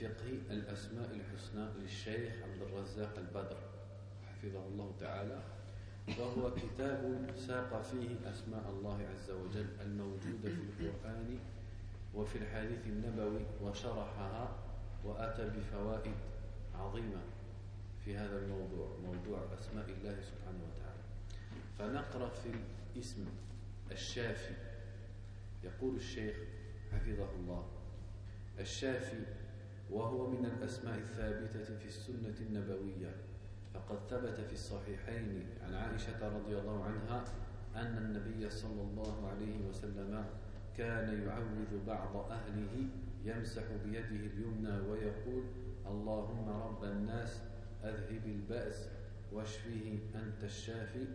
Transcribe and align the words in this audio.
فقه 0.00 0.38
الأسماء 0.50 1.10
الحسنى 1.10 1.66
للشيخ 1.78 2.32
عبد 2.42 2.62
الرزاق 2.62 3.18
البدر 3.18 3.56
حفظه 4.26 4.66
الله 4.66 4.94
تعالى 5.00 5.42
وهو 6.18 6.54
كتاب 6.54 7.30
ساق 7.36 7.82
فيه 7.82 8.30
أسماء 8.30 8.70
الله 8.70 9.06
عز 9.12 9.30
وجل 9.30 9.66
الموجودة 9.80 10.50
في 10.50 10.60
القرآن 10.60 11.38
وفي 12.14 12.38
الحديث 12.38 12.86
النبوي 12.86 13.46
وشرحها 13.62 14.56
وأتى 15.04 15.50
بفوائد 15.50 16.14
عظيمة 16.74 17.20
في 18.04 18.16
هذا 18.16 18.38
الموضوع 18.38 18.96
موضوع 19.04 19.38
أسماء 19.60 19.84
الله 19.90 20.16
سبحانه 20.20 20.60
وتعالى. 20.68 21.04
فنقرأ 21.78 22.28
في 22.28 22.50
الاسم 22.96 23.26
الشافي. 23.90 24.54
يقول 25.64 25.96
الشيخ 25.96 26.36
حفظه 26.92 27.30
الله 27.30 27.66
الشافي 28.60 29.22
وهو 29.90 30.30
من 30.30 30.46
الأسماء 30.46 30.98
الثابتة 30.98 31.76
في 31.78 31.86
السنة 31.86 32.34
النبوية. 32.40 33.14
فقد 33.74 33.98
ثبت 34.10 34.40
في 34.40 34.52
الصحيحين 34.52 35.46
عن 35.62 35.74
عائشة 35.74 36.36
رضي 36.36 36.58
الله 36.58 36.84
عنها 36.84 37.24
أن 37.76 37.98
النبي 37.98 38.50
صلى 38.50 38.82
الله 38.82 39.28
عليه 39.28 39.68
وسلم 39.68 40.24
كان 40.76 41.22
يعوذ 41.22 41.84
بعض 41.86 42.16
أهله 42.16 42.86
يمسح 43.24 43.62
بيده 43.84 44.26
اليمنى 44.26 44.80
ويقول 44.88 45.44
اللهم 45.86 46.48
رب 46.48 46.84
الناس 46.84 47.42
أذهب 47.84 48.26
البأس 48.26 48.88
واشفيه 49.32 49.98
أنت 50.14 50.44
الشافي. 50.44 51.06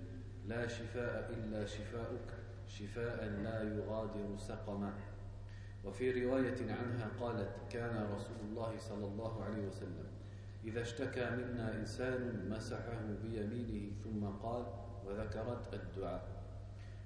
لا 0.48 0.68
شفاء 0.68 1.34
إلا 1.34 1.66
شفاؤك 1.66 2.30
شفاء 2.68 3.26
لا 3.44 3.64
يغادر 3.64 4.38
سقما. 4.38 4.94
وفي 5.86 6.26
رواية 6.26 6.58
عنها 6.62 7.10
قالت 7.20 7.50
كان 7.70 8.10
رسول 8.16 8.38
الله 8.50 8.78
صلى 8.78 9.06
الله 9.06 9.44
عليه 9.44 9.68
وسلم 9.68 10.08
إذا 10.64 10.82
اشتكى 10.82 11.30
منا 11.30 11.76
إنسان 11.76 12.50
مسحه 12.50 13.02
بيمينه 13.24 13.92
ثم 14.04 14.26
قال 14.26 14.66
وذكرت 15.06 15.74
الدعاء 15.74 16.40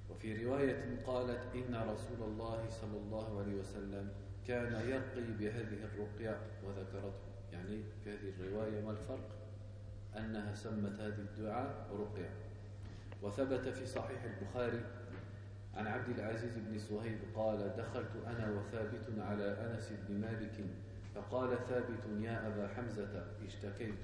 وفي 0.10 0.46
رواية 0.46 1.04
قالت 1.08 1.56
إن 1.56 1.76
رسول 1.76 2.22
الله 2.28 2.70
صلى 2.70 2.98
الله 2.98 3.40
عليه 3.40 3.56
وسلم 3.56 4.10
كان 4.48 4.74
يرقي 4.90 5.32
بهذه 5.40 5.78
الرقية 5.84 6.38
وذكرته 6.64 7.14
يعني 7.54 7.84
في 8.04 8.10
هذه 8.10 8.34
الرواية 8.40 8.82
ما 8.82 8.92
الفرق؟ 8.92 9.30
أنها 10.18 10.56
سمت 10.56 11.00
هذه 11.00 11.20
الدعاء 11.20 11.88
رقية. 12.00 12.30
وثبت 13.24 13.70
في 13.70 13.86
صحيح 13.86 14.24
البخاري 14.24 14.82
عن 15.78 15.88
عبد 15.88 16.20
العزيز 16.20 16.58
بن 16.58 16.80
صهيب 16.80 17.20
قال 17.36 17.76
دخلت 17.78 18.12
أنا 18.28 18.52
وثابت 18.52 19.20
على 19.20 19.44
أنس 19.44 19.94
بن 20.08 20.22
مالك 20.22 20.66
فقال 21.16 21.58
ثابت 21.70 22.22
يا 22.22 22.48
أبا 22.48 22.68
حمزة 22.68 23.26
اشتكيت. 23.46 24.00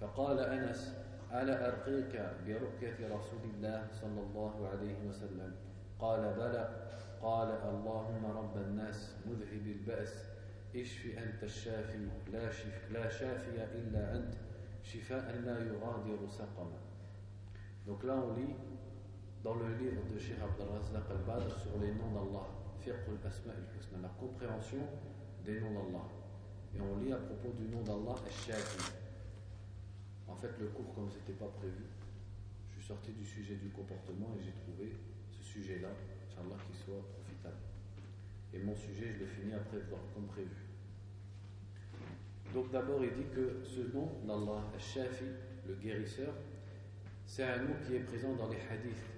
فقال 0.00 0.40
أنس 0.40 0.94
ألا 1.32 1.68
أرقيك 1.68 2.30
برقية 2.46 3.06
رسول 3.06 3.40
الله 3.54 3.86
صلى 3.92 4.20
الله 4.20 4.68
عليه 4.68 5.08
وسلم؟ 5.08 5.52
قال 5.98 6.20
بلى. 6.20 6.68
قال 7.22 7.48
اللهم 7.48 8.26
رب 8.26 8.56
الناس 8.56 9.16
مذهب 9.26 9.66
البأس. 9.66 10.24
اشف 10.76 11.18
أنت 11.18 11.42
الشافي 11.42 12.06
لا, 12.32 12.50
شف 12.50 12.92
لا 12.92 13.08
شافي 13.08 13.64
إلا 13.74 14.16
أنت. 14.16 14.34
شفاء 14.82 15.40
لا 15.44 15.58
يغادر 15.58 16.28
سقما. 16.28 16.78
Donc 17.86 18.04
là 18.04 18.14
on 18.16 18.34
lit 18.36 18.56
dans 19.42 19.54
le 19.54 19.74
livre 19.76 20.02
de 20.12 20.18
Cheikh 20.18 20.40
Abdelrazak 20.42 21.10
al-Badr 21.10 21.58
sur 21.58 21.78
les 21.80 21.92
noms 21.94 22.10
d'Allah, 22.10 22.46
Fiqh 22.80 23.06
al-Asma 23.06 23.52
al-Husna, 23.52 23.98
la 24.02 24.08
compréhension 24.08 24.82
des 25.44 25.60
noms 25.60 25.72
d'Allah. 25.72 26.04
Et 26.74 26.80
on 26.80 26.98
lit 26.98 27.12
à 27.12 27.16
propos 27.16 27.52
du 27.52 27.68
nom 27.68 27.82
d'Allah, 27.82 28.16
Al-Shafi. 28.24 28.92
En 30.26 30.34
fait, 30.34 30.50
le 30.58 30.66
cours, 30.66 30.92
comme 30.94 31.08
ce 31.10 31.16
n'était 31.18 31.38
pas 31.38 31.48
prévu, 31.58 31.86
je 32.68 32.74
suis 32.74 32.88
sorti 32.88 33.12
du 33.12 33.24
sujet 33.24 33.54
du 33.56 33.70
comportement 33.70 34.34
et 34.38 34.42
j'ai 34.44 34.52
trouvé 34.52 34.92
ce 35.30 35.42
sujet-là, 35.42 35.88
Inch'Allah, 35.88 36.56
qui 36.70 36.76
soit 36.76 37.02
profitable. 37.14 37.62
Et 38.52 38.58
mon 38.58 38.74
sujet, 38.74 39.12
je 39.14 39.20
l'ai 39.20 39.26
fini 39.26 39.54
après, 39.54 39.78
comme 40.14 40.26
prévu. 40.26 40.66
Donc 42.52 42.70
d'abord, 42.70 43.04
il 43.04 43.12
dit 43.12 43.28
que 43.34 43.62
ce 43.62 43.94
nom 43.94 44.10
d'Allah, 44.26 44.64
Al-Shafi, 44.74 45.24
le 45.66 45.74
guérisseur, 45.74 46.34
c'est 47.24 47.44
un 47.44 47.62
nom 47.62 47.74
qui 47.86 47.94
est 47.94 48.00
présent 48.00 48.34
dans 48.34 48.48
les 48.48 48.60
hadiths 48.70 49.17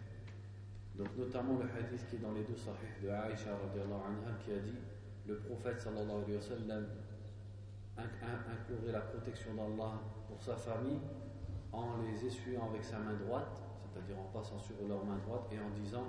donc 0.96 1.08
notamment 1.16 1.58
le 1.58 1.64
hadith 1.78 2.06
qui 2.08 2.16
est 2.16 2.18
dans 2.18 2.32
les 2.32 2.44
deux 2.44 2.56
sahih 2.56 3.02
de 3.02 3.08
Aïcha 3.08 3.50
anha 3.50 4.36
qui 4.44 4.52
a 4.52 4.58
dit 4.58 4.76
le 5.26 5.36
prophète 5.36 5.80
sallallahu 5.80 6.24
alayhi 6.24 6.36
wa 6.36 6.42
sallam 6.42 6.86
inclurait 7.98 8.92
la 8.92 9.00
protection 9.00 9.54
d'Allah 9.54 10.00
pour 10.26 10.42
sa 10.42 10.56
famille 10.56 11.00
en 11.72 12.02
les 12.02 12.26
essuyant 12.26 12.68
avec 12.70 12.82
sa 12.82 12.98
main 12.98 13.14
droite, 13.14 13.62
c'est-à-dire 13.82 14.18
en 14.18 14.32
passant 14.32 14.58
sur 14.58 14.76
leur 14.88 15.04
main 15.04 15.18
droite 15.18 15.46
et 15.52 15.58
en 15.58 15.70
disant 15.70 16.06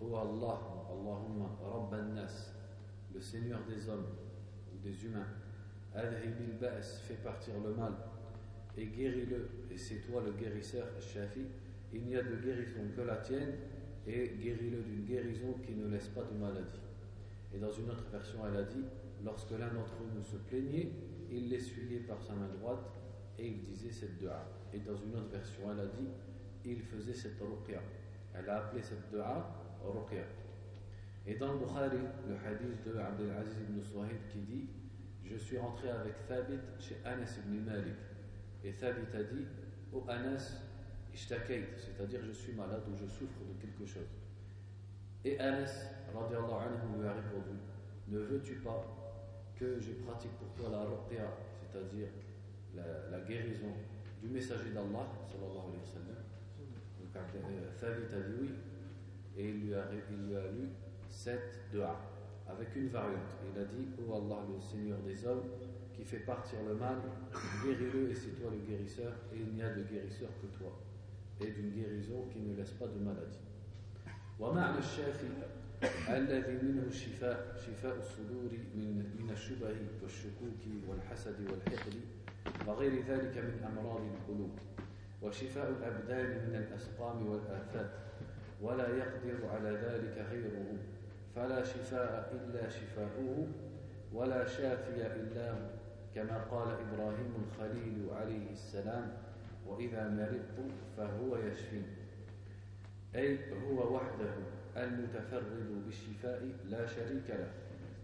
Oh 0.00 0.16
Allah, 0.16 0.58
Allahumma 0.90 1.48
Rabban 1.62 2.14
Nas, 2.14 2.52
le 3.14 3.20
Seigneur 3.20 3.60
des 3.68 3.88
hommes 3.88 4.06
ou 4.72 4.78
des 4.82 5.04
humains, 5.04 5.26
Adhibil 5.94 6.58
Ba'as, 6.60 7.00
fais 7.02 7.14
partir 7.14 7.54
le 7.62 7.74
mal 7.74 7.92
et 8.76 8.86
guéris-le, 8.86 9.48
et 9.70 9.76
c'est 9.76 10.00
toi 10.00 10.22
le 10.24 10.32
guérisseur, 10.32 10.86
Shafi. 11.00 11.46
Il 11.92 12.06
n'y 12.06 12.16
a 12.16 12.22
de 12.22 12.36
guérison 12.36 12.80
que 12.96 13.02
la 13.02 13.16
tienne 13.16 13.52
et 14.06 14.32
guéris-le 14.40 14.82
d'une 14.82 15.04
guérison 15.04 15.54
qui 15.64 15.72
ne 15.74 15.88
laisse 15.88 16.08
pas 16.08 16.22
de 16.22 16.36
maladie. 16.36 16.80
Et 17.54 17.58
dans 17.58 17.70
une 17.70 17.90
autre 17.90 18.08
version, 18.10 18.40
elle 18.48 18.56
a 18.56 18.64
dit 18.64 18.84
lorsque 19.24 19.50
l'un 19.52 19.68
d'entre 19.72 19.94
nous 20.14 20.22
se 20.22 20.36
plaignait, 20.36 20.90
il 21.30 21.48
l'essuyait 21.48 22.00
par 22.00 22.20
sa 22.22 22.34
main 22.34 22.48
droite 22.60 22.90
et 23.38 23.46
il 23.46 23.64
disait 23.64 23.90
cette 23.90 24.18
dua. 24.18 24.44
Et 24.72 24.78
dans 24.80 24.96
une 24.96 25.14
autre 25.16 25.30
version, 25.30 25.62
elle 25.72 25.80
a 25.80 25.86
dit 25.86 26.08
il 26.64 26.80
faisait 26.80 27.14
cette 27.14 27.40
ruqya. 27.40 27.80
Elle 28.34 28.48
a 28.48 28.58
appelé 28.58 28.82
cette 28.82 29.10
dua 29.10 29.78
ruqya. 29.84 30.24
Et 31.26 31.34
dans 31.36 31.52
le 31.52 31.58
Bukhari, 31.58 31.98
le 32.28 32.34
hadith 32.34 32.84
de 32.84 32.98
Abdelaziz 32.98 33.56
ibn 33.68 33.80
Suhaib 33.80 34.26
qui 34.32 34.40
dit 34.40 34.68
Je 35.24 35.36
suis 35.36 35.58
rentré 35.58 35.88
avec 35.90 36.26
Thabit 36.26 36.58
chez 36.80 36.96
Anas 37.04 37.38
ibn 37.38 37.64
Malik. 37.64 37.94
Et 38.64 38.72
Thabit 38.72 39.14
a 39.14 39.22
dit 39.22 39.46
Ô 39.92 40.04
Anas, 40.08 40.62
c'est-à-dire 41.14 42.20
je 42.24 42.32
suis 42.32 42.52
malade 42.52 42.82
ou 42.90 42.96
je 42.96 43.06
souffre 43.06 43.40
de 43.48 43.60
quelque 43.60 43.86
chose. 43.86 44.08
Et 45.24 45.38
Anas 45.38 45.86
anhu 46.14 47.00
lui 47.00 47.06
a 47.06 47.12
répondu 47.12 47.56
Ne 48.08 48.18
veux-tu 48.18 48.56
pas 48.56 48.84
que 49.56 49.78
je 49.80 49.92
pratique 50.04 50.32
pour 50.32 50.48
toi 50.54 50.70
la 50.70 50.84
ruqya, 50.84 51.28
c'est-à-dire 51.60 52.08
la, 52.74 53.20
guérison 53.20 53.72
du 54.20 54.28
messager 54.28 54.70
d'Allah 54.70 55.06
sallallahu 55.30 55.68
alayhi 55.68 55.78
wa 55.78 55.92
sallam? 55.92 56.22
Donc 56.98 57.16
euh, 57.16 58.16
a 58.16 58.28
dit 58.28 58.34
oui, 58.40 58.50
et 59.36 59.48
il 59.48 59.66
lui 59.66 59.74
a, 59.74 59.84
il 60.10 60.28
lui 60.28 60.36
a 60.36 60.50
lu 60.50 60.68
avec 62.48 62.74
une 62.76 62.88
variante. 62.88 63.36
Il 63.54 63.60
a 63.60 63.64
dit 63.64 63.88
Oh 63.98 64.14
Allah, 64.14 64.42
le 64.48 64.60
Seigneur 64.60 64.98
des 65.00 65.24
hommes, 65.26 65.44
qui 65.92 66.04
fait 66.04 66.20
partir 66.20 66.58
le 66.66 66.74
mal, 66.74 66.96
guéris-le 67.64 68.10
et 68.10 68.14
c'est 68.14 68.40
toi 68.40 68.50
le 68.50 68.58
guérisseur, 68.58 69.12
et 69.32 69.38
il 69.38 69.54
n'y 69.54 69.62
a 69.62 69.70
de 69.70 69.82
guérisseur 69.82 70.30
que 70.40 70.58
toi. 70.58 70.72
Et 71.44 71.50
d'une 71.50 71.70
guérison 71.70 72.26
qui 72.32 72.40
ne 72.40 72.56
laisse 72.56 72.72
pas 72.72 72.86
de 72.86 72.98
maladie. 72.98 73.38
ومعنى 74.40 74.78
الشافي 74.78 75.26
الذي 76.08 76.52
منه 76.62 76.82
الشفاء 76.88 77.56
شفاء 77.66 77.98
الصدور 77.98 78.50
من 78.74 79.04
من 79.20 79.30
الشبه 79.32 79.76
والشكوك 80.02 80.62
والحسد 80.88 81.36
والحقد 81.40 81.94
وغير 82.66 82.92
ذلك 83.08 83.38
من 83.38 83.64
امراض 83.70 84.00
القلوب. 84.00 84.50
وشفاء 85.22 85.68
الابدان 85.70 86.48
من 86.48 86.54
الاسقام 86.56 87.26
والافات. 87.26 87.90
ولا 88.62 88.88
يقدر 88.88 89.46
على 89.48 89.70
ذلك 89.70 90.26
غيره. 90.30 90.76
فلا 91.36 91.64
شفاء 91.64 92.32
الا 92.34 92.68
شفاؤه. 92.68 93.46
ولا 94.12 94.46
شافي 94.46 95.02
هو 95.02 95.56
كما 96.14 96.44
قال 96.50 96.68
إبراهيم 96.68 97.32
الخليل 97.44 98.10
عليه 98.12 98.50
السلام 98.52 99.12
وإذا 99.66 100.08
مرضت 100.08 100.72
فهو 100.96 101.36
يشفين. 101.36 101.86
أي 103.14 103.38
هو 103.52 103.96
وحده 103.96 104.34
المتفرد 104.76 105.84
بالشفاء 105.84 106.42
لا 106.68 106.86
شريك 106.86 107.30
له. 107.30 107.50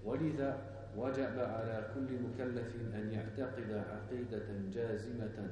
ولذا 0.04 0.78
وجب 0.96 1.38
على 1.38 1.90
كل 1.94 2.08
مكلف 2.22 2.76
أن 2.94 3.12
يعتقد 3.12 3.70
عقيدة 3.72 4.46
جازمة 4.74 5.50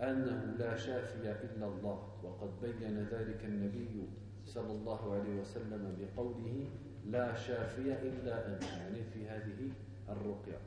أنه 0.00 0.54
لا 0.58 0.76
شافي 0.76 1.30
إلا 1.30 1.66
الله. 1.66 1.98
وقد 2.22 2.50
بين 2.62 3.06
ذلك 3.12 3.44
النبي 3.44 4.08
صلى 4.46 4.72
الله 4.72 5.14
عليه 5.14 5.40
وسلم 5.40 5.96
بقوله 5.98 6.68
لا 7.06 7.34
شافي 7.34 7.92
إلا 8.02 8.46
أنت 8.46 8.62
يعني 8.62 9.04
في 9.14 9.28
هذه 9.28 9.70
الرقية. 10.08 10.58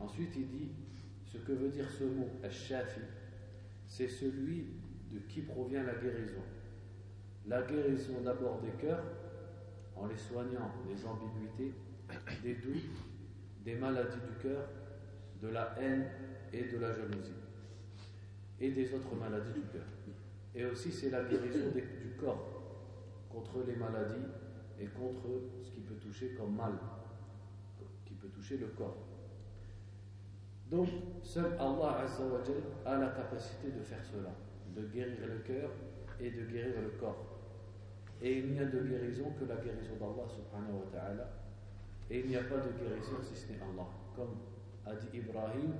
Ensuite 0.00 0.34
il 0.36 0.48
dit 0.48 0.72
ce 1.24 1.38
que 1.38 1.52
veut 1.52 1.68
dire 1.68 1.88
ce 1.90 2.04
mot 2.04 2.28
Al-Shafi 2.42 3.00
c'est 3.92 4.08
celui 4.08 4.68
de 5.10 5.18
qui 5.28 5.42
provient 5.42 5.82
la 5.82 5.92
guérison 5.94 6.40
la 7.46 7.60
guérison 7.60 8.22
d'abord 8.24 8.62
des 8.62 8.70
cœurs 8.80 9.04
en 9.94 10.06
les 10.06 10.16
soignant 10.16 10.72
des 10.88 11.04
ambiguïtés 11.04 11.74
des 12.42 12.54
doutes 12.54 12.88
des 13.66 13.74
maladies 13.74 14.16
du 14.16 14.48
cœur 14.48 14.66
de 15.42 15.48
la 15.48 15.74
haine 15.78 16.06
et 16.54 16.62
de 16.64 16.78
la 16.78 16.94
jalousie 16.94 17.42
et 18.60 18.70
des 18.70 18.94
autres 18.94 19.14
maladies 19.14 19.52
du 19.52 19.66
cœur. 19.72 19.86
Et 20.54 20.64
aussi, 20.64 20.90
c'est 20.92 21.10
la 21.10 21.24
guérison 21.24 21.70
du 21.74 22.10
corps 22.18 23.26
contre 23.28 23.64
les 23.66 23.74
maladies 23.74 24.26
et 24.80 24.86
contre 24.86 25.28
ce 25.62 25.70
qui 25.70 25.80
peut 25.80 25.96
toucher 25.96 26.30
comme 26.38 26.56
mal, 26.56 26.72
qui 28.06 28.14
peut 28.14 28.28
toucher 28.28 28.56
le 28.56 28.68
corps. 28.68 29.11
Donc, 30.72 30.88
seul 31.22 31.52
Allah 31.60 31.98
a 32.86 32.96
la 32.96 33.08
capacité 33.08 33.70
de 33.72 33.82
faire 33.82 34.02
cela, 34.02 34.30
de 34.74 34.86
guérir 34.88 35.18
le 35.28 35.40
cœur 35.40 35.68
et 36.18 36.30
de 36.30 36.46
guérir 36.46 36.80
le 36.80 36.98
corps. 36.98 37.26
Et 38.22 38.38
il 38.38 38.52
n'y 38.52 38.58
a 38.58 38.64
de 38.64 38.80
guérison 38.80 39.34
que 39.38 39.44
la 39.44 39.56
guérison 39.56 39.96
d'Allah 40.00 40.26
subhanahu 40.26 40.80
wa 40.80 40.90
ta'ala. 40.90 41.28
Et 42.08 42.20
il 42.20 42.28
n'y 42.28 42.36
a 42.36 42.44
pas 42.44 42.56
de 42.56 42.72
guérison 42.72 43.18
si 43.20 43.36
ce 43.36 43.52
n'est 43.52 43.58
Allah. 43.58 43.86
Comme 44.16 44.38
a 44.86 44.94
dit 44.94 45.18
Ibrahim, 45.18 45.74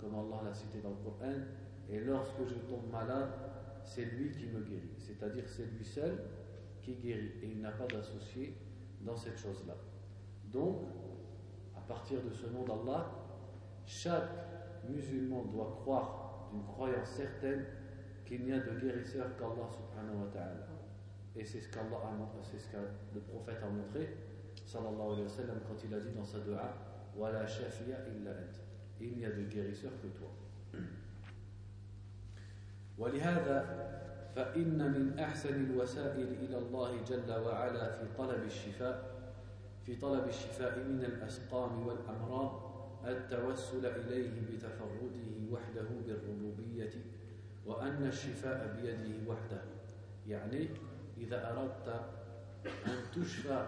comme 0.00 0.14
Allah 0.16 0.42
l'a 0.46 0.54
cité 0.54 0.80
dans 0.80 0.90
le 0.90 0.96
Coran, 1.04 1.38
et 1.88 2.00
lorsque 2.00 2.44
je 2.44 2.54
tombe 2.68 2.90
malade, 2.90 3.30
c'est 3.84 4.06
lui 4.06 4.32
qui 4.32 4.46
me 4.46 4.60
guérit. 4.60 4.90
C'est-à-dire 4.98 5.44
c'est 5.46 5.66
lui 5.66 5.84
seul 5.84 6.18
qui 6.82 6.96
guérit. 6.96 7.34
Et 7.44 7.50
il 7.52 7.60
n'a 7.60 7.70
pas 7.70 7.86
d'associé 7.86 8.56
dans 9.02 9.16
cette 9.16 9.38
chose-là. 9.38 9.76
Donc, 10.46 10.82
à 11.76 11.80
partir 11.80 12.18
de 12.22 12.32
ce 12.32 12.46
nom 12.48 12.64
d'Allah, 12.64 13.21
chaque 13.85 14.29
musulman 14.87 15.43
doit 15.45 15.77
croire 15.81 16.49
d'une 16.51 16.63
croyance 16.63 17.09
certaine 17.09 17.65
qu'il 18.25 18.45
n'y 18.45 18.53
a 18.53 18.59
de 18.59 18.79
guérisseur 18.79 19.25
qu'Allah 19.37 19.67
subhanahu 19.69 20.25
wa 20.25 20.31
ta'ala. 20.31 20.67
Et 21.35 21.45
c'est 21.45 21.61
ce 21.61 21.69
qu'Allah 21.69 21.97
a 22.07 22.11
montré, 22.11 22.39
c'est 22.41 22.59
ce 22.59 22.67
que 22.69 22.77
le 23.13 23.21
prophète 23.21 23.59
a 23.63 23.69
montré, 23.69 24.17
sallallahu 24.65 25.13
alayhi 25.13 25.23
wa 25.23 25.29
sallam, 25.29 25.59
quand 25.67 25.75
il 25.85 25.93
a 25.93 25.99
dit 25.99 26.11
dans 26.11 26.25
sa 26.25 26.39
dua, 26.39 26.73
Wa 27.15 27.31
la 27.31 27.47
shafiya 27.47 27.97
illa 28.09 28.31
Il 29.01 29.17
n'y 29.17 29.25
a 29.25 29.31
de 29.31 29.43
guérisseur 29.43 29.91
que 30.01 30.07
toi. 30.07 30.29
ولهذا 32.97 33.57
فإن 34.35 34.91
من 34.91 35.19
أحسن 35.19 35.65
الوسائل 35.65 36.27
إلى 36.41 36.57
الله 36.57 37.01
جل 37.03 37.31
وعلا 37.31 37.91
في 37.91 38.05
طلب 38.17 38.43
الشفاء 38.43 39.17
في 39.85 39.95
طلب 39.95 40.27
الشفاء 40.27 40.79
من 40.79 41.03
الأسقام 41.03 41.87
والأمراض 41.87 42.67
التوسل 43.06 43.86
إليه 43.86 44.30
بتفرده 44.52 45.50
وحده 45.50 45.88
بالربوبية 46.06 46.90
وأن 47.66 48.06
الشفاء 48.06 48.76
بيده 48.76 49.30
وحده. 49.30 49.62
يعني 50.26 50.68
إذا 51.18 51.50
أردت 51.52 51.88
أن 52.66 52.96
تشفى 53.14 53.66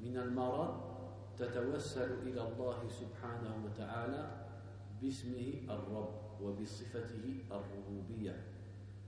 من 0.00 0.16
المرض 0.16 0.94
تتوسل 1.38 2.12
إلى 2.22 2.48
الله 2.48 2.88
سبحانه 2.88 3.64
وتعالى 3.64 4.46
باسمه 5.02 5.52
الرب 5.70 6.14
وبصفته 6.42 7.40
الربوبية. 7.50 8.42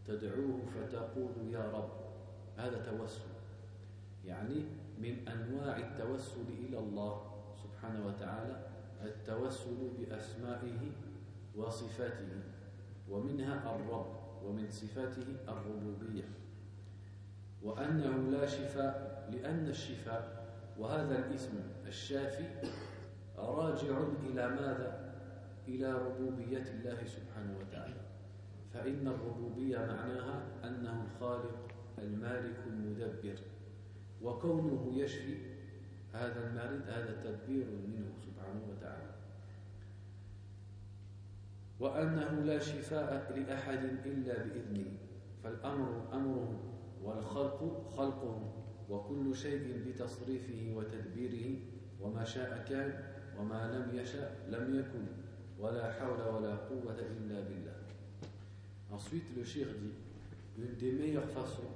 تدعوه 0.06 0.60
فتقول 0.66 1.32
يا 1.50 1.70
رب 1.70 1.90
هذا 2.56 2.90
توسل. 2.90 3.36
يعني 4.24 4.64
من 4.98 5.28
أنواع 5.28 5.76
التوسل 5.76 6.44
إلى 6.68 6.78
الله 6.78 7.22
سبحانه 7.62 8.06
وتعالى 8.06 8.75
التوسل 9.04 9.90
بأسمائه 9.98 10.92
وصفاته 11.56 12.42
ومنها 13.10 13.76
الرب 13.76 14.16
ومن 14.44 14.70
صفاته 14.70 15.26
الربوبية 15.48 16.24
وأنه 17.62 18.30
لا 18.30 18.46
شفاء 18.46 19.28
لأن 19.32 19.68
الشفاء 19.68 20.46
وهذا 20.78 21.26
الاسم 21.26 21.52
الشافي 21.86 22.44
راجع 23.38 23.98
إلى 24.30 24.48
ماذا؟ 24.48 25.06
إلى 25.68 25.92
ربوبية 25.92 26.62
الله 26.62 27.04
سبحانه 27.04 27.58
وتعالى 27.60 28.00
فإن 28.74 29.08
الربوبية 29.08 29.78
معناها 29.78 30.42
أنه 30.64 31.04
الخالق 31.04 31.68
المالك 31.98 32.56
المدبر 32.66 33.38
وكونه 34.22 34.92
يشفي 34.94 35.36
هذا 36.12 36.48
المريض 36.48 36.82
هذا 36.88 37.22
تدبير 37.24 37.66
منه 37.66 38.12
سبحانه 38.46 38.62
وتعالى. 38.70 39.12
وأنه 41.80 42.44
لا 42.44 42.58
شفاء 42.58 43.32
لأحد 43.36 43.84
إلا 44.06 44.34
بإذنه. 44.42 44.92
فالأمر 45.44 46.08
أمره 46.12 46.60
والخلق 47.02 47.90
خلقه 47.96 48.52
وكل 48.90 49.36
شيء 49.36 49.82
بتصريفه 49.86 50.72
وتدبيره 50.76 51.58
وما 52.00 52.24
شاء 52.24 52.64
كان 52.68 53.04
وما 53.38 53.72
لم 53.72 53.98
يشاء 53.98 54.46
لم 54.48 54.78
يكن 54.78 55.06
ولا 55.58 55.92
حول 55.92 56.20
ولا 56.34 56.54
قوة 56.54 56.98
إلا 56.98 57.40
بالله. 57.40 57.76
Ensuite 58.92 59.36
le 59.36 59.44
shir 59.44 59.66
dit 59.66 59.94
Une 60.58 60.76
des 60.76 60.92
meilleures 60.92 61.28
façons 61.28 61.74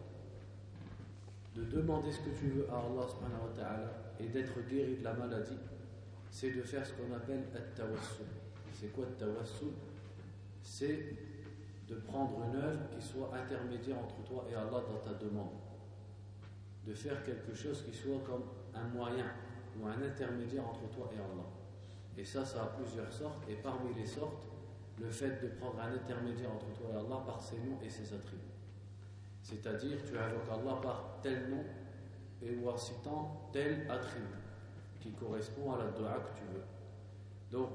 De 1.56 1.64
demander 1.64 2.12
ce 2.12 2.18
que 2.18 2.30
tu 2.38 2.46
veux 2.46 2.70
à 2.70 2.78
Allah 2.78 3.90
Et 4.20 4.28
d'être 4.28 4.60
guéri 4.68 4.96
de 4.96 5.04
la 5.04 5.12
maladie. 5.14 5.58
C'est 6.30 6.52
de 6.52 6.62
faire 6.62 6.86
ce 6.86 6.92
qu'on 6.92 7.12
appelle 7.14 7.44
at-tawassul. 7.54 8.26
C'est 8.72 8.92
quoi 8.92 9.04
at-tawassul? 9.04 9.72
C'est 10.62 11.16
de 11.88 11.96
prendre 11.96 12.44
une 12.44 12.56
œuvre 12.56 12.88
qui 12.90 13.02
soit 13.04 13.30
intermédiaire 13.34 13.98
entre 13.98 14.22
toi 14.22 14.46
et 14.50 14.54
Allah 14.54 14.82
dans 14.88 14.98
ta 14.98 15.14
demande. 15.18 15.50
De 16.86 16.94
faire 16.94 17.22
quelque 17.24 17.52
chose 17.52 17.84
qui 17.84 17.92
soit 17.92 18.20
comme 18.24 18.44
un 18.74 18.88
moyen 18.88 19.26
ou 19.78 19.86
un 19.86 20.00
intermédiaire 20.02 20.66
entre 20.66 20.88
toi 20.88 21.10
et 21.12 21.16
Allah. 21.16 21.48
Et 22.16 22.24
ça, 22.24 22.44
ça 22.44 22.62
a 22.62 22.66
plusieurs 22.66 23.12
sortes. 23.12 23.42
Et 23.48 23.56
parmi 23.56 23.92
les 23.94 24.06
sortes, 24.06 24.46
le 25.00 25.10
fait 25.10 25.42
de 25.42 25.48
prendre 25.58 25.80
un 25.80 25.92
intermédiaire 25.92 26.52
entre 26.52 26.72
toi 26.78 26.90
et 26.92 26.96
Allah 26.96 27.22
par 27.26 27.40
ses 27.40 27.56
noms 27.58 27.78
et 27.82 27.90
ses 27.90 28.14
attributs. 28.14 28.42
C'est-à-dire, 29.42 29.98
tu 30.04 30.16
invoques 30.16 30.48
Allah 30.52 30.78
par 30.80 31.18
tel 31.22 31.50
nom 31.50 31.64
et 32.42 32.54
ou 32.54 32.68
en 32.68 32.76
citant 32.76 33.50
tel 33.52 33.90
attribut 33.90 34.40
qui 35.00 35.12
correspond 35.12 35.72
à 35.72 35.78
la 35.78 35.90
dua 35.90 36.14
que 36.20 36.38
tu 36.38 36.44
veux. 36.52 36.62
Donc, 37.50 37.70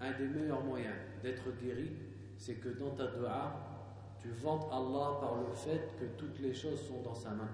un 0.00 0.12
des 0.12 0.28
meilleurs 0.28 0.62
moyens 0.62 0.94
d'être 1.22 1.50
guéri, 1.60 1.92
c'est 2.36 2.54
que 2.54 2.68
dans 2.68 2.90
ta 2.90 3.06
dua, 3.06 3.72
tu 4.20 4.30
vantes 4.30 4.66
Allah 4.70 5.18
par 5.20 5.36
le 5.36 5.52
fait 5.54 5.96
que 5.98 6.04
toutes 6.16 6.38
les 6.40 6.54
choses 6.54 6.80
sont 6.80 7.02
dans 7.02 7.14
sa 7.14 7.30
main, 7.30 7.50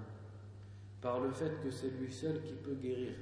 par 1.00 1.20
le 1.20 1.30
fait 1.30 1.62
que 1.62 1.70
c'est 1.70 1.90
lui 1.90 2.12
seul 2.12 2.42
qui 2.42 2.54
peut 2.54 2.74
guérir, 2.74 3.14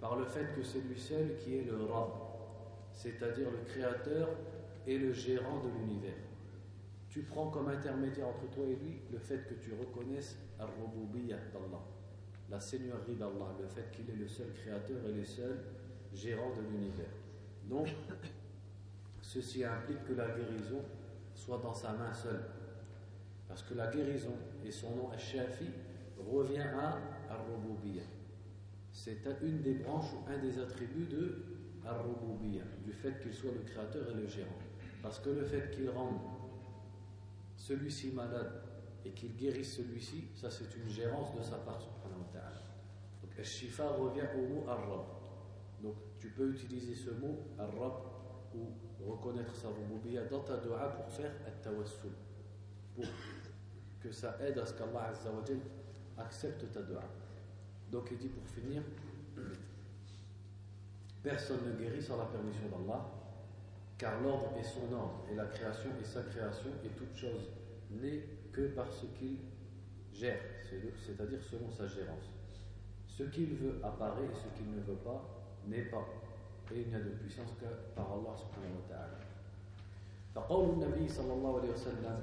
par 0.00 0.16
le 0.16 0.24
fait 0.24 0.52
que 0.54 0.62
c'est 0.62 0.80
lui 0.80 0.98
seul 0.98 1.36
qui 1.36 1.58
est 1.58 1.64
le 1.64 1.84
Rab, 1.84 2.10
c'est-à-dire 2.92 3.50
le 3.50 3.64
créateur 3.64 4.28
et 4.86 4.98
le 4.98 5.12
gérant 5.12 5.60
de 5.60 5.68
l'univers. 5.78 6.16
Tu 7.08 7.22
prends 7.22 7.50
comme 7.50 7.68
intermédiaire 7.68 8.28
entre 8.28 8.48
toi 8.50 8.64
et 8.64 8.74
lui 8.74 9.00
le 9.12 9.18
fait 9.18 9.46
que 9.46 9.54
tu 9.54 9.72
reconnaisses 9.74 10.38
al 10.58 10.66
d'Allah, 10.66 11.84
la 12.52 12.60
seigneurie 12.60 13.16
d'Allah, 13.18 13.56
le 13.58 13.66
fait 13.66 13.90
qu'il 13.90 14.08
est 14.10 14.18
le 14.18 14.28
seul 14.28 14.52
créateur 14.52 14.98
et 15.08 15.12
le 15.12 15.24
seul 15.24 15.58
gérant 16.12 16.50
de 16.54 16.60
l'univers. 16.60 17.10
Donc, 17.64 17.88
ceci 19.22 19.64
implique 19.64 20.04
que 20.04 20.12
la 20.12 20.26
guérison 20.26 20.84
soit 21.34 21.58
dans 21.58 21.72
sa 21.72 21.92
main 21.94 22.12
seule. 22.12 22.44
Parce 23.48 23.62
que 23.62 23.72
la 23.72 23.86
guérison, 23.86 24.34
et 24.64 24.70
son 24.70 24.94
nom 24.94 25.10
Al-Shafi, 25.10 25.70
revient 26.30 26.58
à 26.58 26.98
al 27.30 27.40
c'est 28.92 29.26
une 29.42 29.62
des 29.62 29.74
branches 29.74 30.12
ou 30.12 30.30
un 30.30 30.38
des 30.38 30.58
attributs 30.58 31.06
de 31.06 31.42
ar 31.86 32.04
du 32.84 32.92
fait 32.92 33.18
qu'il 33.22 33.32
soit 33.32 33.50
le 33.52 33.60
créateur 33.60 34.06
et 34.10 34.14
le 34.14 34.26
gérant. 34.28 34.58
Parce 35.02 35.18
que 35.18 35.30
le 35.30 35.42
fait 35.44 35.70
qu'il 35.70 35.88
rende 35.88 36.20
celui-ci 37.56 38.12
malade 38.12 38.52
et 39.04 39.10
qu'il 39.10 39.36
guérisse 39.36 39.76
celui-ci, 39.76 40.28
ça 40.34 40.50
c'est 40.50 40.74
une 40.76 40.88
gérance 40.88 41.34
de 41.36 41.42
sa 41.42 41.56
part, 41.56 41.80
subhanahu 41.80 42.20
wa 42.20 42.32
ta'ala. 42.32 42.62
Donc, 43.22 43.38
al-shifa 43.38 43.88
revient 43.88 44.28
au 44.36 44.54
mot 44.54 44.68
ar 44.68 45.06
Donc, 45.82 45.94
tu 46.20 46.28
peux 46.30 46.50
utiliser 46.50 46.94
ce 46.94 47.10
mot, 47.10 47.38
ar-rab, 47.58 47.94
ou 48.54 49.10
reconnaître 49.10 49.54
sa 49.56 49.68
rububiyya 49.68 50.24
dans 50.24 50.40
ta 50.40 50.56
dua 50.58 50.88
pour 50.90 51.08
faire 51.08 51.32
at-tawassul. 51.46 52.12
Pour 52.94 53.04
que 54.00 54.12
ça 54.12 54.36
aide 54.40 54.58
à 54.58 54.66
ce 54.66 54.74
qu'Allah 54.74 55.12
accepte 56.18 56.70
ta 56.72 56.82
dua. 56.82 57.02
Donc 57.90 58.08
il 58.10 58.18
dit 58.18 58.28
pour 58.28 58.46
finir 58.46 58.82
Personne 61.22 61.60
ne 61.64 61.72
guérit 61.78 62.02
sans 62.02 62.16
la 62.16 62.24
permission 62.24 62.64
d'Allah, 62.68 63.08
car 63.96 64.20
l'ordre 64.20 64.52
est 64.58 64.64
son 64.64 64.92
ordre, 64.92 65.24
et 65.30 65.36
la 65.36 65.44
création 65.46 65.90
est 66.00 66.04
sa 66.04 66.22
création, 66.22 66.70
et 66.84 66.88
toute 66.88 67.14
chose 67.14 67.48
n'est 67.90 68.24
que 68.52 68.68
par 68.68 68.92
ce 68.92 69.06
qu'il 69.18 69.36
gère, 70.12 70.40
c'est-à-dire 70.62 71.42
selon 71.42 71.70
sa 71.70 71.86
gérance. 71.86 72.30
Ce 73.06 73.24
qu'il 73.24 73.54
veut 73.54 73.80
apparaît, 73.82 74.24
et 74.24 74.34
ce 74.34 74.56
qu'il 74.56 74.70
ne 74.70 74.80
veut 74.80 75.00
pas 75.04 75.22
n'est 75.66 75.82
pas. 75.84 76.06
Et 76.74 76.82
il 76.82 76.88
n'y 76.88 76.94
a 76.94 77.00
de 77.00 77.10
puissance 77.10 77.50
que 77.60 77.66
par 77.94 78.12
Allah 78.12 78.34
subhanahu 78.36 78.76
wa 78.80 78.88
ta'ala. 78.88 79.18
فقول 80.34 80.70
النبي 80.70 81.08
صلى 81.08 81.32
الله 81.32 81.60
عليه 81.60 81.72
وسلم 81.72 82.18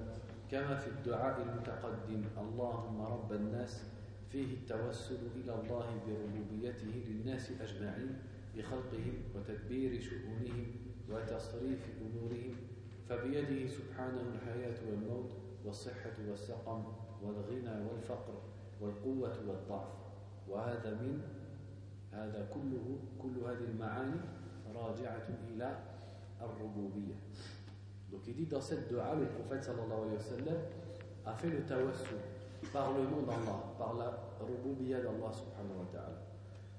كما 0.51 0.75
في 0.75 0.87
الدعاء 0.87 1.41
المتقدم 1.41 2.23
اللهم 2.37 3.01
رب 3.01 3.33
الناس 3.33 3.83
فيه 4.31 4.53
التوسل 4.53 5.19
إلى 5.35 5.53
الله 5.55 5.85
بربوبيته 6.07 7.03
للناس 7.07 7.51
أجمعين 7.61 8.17
بخلقهم 8.57 9.13
وتدبير 9.35 10.01
شؤونهم 10.01 10.65
وتصريف 11.09 11.79
أمورهم 12.01 12.55
فبيده 13.09 13.67
سبحانه 13.67 14.21
الحياة 14.35 14.77
والموت 14.89 15.31
والصحة 15.68 16.16
والسقم 16.28 16.84
والغنى 17.22 17.86
والفقر 17.90 18.42
والقوة 18.80 19.48
والضعف 19.48 19.88
وهذا 20.48 20.90
من 20.94 21.20
هذا 22.12 22.48
كله 22.54 22.98
كل 23.22 23.38
هذه 23.38 23.64
المعاني 23.64 24.20
راجعة 24.74 25.28
إلى 25.50 25.78
الربوبية 26.40 27.14
Donc 28.12 28.28
il 28.28 28.34
dit 28.36 28.46
dans 28.46 28.60
cette 28.60 28.88
dua, 28.88 29.14
le 29.16 29.26
prophète 29.26 29.64
sallallahu 29.64 30.02
alayhi 30.02 30.16
wa 30.16 30.20
sallam 30.20 30.58
a 31.26 31.34
fait 31.34 31.48
le 31.48 31.62
tawassul 31.64 32.18
par 32.72 32.92
le 32.92 33.02
nom 33.04 33.22
d'Allah, 33.22 33.74
par 33.76 33.94
la 33.94 34.36
rububiyya 34.40 35.00
d'Allah 35.00 35.32
subhanahu 35.32 35.80
wa 35.80 35.86
ta'ala, 35.90 36.22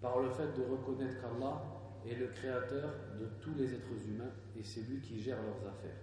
par 0.01 0.19
le 0.19 0.29
fait 0.29 0.53
de 0.57 0.63
reconnaître 0.63 1.19
qu'Allah 1.19 1.61
est 2.07 2.15
le 2.15 2.27
créateur 2.27 2.89
de 3.19 3.25
tous 3.41 3.53
les 3.55 3.73
êtres 3.73 4.07
humains 4.07 4.31
et 4.57 4.63
c'est 4.63 4.81
lui 4.81 5.01
qui 5.01 5.19
gère 5.19 5.37
leurs 5.41 5.69
affaires. 5.69 5.97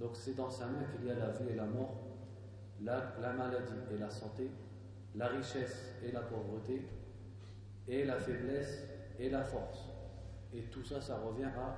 Donc 0.00 0.12
c'est 0.14 0.34
dans 0.34 0.48
sa 0.48 0.66
main 0.66 0.84
qu'il 0.84 1.06
y 1.06 1.10
a 1.10 1.14
la 1.14 1.28
vie 1.28 1.50
et 1.50 1.54
la 1.54 1.66
mort, 1.66 1.94
la, 2.82 3.12
la 3.20 3.34
maladie 3.34 3.74
et 3.92 3.98
la 3.98 4.10
santé, 4.10 4.50
la 5.14 5.26
richesse 5.26 5.94
et 6.02 6.10
la 6.10 6.20
pauvreté, 6.20 6.82
et 7.86 8.04
la 8.04 8.18
faiblesse 8.18 8.82
et 9.18 9.28
la 9.28 9.44
force. 9.44 9.88
Et 10.54 10.62
tout 10.62 10.82
ça, 10.82 11.00
ça 11.00 11.18
revient 11.18 11.44
à 11.44 11.76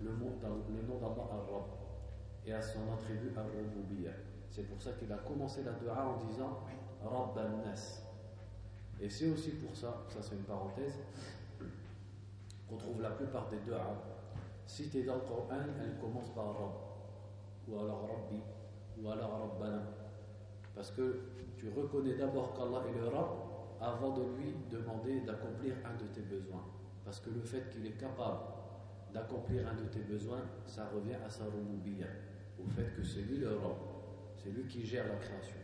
le, 0.00 0.10
nom 0.10 0.38
d'Allah 0.40 1.28
al-Rabb 1.32 1.66
et 2.46 2.52
à 2.54 2.62
son 2.62 2.80
attribut 2.94 3.32
al-Rububiyyah. 3.36 4.12
C'est 4.50 4.62
pour 4.62 4.80
ça 4.80 4.92
qu'il 4.92 5.12
a 5.12 5.18
commencé 5.18 5.62
la 5.62 5.72
dua 5.72 6.06
en 6.06 6.24
disant 6.24 6.60
Rabb 7.04 7.36
al-Nas. 7.36 8.02
Et 9.00 9.10
c'est 9.10 9.28
aussi 9.28 9.50
pour 9.52 9.76
ça, 9.76 10.04
ça 10.08 10.22
c'est 10.22 10.34
une 10.34 10.42
parenthèse, 10.42 10.94
qu'on 12.68 12.76
trouve 12.76 13.02
la 13.02 13.10
plupart 13.10 13.48
des 13.50 13.58
duas. 13.58 13.84
Si 14.66 14.88
tu 14.88 15.02
dans 15.02 15.16
le 15.16 15.20
Coran, 15.20 15.48
elle 15.82 15.98
commence 16.00 16.30
par 16.34 16.46
Rabb, 16.46 16.89
ou 17.69 17.79
alors 17.79 18.01
Rabbi, 18.01 18.41
ou 19.01 19.09
alors 19.09 19.51
Rabbana. 19.51 19.83
Parce 20.73 20.91
que 20.91 21.21
tu 21.57 21.69
reconnais 21.69 22.15
d'abord 22.15 22.53
qu'Allah 22.53 22.83
est 22.89 22.99
le 22.99 23.07
Rabb 23.07 23.29
avant 23.81 24.17
de 24.17 24.23
lui 24.37 24.53
demander 24.69 25.21
d'accomplir 25.21 25.75
un 25.85 25.95
de 26.01 26.07
tes 26.09 26.21
besoins. 26.21 26.63
Parce 27.03 27.19
que 27.19 27.29
le 27.29 27.41
fait 27.41 27.69
qu'il 27.69 27.85
est 27.85 27.97
capable 27.99 28.39
d'accomplir 29.13 29.67
un 29.67 29.75
de 29.75 29.87
tes 29.87 30.01
besoins, 30.01 30.41
ça 30.65 30.89
revient 30.93 31.15
à 31.25 31.29
sa 31.29 31.45
rububiyya, 31.45 32.07
au 32.59 32.67
fait 32.67 32.95
que 32.95 33.03
c'est 33.03 33.21
lui 33.21 33.37
le 33.37 33.49
Rabb, 33.49 33.77
c'est 34.35 34.49
lui 34.49 34.65
qui 34.67 34.85
gère 34.85 35.07
la 35.07 35.15
création. 35.15 35.59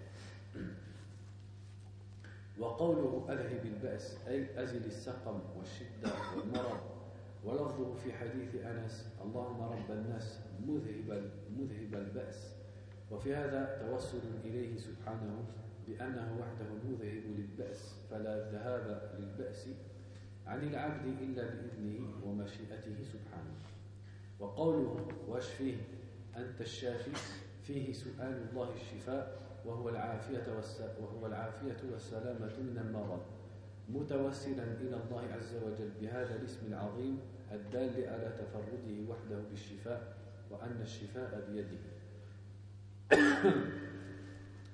وقوله 2.60 3.26
أذهب 3.30 3.66
البأس 3.66 4.18
أي 4.28 4.64
أزل 4.64 4.86
السقم 4.86 5.40
والشدة 5.58 6.10
والمرض 6.38 6.80
ولفظه 7.47 7.95
في 7.95 8.13
حديث 8.13 8.55
أنس 8.55 9.13
اللهم 9.25 9.61
رب 9.63 9.91
الناس 9.91 10.41
مذهب 10.67 11.31
مذهب 11.59 11.95
البأس. 11.95 12.57
وفي 13.11 13.35
هذا 13.35 13.87
توسل 13.87 14.21
إليه 14.45 14.77
سبحانه 14.77 15.45
بأنه 15.89 16.39
وحده 16.41 16.67
المذهب 16.83 17.23
للبأس 17.39 17.95
فلا 18.11 18.51
ذهاب 18.51 19.13
للبأس 19.19 19.69
عن 20.47 20.69
العبد 20.69 21.07
إلا 21.23 21.43
بإذنه 21.43 22.27
ومشيئته 22.27 23.03
سبحانه. 23.03 23.55
وقوله 24.41 25.09
واشفيه 25.29 25.77
أنت 26.37 26.61
الشافي 26.61 27.11
فيه 27.63 27.93
سؤال 27.93 28.49
الله 28.51 28.75
الشفاء 28.75 29.39
وهو 29.65 29.89
العافية 29.89 30.47
وهو 31.01 31.27
العافية 31.27 31.77
والسلامة 31.93 32.59
من 32.59 32.79
المرض. 32.79 33.23
متوسلا 33.89 34.65
إلى 34.65 34.97
الله 34.97 35.23
عز 35.33 35.55
وجل 35.57 35.91
بهذا 36.01 36.37
الاسم 36.37 36.67
العظيم 36.67 37.19
الدال 37.52 38.08
على 38.08 38.34
تفرده 38.38 39.10
وحده 39.10 39.40
بالشفاء 39.50 40.18
وأن 40.52 40.82
الشفاء 40.82 41.48
بيده 41.50 41.80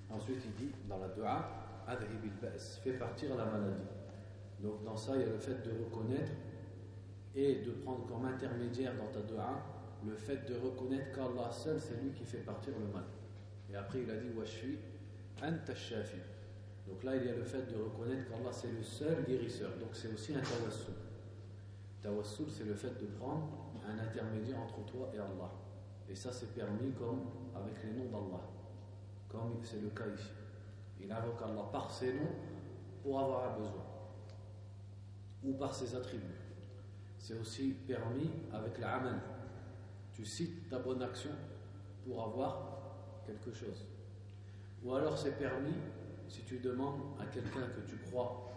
Ensuite, 0.09 0.41
il 0.45 0.53
dit 0.53 0.71
dans 0.87 0.99
la 0.99 1.09
dua, 1.09 1.83
Adhib 1.87 2.23
il-ba's, 2.23 2.79
fais 2.83 2.93
partir 2.93 3.35
la 3.35 3.45
maladie. 3.45 3.87
Donc, 4.59 4.83
dans 4.83 4.95
ça, 4.95 5.13
il 5.15 5.21
y 5.21 5.23
a 5.23 5.27
le 5.27 5.37
fait 5.37 5.61
de 5.63 5.71
reconnaître 5.83 6.31
et 7.35 7.61
de 7.61 7.71
prendre 7.71 8.05
comme 8.07 8.25
intermédiaire 8.25 8.93
dans 8.95 9.07
ta 9.07 9.25
dua 9.25 9.63
le 10.05 10.15
fait 10.15 10.47
de 10.47 10.55
reconnaître 10.55 11.11
qu'Allah 11.15 11.51
seul, 11.51 11.79
c'est 11.79 12.01
lui 12.01 12.11
qui 12.11 12.25
fait 12.25 12.39
partir 12.39 12.73
le 12.79 12.85
mal. 12.93 13.03
Et 13.71 13.75
après, 13.75 14.01
il 14.01 14.11
a 14.11 14.15
dit, 14.15 14.29
Washfi, 14.37 14.77
anta 15.41 15.75
shafi. 15.75 16.17
Donc 16.87 17.03
là, 17.03 17.15
il 17.15 17.25
y 17.25 17.29
a 17.29 17.35
le 17.35 17.43
fait 17.43 17.65
de 17.71 17.75
reconnaître 17.75 18.29
qu'Allah, 18.29 18.51
c'est 18.51 18.71
le 18.71 18.83
seul 18.83 19.23
guérisseur. 19.27 19.71
Donc, 19.79 19.89
c'est 19.93 20.13
aussi 20.13 20.33
un 20.33 20.41
tawassul. 20.41 20.93
Tawassul, 22.02 22.46
c'est 22.50 22.64
le 22.64 22.74
fait 22.74 23.00
de 23.00 23.06
prendre 23.06 23.48
un 23.86 23.98
intermédiaire 23.98 24.60
entre 24.60 24.84
toi 24.84 25.10
et 25.14 25.18
Allah. 25.18 25.52
Et 26.08 26.14
ça, 26.14 26.32
c'est 26.32 26.52
permis 26.54 26.92
comme 26.92 27.20
avec 27.54 27.82
les 27.84 27.92
noms 27.92 28.10
d'Allah 28.10 28.42
comme 29.32 29.58
c'est 29.62 29.80
le 29.80 29.88
cas 29.88 30.06
ici. 30.14 30.30
Il 31.00 31.10
invoque 31.10 31.40
Allah 31.42 31.64
par 31.72 31.90
ses 31.90 32.12
noms 32.12 32.36
pour 33.02 33.18
avoir 33.18 33.50
un 33.50 33.58
besoin, 33.58 33.84
ou 35.42 35.54
par 35.54 35.74
ses 35.74 35.96
attributs. 35.96 36.38
C'est 37.18 37.34
aussi 37.34 37.72
permis 37.86 38.30
avec 38.52 38.78
l'amal. 38.78 39.20
Tu 40.12 40.24
cites 40.24 40.68
ta 40.68 40.78
bonne 40.78 41.02
action 41.02 41.30
pour 42.04 42.22
avoir 42.22 43.22
quelque 43.26 43.52
chose. 43.52 43.86
Ou 44.84 44.94
alors 44.94 45.16
c'est 45.16 45.38
permis 45.38 45.74
si 46.28 46.42
tu 46.42 46.58
demandes 46.58 47.00
à 47.18 47.26
quelqu'un 47.26 47.68
que 47.74 47.80
tu 47.88 47.96
crois 47.96 48.50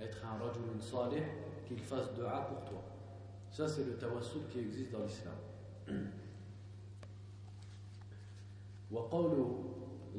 être 0.00 0.24
un 0.24 0.44
rajulun 0.44 0.80
salih 0.80 1.22
qu'il 1.66 1.78
fasse 1.78 2.12
dua 2.14 2.48
pour 2.48 2.64
toi. 2.70 2.82
Ça 3.50 3.68
c'est 3.68 3.84
le 3.84 3.96
tawassul 3.96 4.42
qui 4.50 4.60
existe 4.60 4.92
dans 4.92 5.04
l'islam. 5.04 5.34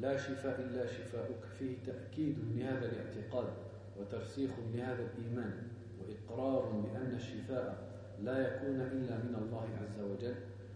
لا 0.00 0.16
شفاء 0.16 0.60
إلا 0.60 0.86
شفاؤك 0.86 1.44
فيه 1.58 1.76
تأكيد 1.86 2.36
لهذا 2.56 2.92
الاعتقاد 2.92 3.48
وترسيخ 3.96 4.50
لهذا 4.74 5.02
الإيمان 5.02 5.52
وإقرار 6.00 6.70
بأن 6.70 7.14
الشفاء 7.14 7.86
لا 8.22 8.38
يكون 8.38 8.80
إلا 8.80 9.16
من 9.16 9.34
الله 9.42 9.68
عز 9.82 10.00
وجل 10.00 10.34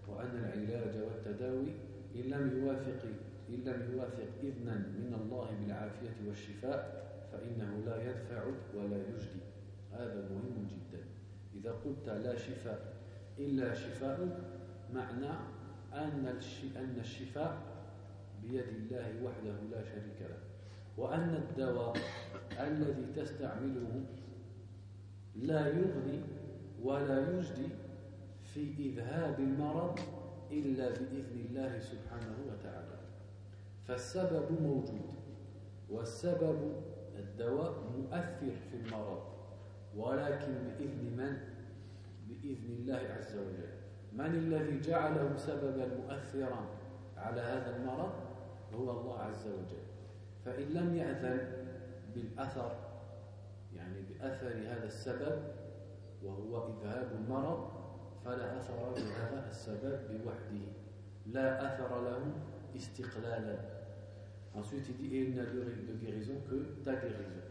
وأن 0.08 0.36
العلاج 0.36 1.02
والتداوي 1.02 1.72
إن 2.16 2.20
لم 2.20 2.62
يوافق 2.62 3.02
إن 3.48 3.60
لم 3.64 3.92
يوافق 3.92 4.28
إذنا 4.42 4.74
من 4.74 5.18
الله 5.22 5.48
بالعافية 5.60 6.28
والشفاء 6.28 7.10
فإنه 7.32 7.82
لا 7.86 8.10
يدفع 8.10 8.42
ولا 8.74 8.96
يجدي 8.96 9.49
هذا 9.92 10.28
مهم 10.30 10.66
جدا. 10.66 11.04
إذا 11.54 11.72
قلت 11.72 12.08
لا 12.08 12.36
شفاء 12.36 12.96
إلا 13.38 13.74
شفاء 13.74 14.40
معنى 14.94 15.30
أن 15.92 16.98
الشفاء 17.00 17.58
بيد 18.42 18.68
الله 18.68 19.22
وحده 19.24 19.60
لا 19.70 19.82
شريك 19.84 20.20
له. 20.20 20.38
وأن 20.96 21.34
الدواء 21.34 21.96
الذي 22.60 23.06
تستعمله 23.16 24.04
لا 25.36 25.66
يغني 25.68 26.20
ولا 26.82 27.38
يجدي 27.38 27.68
في 28.42 28.72
إذهاب 28.78 29.40
المرض 29.40 29.98
إلا 30.50 30.88
بإذن 30.88 31.46
الله 31.48 31.80
سبحانه 31.80 32.36
وتعالى. 32.48 32.98
فالسبب 33.84 34.62
موجود 34.62 35.14
والسبب 35.90 36.82
الدواء 37.18 37.74
مؤثر 37.98 38.54
في 38.70 38.76
المرض. 38.76 39.39
ولكن 39.96 40.52
بإذن 40.78 41.16
من؟ 41.16 41.36
بإذن 42.28 42.72
الله 42.78 43.14
عز 43.18 43.36
وجل. 43.36 43.70
من 44.12 44.34
الذي 44.34 44.80
جعله 44.80 45.36
سببا 45.36 45.86
مؤثرا 45.86 46.66
على 47.16 47.40
هذا 47.40 47.76
المرض؟ 47.76 48.12
هو 48.74 48.90
الله 48.90 49.18
عز 49.18 49.46
وجل. 49.46 49.84
فإن 50.44 50.68
لم 50.68 50.96
يأذن 50.96 51.52
بالأثر 52.14 52.72
يعني 53.76 54.02
بأثر 54.02 54.48
هذا 54.48 54.86
السبب 54.86 55.42
وهو 56.22 56.68
إذهاب 56.68 57.12
المرض 57.12 57.70
فلا 58.24 58.56
أثر 58.56 58.94
لهذا 58.96 59.46
السبب 59.50 60.00
بوحده. 60.10 60.66
لا 61.26 61.66
أثر 61.66 62.02
له 62.02 62.32
استقلالا. 62.76 63.80
Ensuite, 64.52 64.88
il 64.88 64.96
dit, 64.96 65.16
et 65.16 65.20
il 65.28 65.36
n'a 65.36 65.44
de 65.44 65.94
guérison 66.02 66.40
que 66.48 66.82
ta 66.84 66.96
guérison. 66.96 67.49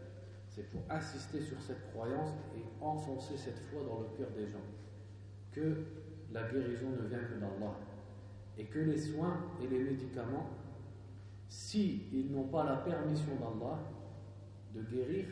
C'est 0.60 0.68
pour 0.68 0.82
insister 0.90 1.40
sur 1.40 1.58
cette 1.62 1.90
croyance 1.90 2.32
et 2.54 2.62
enfoncer 2.84 3.34
cette 3.34 3.58
foi 3.58 3.80
dans 3.82 4.00
le 4.00 4.08
cœur 4.14 4.28
des 4.36 4.46
gens. 4.46 4.58
Que 5.50 5.86
la 6.32 6.42
guérison 6.50 6.90
ne 6.90 7.08
vient 7.08 7.20
que 7.20 7.40
d'Allah. 7.40 7.76
Et 8.58 8.66
que 8.66 8.80
les 8.80 8.98
soins 8.98 9.38
et 9.62 9.66
les 9.66 9.78
médicaments, 9.78 10.50
si 11.48 12.08
ils 12.12 12.30
n'ont 12.30 12.48
pas 12.48 12.64
la 12.64 12.76
permission 12.76 13.36
d'Allah 13.36 13.78
de 14.74 14.82
guérir 14.82 15.24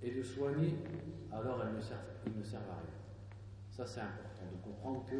et 0.00 0.12
de 0.12 0.22
soigner, 0.22 0.76
alors 1.32 1.64
ils 1.68 1.76
ne 1.76 1.80
servent, 1.80 1.98
ils 2.24 2.38
ne 2.38 2.44
servent 2.44 2.70
à 2.70 2.74
rien. 2.74 3.34
Ça 3.68 3.84
c'est 3.84 4.00
important 4.00 4.44
de 4.52 4.62
comprendre 4.62 5.04
que 5.06 5.16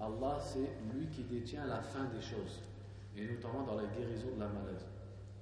Allah 0.00 0.38
c'est 0.40 0.70
lui 0.94 1.08
qui 1.08 1.24
détient 1.24 1.66
la 1.66 1.82
fin 1.82 2.04
des 2.04 2.20
choses, 2.20 2.62
et 3.16 3.26
notamment 3.26 3.64
dans 3.64 3.74
la 3.74 3.86
guérison 3.86 4.28
de 4.36 4.40
la 4.40 4.48
maladie. 4.48 4.86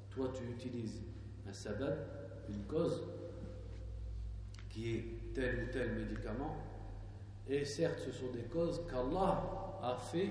Toi 0.09 0.33
tu 0.35 0.45
utilises 0.45 1.03
un 1.47 1.53
sabbat, 1.53 2.22
une 2.49 2.63
cause, 2.65 3.03
qui 4.69 4.97
est 4.97 5.05
tel 5.35 5.65
ou 5.65 5.73
tel 5.73 5.93
médicament, 5.93 6.57
et 7.49 7.65
certes 7.65 7.99
ce 8.05 8.13
sont 8.13 8.31
des 8.33 8.45
causes 8.45 8.83
qu'Allah 8.89 9.79
a 9.83 9.97
fait 9.97 10.31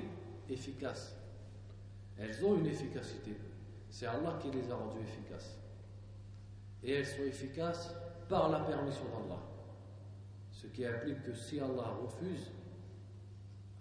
efficaces. 0.50 1.16
Elles 2.18 2.44
ont 2.46 2.56
une 2.56 2.68
efficacité. 2.68 3.36
C'est 3.90 4.06
Allah 4.06 4.40
qui 4.42 4.52
les 4.52 4.72
a 4.72 4.76
rendues 4.76 5.02
efficaces. 5.02 5.58
Et 6.84 6.94
elles 6.94 7.06
sont 7.06 7.24
efficaces 7.24 7.94
par 8.30 8.50
la 8.50 8.62
permission 8.62 9.04
d'Allah. 9.06 9.42
Ce 10.52 10.68
qui 10.68 10.86
implique 10.86 11.24
que 11.24 11.34
si 11.34 11.60
Allah 11.60 11.96
refuse, 12.02 12.52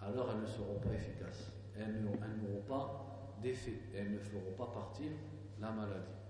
alors 0.01 0.31
elles 0.31 0.41
ne 0.41 0.45
seront 0.45 0.79
pas 0.79 0.93
efficaces. 0.93 1.51
Elles 1.77 2.01
n'auront 2.01 2.61
pas 2.67 3.37
d'effet. 3.41 3.79
Elles 3.95 4.11
ne 4.11 4.19
feront 4.19 4.51
pas 4.57 4.67
partir 4.67 5.11
la 5.59 5.71
maladie. 5.71 6.20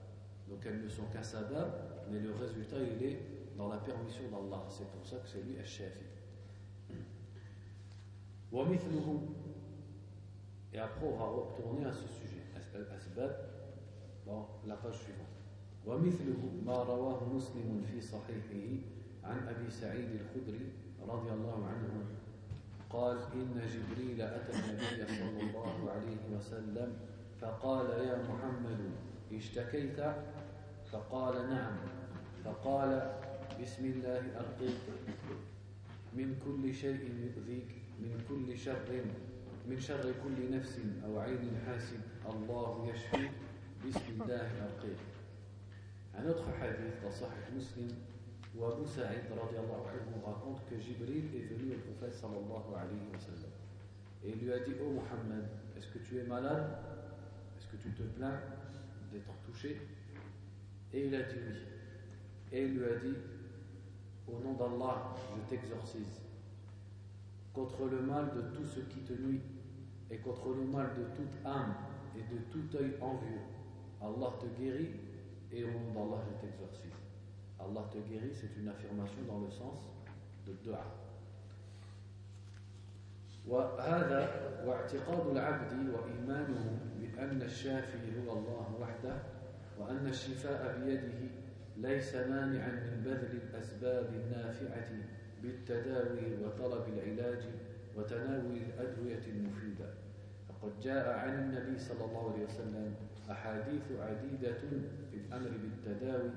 Donc 0.50 0.60
elles 0.64 0.82
ne 0.82 0.88
sont 0.88 1.04
qu'un 1.12 1.22
sabab, 1.22 1.70
mais 2.10 2.20
le 2.20 2.32
résultat 2.32 2.76
il 2.78 3.04
est 3.04 3.20
dans 3.56 3.68
la 3.68 3.78
permission 3.78 4.24
d'Allah. 4.30 4.64
C'est 4.68 4.88
pour 4.90 5.04
ça 5.04 5.16
que 5.16 5.28
c'est 5.28 5.42
lui 5.42 5.58
Al-Shafi. 5.58 6.04
Et 10.72 10.78
après 10.78 11.06
on 11.06 11.16
va 11.16 11.24
retourner 11.24 11.84
à 11.84 11.92
ce 11.92 12.06
sujet. 12.06 12.42
Asbab, 12.94 13.32
bon, 14.26 14.44
la 14.66 14.76
page 14.76 14.98
suivante. 14.98 15.36
ومثله 15.86 16.42
ما 16.66 16.82
رواه 16.82 17.24
مسلم 17.34 17.82
في 17.92 18.00
صحيحه 18.00 18.82
عن 19.24 19.48
أبي 19.48 19.70
سعيد 19.70 20.08
الخدري 20.20 20.66
رضي 21.08 21.30
الله 21.30 21.66
عنه 21.66 22.04
قال 22.90 23.18
إن 23.34 23.54
جبريل 23.54 24.22
أتى 24.22 24.52
النبي 24.52 25.06
صلى 25.06 25.40
الله 25.40 25.90
عليه 25.90 26.36
وسلم 26.36 26.96
فقال 27.40 27.86
يا 27.86 28.18
محمد 28.28 28.90
اشتكيت 29.32 30.00
فقال 30.91 31.49
نعم 31.49 31.77
فقال 32.45 33.11
بسم 33.61 33.85
الله 33.85 34.23
أرقيك 34.39 34.81
من 36.13 36.35
كل 36.45 36.73
شيء 36.73 36.99
يؤذيك 37.23 37.69
من 37.99 38.23
كل 38.29 38.57
شر 38.57 39.03
من 39.69 39.79
شر 39.79 40.13
كل 40.23 40.51
نفس 40.57 40.79
أو 41.05 41.19
عين 41.19 41.61
حاسد 41.65 42.01
الله 42.29 42.87
يشفيك 42.93 43.31
بسم 43.87 44.21
الله 44.21 44.49
أرقيك 44.67 44.99
Un 46.13 46.27
autre 46.27 46.43
hadith 46.59 46.99
dans 47.01 47.09
Sahih 47.09 47.55
Muslim 47.55 47.87
où 48.53 48.65
Abu 48.65 48.85
Sa'id 48.85 49.31
anhu 49.31 50.19
raconte 50.25 50.59
que 50.69 50.77
Jibril 50.77 51.23
est 51.33 51.47
venu 51.53 51.71
au 51.71 51.79
prophète 51.87 52.13
sallallahu 52.13 52.75
alayhi 52.75 53.07
wa 53.13 53.17
sallam 53.17 53.53
et 54.25 54.31
il 54.31 54.43
lui 54.43 54.51
a 54.51 54.59
dit 54.59 54.73
Oh 54.83 54.91
Muhammad, 54.91 55.47
est-ce 55.77 55.87
que 55.87 55.99
tu 55.99 56.17
es 56.19 56.23
malade 56.23 56.67
Est-ce 57.57 57.67
que 57.67 57.77
tu 57.77 57.91
te 57.91 58.03
plains 58.03 58.41
d'être 59.13 59.31
touché 59.45 59.79
Et 60.92 61.06
il 61.06 61.14
a 61.14 61.22
dit 61.22 61.36
oui. 61.46 61.56
Et 62.52 62.64
il 62.64 62.78
lui 62.78 62.84
a 62.84 62.96
dit 62.96 63.16
Au 64.28 64.38
nom 64.38 64.54
d'Allah, 64.54 65.14
je 65.34 65.40
t'exorcise 65.48 66.20
contre 67.52 67.86
le 67.86 68.02
mal 68.02 68.30
de 68.34 68.42
tout 68.56 68.66
ce 68.66 68.80
qui 68.80 69.00
te 69.00 69.14
nuit 69.14 69.40
et 70.10 70.18
contre 70.18 70.50
le 70.50 70.64
mal 70.64 70.90
de 70.96 71.04
toute 71.16 71.46
âme 71.46 71.74
et 72.14 72.34
de 72.34 72.40
tout 72.50 72.76
œil 72.76 72.94
envieux. 73.00 73.40
Allah 74.00 74.32
te 74.38 74.46
guérit 74.60 74.90
et 75.50 75.64
au 75.64 75.68
nom 75.68 75.92
d'Allah 75.94 76.22
je 76.28 76.46
t'exorcise. 76.46 76.92
Allah 77.58 77.88
te 77.90 77.98
guérit, 77.98 78.32
c'est 78.34 78.60
une 78.60 78.68
affirmation 78.68 79.22
dans 79.26 79.40
le 79.40 79.50
sens 79.50 79.90
de 80.46 80.52
dua. 80.62 80.84
وهذا 83.46 84.20
واعتقاد 84.66 85.26
العبد 85.26 85.72
وإيمانه 85.94 86.78
بأن 87.00 87.42
الشافي 87.42 87.98
هو 88.18 88.38
الله 88.38 88.66
وحده 88.80 89.16
وأن 89.81 90.07
الشفاء 90.07 90.81
بيده 90.85 91.29
ليس 91.77 92.15
مانعا 92.15 92.71
من 92.71 93.01
بذل 93.05 93.39
الأسباب 93.49 94.05
النافعة 94.13 94.89
بالتداوي 95.43 96.45
وطلب 96.45 96.83
العلاج 96.93 97.43
وتناول 97.95 98.57
الأدوية 98.57 99.21
المفيدة. 99.27 99.89
فقد 100.49 100.79
جاء 100.83 101.09
عن 101.19 101.39
النبي 101.39 101.79
صلى 101.79 102.05
الله 102.05 102.33
عليه 102.33 102.45
وسلم 102.45 102.93
أحاديث 103.31 103.81
عديدة 103.99 104.53
في 105.11 105.17
الأمر 105.17 105.49
بالتداوي 105.49 106.29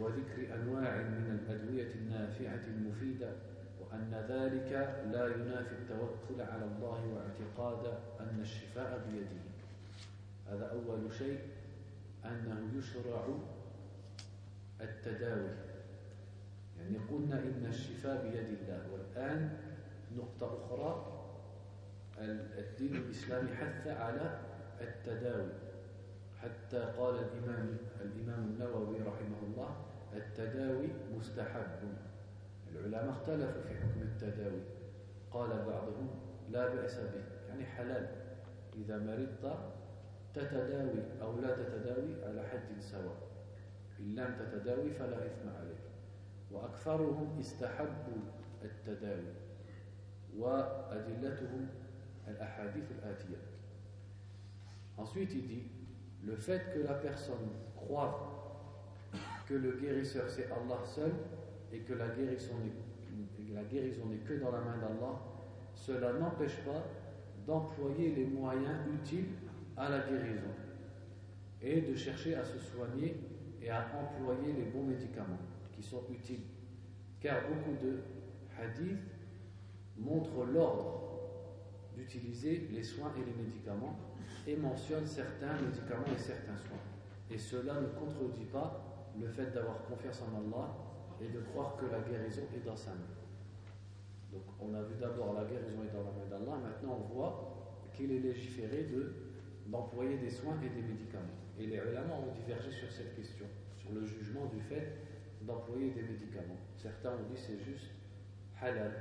وذكر 0.00 0.54
أنواع 0.54 0.96
من 0.96 1.38
الأدوية 1.42 1.94
النافعة 1.94 2.60
المفيدة 2.68 3.32
وأن 3.80 4.24
ذلك 4.28 4.72
لا 5.12 5.26
ينافي 5.26 5.72
التوكل 5.72 6.42
على 6.42 6.64
الله 6.64 7.00
واعتقاد 7.14 7.86
أن 8.20 8.40
الشفاء 8.40 9.00
بيده. 9.12 9.40
هذا 10.50 10.64
أول 10.72 11.12
شيء. 11.18 11.38
أنه 12.24 12.78
يشرع 12.78 13.24
التداوي 14.80 15.50
يعني 16.78 16.98
قلنا 17.10 17.38
إن 17.38 17.66
الشفاء 17.68 18.22
بيد 18.22 18.58
الله. 18.60 18.92
والآن 18.92 19.58
نقطة 20.16 20.64
أخرى 20.64 21.16
الدين 22.58 22.96
الإسلامي 22.96 23.56
حث 23.56 23.86
على 23.86 24.40
التداوي 24.80 25.52
حتى 26.42 26.78
قال 26.78 27.14
الإمام 27.14 27.76
الإمام 28.00 28.44
النووي 28.44 29.00
رحمه 29.00 29.40
الله 29.42 29.76
التداوي 30.16 30.88
مستحب. 31.16 31.94
العلماء 32.72 33.10
اختلفوا 33.10 33.62
في 33.62 33.74
حكم 33.74 34.02
التداوي. 34.02 34.60
قال 35.30 35.48
بعضهم 35.48 36.08
لا 36.50 36.74
بأس 36.74 36.94
به 36.94 37.48
يعني 37.48 37.64
حلال. 37.66 38.08
إذا 38.76 38.98
مرضت 38.98 39.79
تتداوي 40.33 41.21
أو 41.21 41.39
لا 41.39 41.55
تتداوي 41.55 42.23
على 42.23 42.47
حد 42.47 42.79
سواء 42.79 43.17
إن 43.99 44.15
لم 44.15 44.35
تتداوي 44.39 44.89
فلا 44.91 45.25
إثم 45.25 45.49
عليك 45.49 45.85
وأكثرهم 46.51 47.39
استحبوا 47.39 48.21
التداوي 48.63 49.33
وأدلتهم 50.37 51.67
الأحاديث 52.27 52.91
الآتية 52.91 53.37
Ensuite, 54.97 55.33
il 55.33 55.45
dit 55.45 55.63
le 56.23 56.37
fait 56.37 56.73
que 56.73 56.79
la 56.79 56.93
personne 56.93 57.49
croit 57.75 58.35
que 59.45 59.53
le 59.53 59.73
guérisseur 59.73 60.29
c'est 60.29 60.45
Allah 60.45 60.79
seul 60.85 61.11
et 61.71 61.79
que 61.79 61.93
la 61.93 62.07
guérison 62.07 62.55
n'est 64.07 64.17
que 64.17 64.33
dans 64.35 64.51
la 64.51 64.61
main 64.61 64.77
d'Allah, 64.77 65.19
cela 65.73 66.13
n'empêche 66.13 66.57
pas 66.63 66.83
d'employer 67.45 68.15
les 68.15 68.25
moyens 68.25 68.77
utiles 68.93 69.27
à 69.80 69.88
la 69.88 70.00
guérison 70.00 70.52
et 71.62 71.80
de 71.80 71.94
chercher 71.94 72.34
à 72.34 72.44
se 72.44 72.58
soigner 72.58 73.16
et 73.62 73.70
à 73.70 73.86
employer 73.98 74.52
les 74.52 74.64
bons 74.64 74.84
médicaments 74.84 75.38
qui 75.72 75.82
sont 75.82 76.02
utiles. 76.10 76.42
Car 77.18 77.40
beaucoup 77.48 77.82
de 77.82 78.00
hadiths 78.58 78.98
montrent 79.96 80.44
l'ordre 80.44 81.00
d'utiliser 81.96 82.68
les 82.70 82.82
soins 82.82 83.12
et 83.16 83.24
les 83.24 83.42
médicaments 83.42 83.98
et 84.46 84.56
mentionne 84.56 85.06
certains 85.06 85.54
médicaments 85.54 86.12
et 86.14 86.18
certains 86.18 86.56
soins. 86.56 86.78
Et 87.30 87.38
cela 87.38 87.80
ne 87.80 87.86
contredit 87.88 88.46
pas 88.52 89.12
le 89.18 89.28
fait 89.28 89.50
d'avoir 89.50 89.82
confiance 89.82 90.22
en 90.22 90.36
Allah 90.36 90.74
et 91.22 91.28
de 91.28 91.40
croire 91.40 91.76
que 91.76 91.86
la 91.86 92.00
guérison 92.00 92.42
est 92.54 92.64
dans 92.66 92.76
sa 92.76 92.90
main. 92.90 93.16
Donc 94.32 94.42
on 94.60 94.74
a 94.74 94.82
vu 94.82 94.94
d'abord 95.00 95.34
la 95.34 95.44
guérison 95.44 95.82
est 95.84 95.92
dans 95.92 96.04
la 96.04 96.12
main 96.12 96.26
d'Allah, 96.28 96.58
maintenant 96.62 96.98
on 97.00 97.14
voit 97.14 97.90
qu'il 97.92 98.12
est 98.12 98.20
légiféré 98.20 98.84
de, 98.84 99.29
d'employer 99.70 100.18
des 100.18 100.30
soins 100.30 100.58
et 100.62 100.68
des 100.68 100.82
médicaments. 100.82 101.38
Et 101.58 101.66
les 101.66 101.76
ulama 101.76 102.14
ont 102.14 102.34
divergé 102.34 102.70
sur 102.70 102.90
cette 102.90 103.14
question, 103.14 103.46
sur 103.76 103.92
le 103.92 104.04
jugement 104.04 104.46
du 104.46 104.60
fait 104.60 104.96
d'employer 105.42 105.90
des 105.90 106.02
médicaments. 106.02 106.58
Certains 106.76 107.12
ont 107.12 107.28
dit 107.30 107.36
c'est 107.36 107.58
juste 107.58 107.90
halal, 108.60 108.92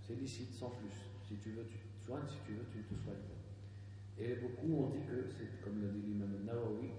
c'est 0.00 0.14
licite 0.14 0.52
sans 0.52 0.70
plus. 0.70 0.94
Si 1.26 1.36
tu 1.36 1.50
veux, 1.52 1.64
tu 1.64 1.78
te 1.78 2.04
soignes, 2.04 2.28
si 2.28 2.38
tu 2.46 2.52
veux, 2.52 2.64
tu 2.70 2.78
ne 2.78 2.82
te 2.84 3.02
soignes 3.02 3.16
pas. 3.16 4.22
Et 4.22 4.36
beaucoup 4.36 4.84
ont 4.84 4.90
dit 4.90 5.04
que, 5.06 5.28
c'est 5.28 5.60
comme 5.62 5.82
l'a 5.82 5.88
dit 5.88 6.02
l'imam 6.02 6.44
Nawawi, 6.44 6.90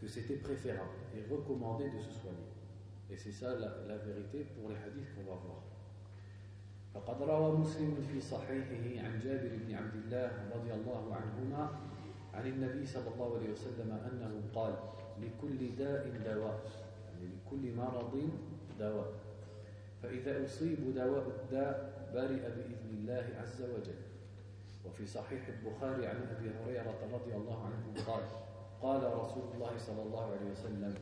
que 0.00 0.08
c'était 0.08 0.36
préférable 0.36 0.96
et 1.14 1.30
recommandé 1.30 1.90
de 1.90 1.98
se 1.98 2.10
soigner. 2.10 2.48
Et 3.10 3.16
c'est 3.16 3.32
ça 3.32 3.54
la, 3.58 3.82
la, 3.86 3.98
vérité 3.98 4.46
pour 4.54 4.70
les 4.70 4.76
hadiths 4.76 5.14
qu'on 5.14 5.30
va 5.30 5.36
voir. 5.36 5.62
فقد 6.94 7.22
روى 7.22 7.52
مسلم 7.58 8.06
في 8.12 8.20
صحيحه 8.20 9.06
عن 9.06 9.20
جابر 9.24 9.50
بن 9.66 9.74
عبد 9.74 9.94
الله 9.94 10.30
رضي 10.54 10.72
الله 10.74 11.14
عنهما 11.14 11.70
عن 12.34 12.46
النبي 12.46 12.86
صلى 12.86 13.08
الله 13.14 13.36
عليه 13.36 13.50
وسلم 13.52 13.90
أنه 13.92 14.42
قال 14.54 14.74
لكل 15.20 15.76
داء 15.76 16.08
دواء 16.24 16.60
يعني 17.06 17.34
لكل 17.34 17.76
مرض 17.76 18.30
دواء. 18.78 19.12
فإذا 20.02 20.44
أصيب 20.44 20.94
دواء 20.94 21.26
الداء 21.26 21.92
برئ 22.14 22.40
بإذن 22.56 22.90
الله 22.90 23.26
عز 23.40 23.62
وجل. 23.62 24.00
وفي 24.86 25.06
صحيح 25.06 25.48
البخاري 25.48 26.06
عن 26.06 26.16
أبي 26.16 26.50
هريرة 26.50 26.98
رضي 27.12 27.34
الله 27.34 27.64
عنه 27.64 28.04
قال 28.06 28.22
قال 28.82 29.18
رسول 29.18 29.42
الله 29.54 29.78
صلى 29.78 30.02
الله 30.02 30.24
عليه 30.24 30.50
وسلم 30.50 30.94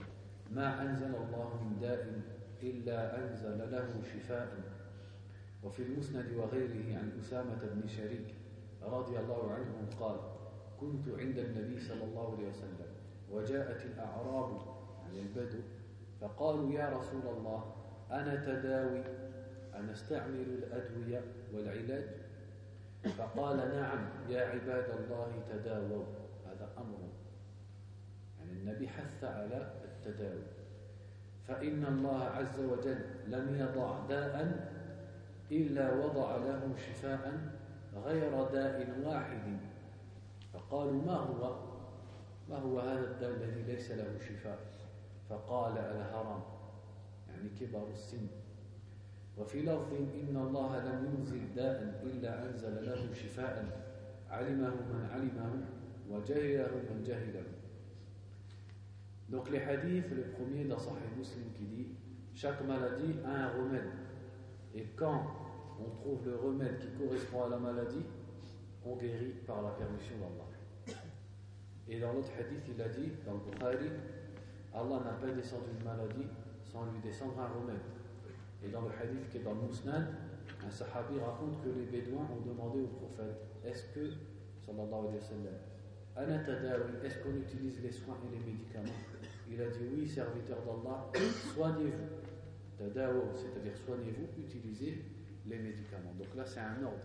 ما 0.50 0.82
أنزل 0.82 1.14
الله 1.14 1.62
من 1.62 1.78
داء 1.80 2.20
إلا 2.62 3.18
أنزل 3.18 3.70
له 3.70 4.02
شفاء. 4.14 4.48
وفي 5.62 5.82
المسند 5.82 6.32
وغيره 6.32 6.98
عن 6.98 7.12
أسامة 7.20 7.58
بن 7.74 7.88
شريك 7.88 8.34
رضي 8.82 9.18
الله 9.18 9.52
عنه 9.52 9.88
قال 10.00 10.20
كنت 10.80 11.08
عند 11.08 11.38
النبي 11.38 11.80
صلى 11.80 12.04
الله 12.04 12.36
عليه 12.36 12.48
وسلم 12.48 12.86
وجاءت 13.30 13.86
الأعراب 13.86 14.58
عن 15.04 15.18
البدو 15.18 15.58
فقالوا 16.20 16.72
يا 16.72 16.98
رسول 16.98 17.36
الله 17.36 17.74
أنا 18.10 18.34
تداوي 18.46 19.02
أنستعمل 19.78 20.40
الأدوية 20.40 21.20
والعلاج؟ 21.54 22.04
فقال 23.18 23.56
نعم 23.56 24.08
يا 24.28 24.40
عباد 24.46 24.84
الله 24.98 25.42
تداووا. 25.48 26.04
هذا 26.46 26.70
أمر. 26.78 26.98
يعني 28.38 28.52
النبي 28.52 28.88
حث 28.88 29.24
على 29.24 29.72
التداوي. 29.84 30.42
فإن 31.48 31.84
الله 31.84 32.22
عز 32.24 32.60
وجل 32.60 32.98
لم 33.26 33.54
يضع 33.54 34.06
داء 34.06 34.68
إلا 35.52 35.94
وضع 35.94 36.36
له 36.36 36.76
شفاء 36.76 37.40
غير 38.04 38.44
داء 38.44 39.00
واحد. 39.04 39.58
فقالوا 40.52 41.02
ما 41.02 41.16
هو؟ 41.16 41.68
ما 42.48 42.56
هو 42.56 42.80
هذا 42.80 43.10
الداء 43.10 43.30
الذي 43.30 43.62
ليس 43.62 43.90
له 43.90 44.18
شفاء؟ 44.18 44.58
فقال 45.28 45.78
الهرم 45.78 46.42
يعني 47.28 47.48
كبر 47.60 47.88
السن. 47.92 48.26
وفي 49.38 49.62
لفظ 49.62 49.92
إن 49.92 50.36
الله 50.36 50.78
لم 50.78 51.14
ينزل 51.14 51.54
داء 51.56 52.00
إلا 52.02 52.50
أنزل 52.50 52.86
له 52.86 53.14
شفاء. 53.14 53.88
علمه 54.30 54.74
من 54.74 55.08
علمه 55.12 55.64
وجهله 56.10 56.70
من 56.90 57.02
جهله. 57.02 57.44
Donc 59.28 59.50
les 59.50 59.60
hadiths, 59.60 60.10
le 60.10 60.22
premier 60.22 60.64
dans 60.64 60.78
Sahih 60.78 61.12
Muslim 61.16 61.52
qui 61.52 61.64
dit 61.64 61.88
chaque 62.34 62.62
maladie 62.66 63.14
a 63.24 63.30
un 63.30 63.48
remède. 63.58 64.07
Et 64.78 64.86
quand 64.94 65.26
on 65.80 65.90
trouve 65.90 66.24
le 66.24 66.36
remède 66.36 66.78
qui 66.78 66.86
correspond 67.02 67.46
à 67.46 67.48
la 67.48 67.58
maladie, 67.58 68.04
on 68.86 68.94
guérit 68.94 69.34
par 69.44 69.60
la 69.60 69.70
permission 69.70 70.14
d'Allah. 70.18 70.96
Et 71.88 71.98
dans 71.98 72.12
l'autre 72.12 72.30
hadith, 72.38 72.62
il 72.72 72.80
a 72.80 72.88
dit, 72.88 73.10
dans 73.26 73.34
le 73.34 73.40
Bukhari, 73.40 73.90
Allah 74.72 75.00
n'a 75.04 75.18
pas 75.18 75.32
descendu 75.34 75.74
une 75.76 75.84
maladie 75.84 76.28
sans 76.62 76.84
lui 76.92 77.00
descendre 77.02 77.40
un 77.40 77.48
remède. 77.48 77.82
Et 78.62 78.68
dans 78.68 78.82
le 78.82 78.90
hadith 79.02 79.28
qui 79.30 79.38
est 79.38 79.42
dans 79.42 79.54
le 79.54 79.62
Musnad, 79.66 80.14
un 80.64 80.70
sahabi 80.70 81.18
raconte 81.18 81.60
que 81.64 81.70
les 81.70 81.86
Bédouins 81.86 82.28
ont 82.30 82.48
demandé 82.48 82.82
au 82.82 82.86
prophète 82.86 83.34
Est-ce 83.64 83.82
que, 83.92 84.12
sallallahu 84.64 85.10
alayhi 85.10 85.18
wa 85.18 86.44
sallam, 86.46 86.94
est-ce 87.02 87.18
qu'on 87.18 87.34
utilise 87.34 87.82
les 87.82 87.90
soins 87.90 88.16
et 88.26 88.30
les 88.30 88.52
médicaments? 88.52 88.98
Il 89.50 89.60
a 89.60 89.66
dit 89.70 89.88
Oui, 89.92 90.06
serviteur 90.06 90.58
d'Allah, 90.62 91.10
soignez-vous. 91.52 92.27
C'est-à-dire 92.78 93.76
soignez-vous, 93.76 94.40
utilisez 94.40 95.02
les 95.46 95.58
médicaments. 95.58 96.14
Donc 96.16 96.28
là, 96.36 96.44
c'est 96.44 96.60
un 96.60 96.82
ordre. 96.84 97.02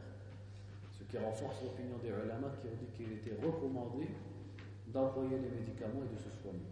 Ce 0.91 1.03
qui 1.03 1.17
renforce 1.17 1.63
l'opinion 1.63 1.97
des 1.97 2.09
ulama 2.09 2.53
qui 2.61 2.67
ont 2.67 2.77
dit 2.79 2.91
qu'il 2.95 3.11
était 3.13 3.35
recommandé 3.43 4.07
d'employer 4.87 5.37
les 5.39 5.49
médicaments 5.49 6.03
et 6.05 6.13
de 6.13 6.17
se 6.17 6.29
soigner. 6.41 6.69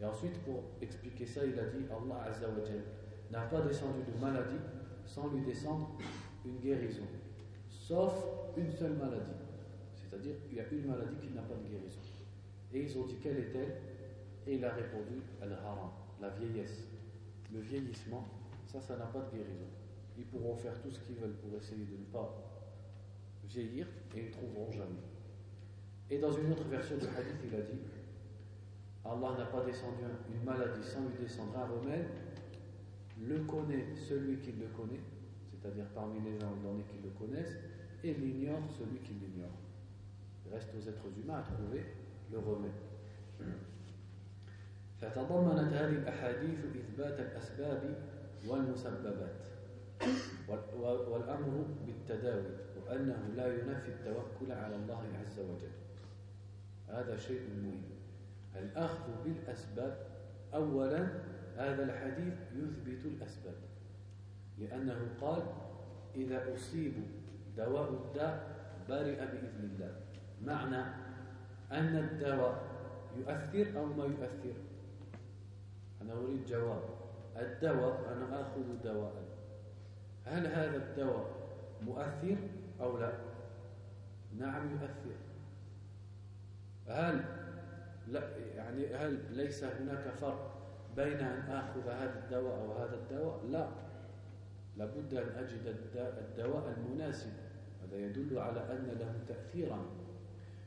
Et 0.00 0.04
ensuite, 0.04 0.38
pour 0.44 0.62
expliquer 0.80 1.26
ça, 1.26 1.44
il 1.44 1.58
a 1.58 1.64
dit 1.64 1.84
Allah 1.90 2.22
Azzawajal 2.28 2.84
n'a 3.30 3.42
pas 3.42 3.62
descendu 3.62 4.00
de 4.06 4.20
maladie 4.20 4.62
sans 5.04 5.28
lui 5.28 5.42
descendre 5.42 5.96
une 6.44 6.58
guérison, 6.58 7.06
sauf 7.68 8.12
une 8.56 8.70
seule 8.70 8.94
maladie. 8.94 9.40
C'est-à-dire, 9.94 10.34
il 10.50 10.56
y 10.56 10.60
a 10.60 10.64
une 10.70 10.86
maladie 10.86 11.16
qui 11.20 11.34
n'a 11.34 11.42
pas 11.42 11.54
de 11.54 11.68
guérison. 11.68 12.00
Et 12.72 12.82
ils 12.82 12.98
ont 12.98 13.06
dit 13.06 13.16
quelle 13.22 13.38
est-elle 13.38 13.76
Et 14.46 14.56
il 14.56 14.64
a 14.64 14.72
répondu 14.72 15.22
Al-Haram, 15.42 15.90
la 16.20 16.30
vieillesse. 16.30 16.95
Le 17.56 17.62
vieillissement, 17.62 18.28
ça, 18.66 18.82
ça 18.82 18.98
n'a 18.98 19.06
pas 19.06 19.20
de 19.20 19.38
guérison. 19.38 19.64
Ils 20.18 20.26
pourront 20.26 20.56
faire 20.56 20.78
tout 20.82 20.90
ce 20.90 21.00
qu'ils 21.00 21.16
veulent 21.16 21.36
pour 21.36 21.58
essayer 21.58 21.86
de 21.86 21.96
ne 21.96 22.04
pas 22.12 22.30
vieillir 23.48 23.86
et 24.14 24.20
ils 24.20 24.26
ne 24.26 24.30
trouveront 24.30 24.70
jamais. 24.70 25.06
Et 26.10 26.18
dans 26.18 26.32
une 26.32 26.52
autre 26.52 26.64
version 26.64 26.96
du 26.98 27.06
hadith, 27.06 27.40
il 27.48 27.54
a 27.54 27.62
dit 27.62 27.80
Allah 29.06 29.38
n'a 29.38 29.46
pas 29.46 29.64
descendu 29.64 30.02
une 30.34 30.44
maladie 30.44 30.84
sans 30.84 31.00
lui 31.08 31.16
descendre 31.18 31.56
un 31.56 31.66
remède, 31.66 32.08
le 33.24 33.38
connaît 33.44 33.86
celui 33.96 34.38
qui 34.38 34.52
le 34.52 34.66
connaît, 34.66 35.00
c'est-à-dire 35.50 35.86
parmi 35.94 36.20
les 36.20 36.38
gens 36.38 36.52
qui 36.88 36.96
le 37.02 37.10
connaissent, 37.10 37.56
et 38.04 38.12
l'ignore 38.14 38.60
celui 38.78 38.98
qui 39.00 39.14
l'ignore. 39.14 39.56
Il 40.44 40.52
reste 40.52 40.74
aux 40.74 40.88
êtres 40.88 41.06
humains 41.18 41.38
à 41.38 41.42
trouver 41.42 41.84
le 42.30 42.38
remède. 42.38 42.72
فتضمنت 45.00 45.72
هذه 45.72 45.92
الأحاديث 45.92 46.58
إثبات 46.76 47.20
الأسباب 47.20 47.94
والمسببات 48.48 49.46
والأمر 51.08 51.64
بالتداوي 51.86 52.50
وأنه 52.76 53.28
لا 53.36 53.46
ينفي 53.46 53.88
التوكل 53.88 54.52
على 54.52 54.76
الله 54.76 55.02
عز 55.20 55.40
وجل. 55.40 55.76
هذا 56.88 57.16
شيء 57.16 57.40
مهم. 57.40 57.82
الأخذ 58.56 59.24
بالأسباب 59.24 60.06
أولا 60.54 61.08
هذا 61.56 61.82
الحديث 61.84 62.34
يثبت 62.54 63.04
الأسباب 63.04 63.54
لأنه 64.58 64.98
قال 65.20 65.42
إذا 66.14 66.54
أصيب 66.54 66.92
دواء 67.56 67.90
الداء 67.90 68.56
برئ 68.88 69.16
بإذن 69.16 69.70
الله. 69.72 69.94
معنى 70.44 70.84
أن 71.72 71.96
الدواء 71.96 72.62
يؤثر 73.16 73.80
أو 73.80 73.86
ما 73.86 74.04
يؤثر؟ 74.04 74.54
أنا 76.02 76.12
أريد 76.12 76.46
جواب. 76.46 76.82
الدواء 77.36 78.12
أنا 78.12 78.40
آخذ 78.40 78.82
دواء. 78.84 79.12
هل 80.24 80.46
هذا 80.46 80.76
الدواء 80.76 81.26
مؤثر 81.82 82.36
أو 82.80 82.98
لا؟ 82.98 83.12
نعم 84.38 84.70
يؤثر. 84.70 85.16
هل 86.88 87.24
لا 88.08 88.36
يعني 88.54 88.94
هل 88.94 89.36
ليس 89.36 89.64
هناك 89.64 90.08
فرق 90.20 90.52
بين 90.96 91.20
أن 91.20 91.50
آخذ 91.50 91.88
هذا 91.88 92.24
الدواء 92.24 92.60
أو 92.60 92.72
هذا 92.72 92.94
الدواء؟ 92.94 93.40
لا. 93.50 93.68
لابد 94.76 95.14
أن 95.14 95.28
أجد 95.28 95.76
الدواء 95.96 96.74
المناسب. 96.76 97.32
هذا 97.82 97.96
يدل 97.96 98.38
على 98.38 98.60
أن 98.60 98.96
له 99.00 99.14
تأثيرا. 99.28 99.86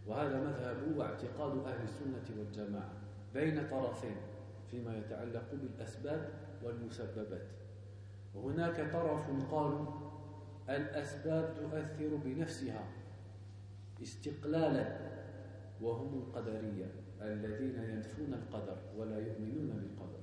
وهذا 0.07 0.39
مذهب 0.39 0.97
واعتقاد 0.97 1.57
أهل 1.65 1.83
السنة 1.83 2.39
والجماعة. 2.39 2.93
بين 3.33 3.67
طرفين. 3.71 4.15
فيما 4.71 4.97
يتعلق 4.97 5.45
بالأسباب 5.51 6.29
والمسببات. 6.63 7.47
وهناك 8.35 8.91
طرف 8.93 9.51
قالوا 9.51 9.85
الأسباب 10.69 11.53
تؤثر 11.55 12.15
بنفسها 12.15 12.83
استقلالا 14.01 14.97
وهم 15.81 16.17
القدرية 16.17 16.91
الذين 17.21 17.83
ينفون 17.83 18.33
القدر 18.33 18.77
ولا 18.97 19.17
يؤمنون 19.17 19.67
بالقدر. 19.67 20.19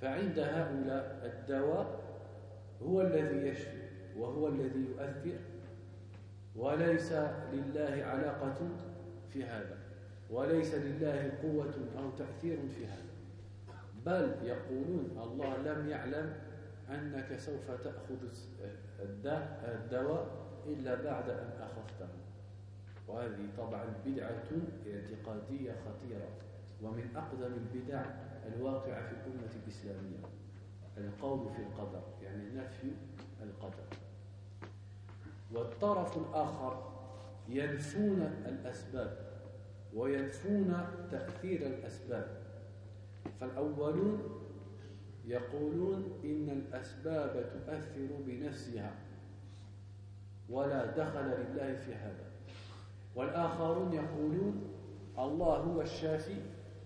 فعند 0.00 0.38
هؤلاء 0.38 1.20
الدواء 1.24 2.00
هو 2.82 3.00
الذي 3.00 3.48
يشفي 3.48 3.88
وهو 4.16 4.48
الذي 4.48 4.80
يؤثر 4.80 5.38
وليس 6.56 7.12
لله 7.52 8.04
علاقة 8.04 8.68
في 9.32 9.44
هذا 9.44 9.78
وليس 10.30 10.74
لله 10.74 11.32
قوة 11.42 11.74
أو 11.98 12.10
تأثير 12.18 12.58
في 12.68 12.86
هذا. 12.86 13.17
بل 14.08 14.36
يقولون 14.42 15.20
الله 15.22 15.56
لم 15.56 15.88
يعلم 15.88 16.32
أنك 16.90 17.36
سوف 17.36 17.70
تأخذ 17.70 18.16
الدواء 19.64 20.26
إلا 20.66 20.94
بعد 20.94 21.30
أن 21.30 21.50
أخذته. 21.60 22.08
وهذه 23.08 23.48
طبعا 23.58 23.84
بدعة 24.06 24.42
اعتقادية 24.86 25.72
خطيرة 25.72 26.28
ومن 26.82 27.16
أقدم 27.16 27.52
البدع 27.54 28.04
الواقعة 28.46 29.08
في 29.08 29.12
الأمة 29.12 29.50
الإسلامية 29.64 30.18
القول 30.98 31.48
في 31.54 31.62
القدر 31.62 32.02
يعني 32.22 32.44
نفي 32.56 32.90
القدر. 33.42 33.96
والطرف 35.52 36.16
الآخر 36.16 36.92
ينفون 37.48 38.22
الأسباب 38.46 39.28
وينفون 39.94 40.86
تأثير 41.10 41.66
الأسباب. 41.66 42.47
فالأولون 43.40 44.22
يقولون 45.24 46.20
إن 46.24 46.48
الأسباب 46.50 47.50
تؤثر 47.52 48.08
بنفسها 48.26 48.94
ولا 50.48 50.86
دخل 50.86 51.24
لله 51.24 51.74
في 51.76 51.94
هذا. 51.94 52.24
والآخرون 53.14 53.92
يقولون 53.92 54.74
الله 55.18 55.56
هو 55.56 55.80
الشافي 55.82 56.36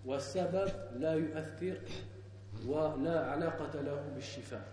والسبب 0.05 0.67
لا 0.93 1.13
يؤثر 1.13 1.77
ولا 2.67 3.31
علاقة 3.31 3.81
له 3.81 4.09
بالشفاء 4.15 4.67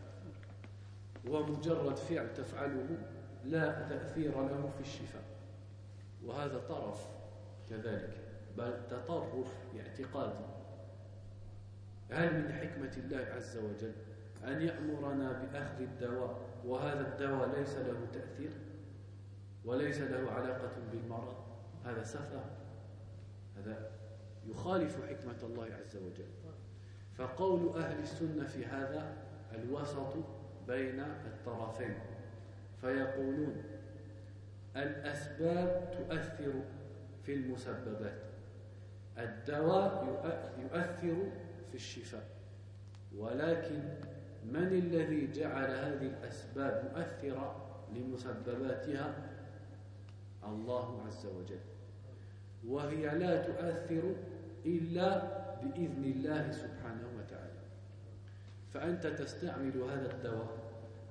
ومجرد 1.28 1.96
فعل 1.96 2.34
تفعله 2.34 2.98
لا 3.44 3.88
تأثير 3.88 4.42
له 4.42 4.70
في 4.76 4.80
الشفاء. 4.80 5.22
وهذا 6.24 6.58
طرف 6.68 7.08
كذلك 7.70 8.16
بل 8.58 8.72
تطرف 8.90 9.56
اعتقادي 9.78 10.59
هل 12.10 12.34
من 12.34 12.52
حكمة 12.52 12.92
الله 12.96 13.26
عز 13.36 13.56
وجل 13.58 13.92
أن 14.44 14.62
يأمرنا 14.62 15.32
بأخذ 15.32 15.80
الدواء 15.80 16.40
وهذا 16.66 17.00
الدواء 17.00 17.58
ليس 17.58 17.76
له 17.76 18.06
تأثير 18.12 18.50
وليس 19.64 20.00
له 20.00 20.30
علاقة 20.30 20.72
بالمرض؟ 20.92 21.34
هذا 21.84 22.02
سفه 22.02 22.44
هذا 23.56 23.90
يخالف 24.46 25.06
حكمة 25.08 25.36
الله 25.42 25.64
عز 25.64 25.96
وجل. 25.96 26.28
فقول 27.14 27.82
أهل 27.82 27.98
السنة 28.00 28.44
في 28.44 28.66
هذا 28.66 29.16
الوسط 29.54 30.14
بين 30.66 31.00
الطرفين. 31.00 31.94
فيقولون 32.80 33.62
الأسباب 34.76 35.90
تؤثر 35.92 36.52
في 37.22 37.34
المسببات. 37.34 38.22
الدواء 39.18 40.04
يؤثر 40.58 41.30
في 41.70 41.74
الشفاء. 41.74 42.28
ولكن 43.16 43.82
من 44.44 44.66
الذي 44.66 45.32
جعل 45.32 45.70
هذه 45.70 46.06
الأسباب 46.06 46.92
مؤثرة 46.94 47.56
لمسبباتها؟ 47.94 49.14
الله 50.44 51.02
عز 51.06 51.26
وجل. 51.26 51.60
وهي 52.66 53.18
لا 53.18 53.42
تؤثر 53.42 54.14
إلا 54.66 55.18
بإذن 55.62 56.04
الله 56.04 56.50
سبحانه 56.52 57.08
وتعالى. 57.18 57.60
فأنت 58.72 59.06
تستعمل 59.06 59.76
هذا 59.76 60.12
الدواء 60.12 60.60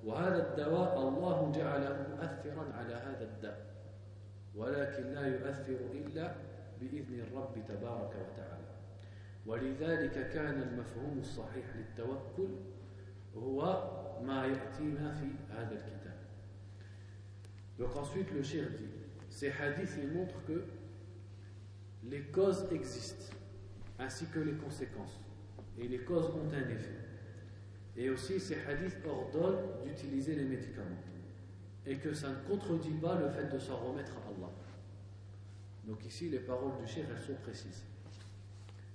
وهذا 0.06 0.50
الدواء 0.50 1.08
الله 1.08 1.52
جعله 1.56 2.08
مؤثرا 2.10 2.74
على 2.74 2.93
هذا 2.93 3.24
الداء. 3.24 3.65
ولكن 4.56 5.04
لا 5.13 5.28
يؤثر 5.28 5.78
إلا 5.93 6.36
بإذن 6.82 7.19
الرب 7.19 7.54
تبارك 7.67 8.12
وتعالى. 8.15 8.48
ولذلك 9.48 10.31
كان 10.31 10.62
المفهوم 10.62 11.18
الصحيح 11.18 11.64
للتوكل 11.77 12.48
هو 13.37 13.90
ما 14.22 14.46
يأتينا 14.46 15.14
في 15.14 15.27
هذا 15.50 15.72
الكتاب 15.72 16.14
Donc 17.77 17.96
ensuite 17.96 18.31
le 18.33 18.42
shir 18.42 18.70
dit, 18.70 18.88
ces 19.31 19.50
hadiths 19.50 19.98
ils 20.00 20.12
montrent 20.12 20.44
que 20.46 20.64
les 22.05 22.22
causes 22.22 22.66
existent 22.70 23.35
ainsi 23.98 24.27
que 24.27 24.38
les 24.38 24.53
conséquences 24.53 25.18
et 25.77 25.88
les 25.88 25.98
causes 25.98 26.31
ont 26.31 26.48
un 26.55 26.68
effet. 26.68 26.94
Et 27.96 28.11
aussi 28.11 28.38
ces 28.38 28.59
hadiths 28.64 29.05
ordonnent 29.05 29.83
d'utiliser 29.85 30.37
les 30.37 30.44
médicaments 30.44 31.03
et 31.87 31.96
que 31.96 32.14
ça 32.14 32.29
ne 32.31 32.48
contredit 32.48 32.92
pas 32.92 33.18
le 33.18 33.29
fait 33.29 33.53
de 33.53 33.59
s'en 33.59 33.77
remettre 33.77 34.12
à 34.12 34.29
Allah. 34.29 34.53
Donc 35.85 36.05
ici, 36.07 36.31
les 36.31 36.38
paroles 36.38 36.77
du 36.81 36.87
chef, 36.87 37.07
elles 37.11 37.22
sont 37.22 37.35
précises. 37.42 37.85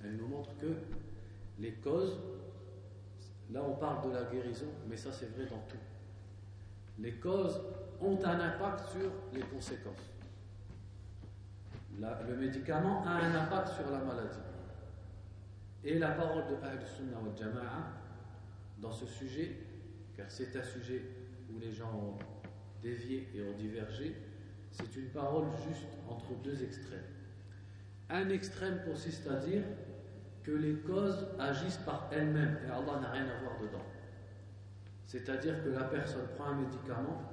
Elles 0.04 0.16
nous 0.16 0.28
montrent 0.28 0.56
que 0.58 0.74
les 1.58 1.72
causes, 1.72 2.18
là 3.50 3.62
on 3.66 3.74
parle 3.76 4.10
de 4.10 4.14
la 4.14 4.24
guérison, 4.24 4.66
mais 4.88 4.96
ça 4.96 5.10
c'est 5.12 5.34
vrai 5.34 5.46
dans 5.46 5.62
tout. 5.68 5.78
Les 6.98 7.14
causes 7.14 7.60
ont 8.00 8.22
un 8.24 8.40
impact 8.40 8.88
sur 8.90 9.10
les 9.32 9.40
conséquences. 9.40 10.10
le 11.98 12.36
médicament 12.36 13.04
a 13.06 13.10
un 13.10 13.34
impact 13.34 13.68
sur 13.68 13.90
la 13.90 13.98
maladie. 13.98 14.38
Et 15.84 15.98
la 15.98 16.10
parole 16.10 16.44
de 16.48 16.54
Ahl 16.66 16.80
Sunnah 16.86 17.18
Jama'a 17.36 17.92
dans 18.78 18.92
ce 18.92 19.06
sujet, 19.06 19.56
car 20.16 20.26
c'est 20.30 20.56
un 20.56 20.62
sujet 20.62 21.02
où 21.52 21.58
les 21.58 21.72
gens 21.72 21.92
ont 21.94 22.18
dévié 22.82 23.28
et 23.34 23.42
ont 23.42 23.56
divergé, 23.56 24.14
c'est 24.70 24.96
une 24.96 25.08
parole 25.08 25.46
juste 25.68 25.86
entre 26.08 26.34
deux 26.42 26.62
extrêmes. 26.62 27.04
Un 28.10 28.28
extrême 28.28 28.80
consiste 28.84 29.26
à 29.28 29.36
dire 29.36 29.62
que 30.44 30.52
les 30.52 30.74
causes 30.74 31.26
agissent 31.38 31.78
par 31.78 32.08
elles-mêmes 32.12 32.58
et 32.64 32.70
Allah 32.70 33.00
n'a 33.00 33.10
rien 33.10 33.26
à 33.26 33.40
voir 33.40 33.58
dedans. 33.60 33.84
C'est-à-dire 35.06 35.64
que 35.64 35.70
la 35.70 35.84
personne 35.84 36.26
prend 36.36 36.46
un 36.46 36.60
médicament, 36.60 37.32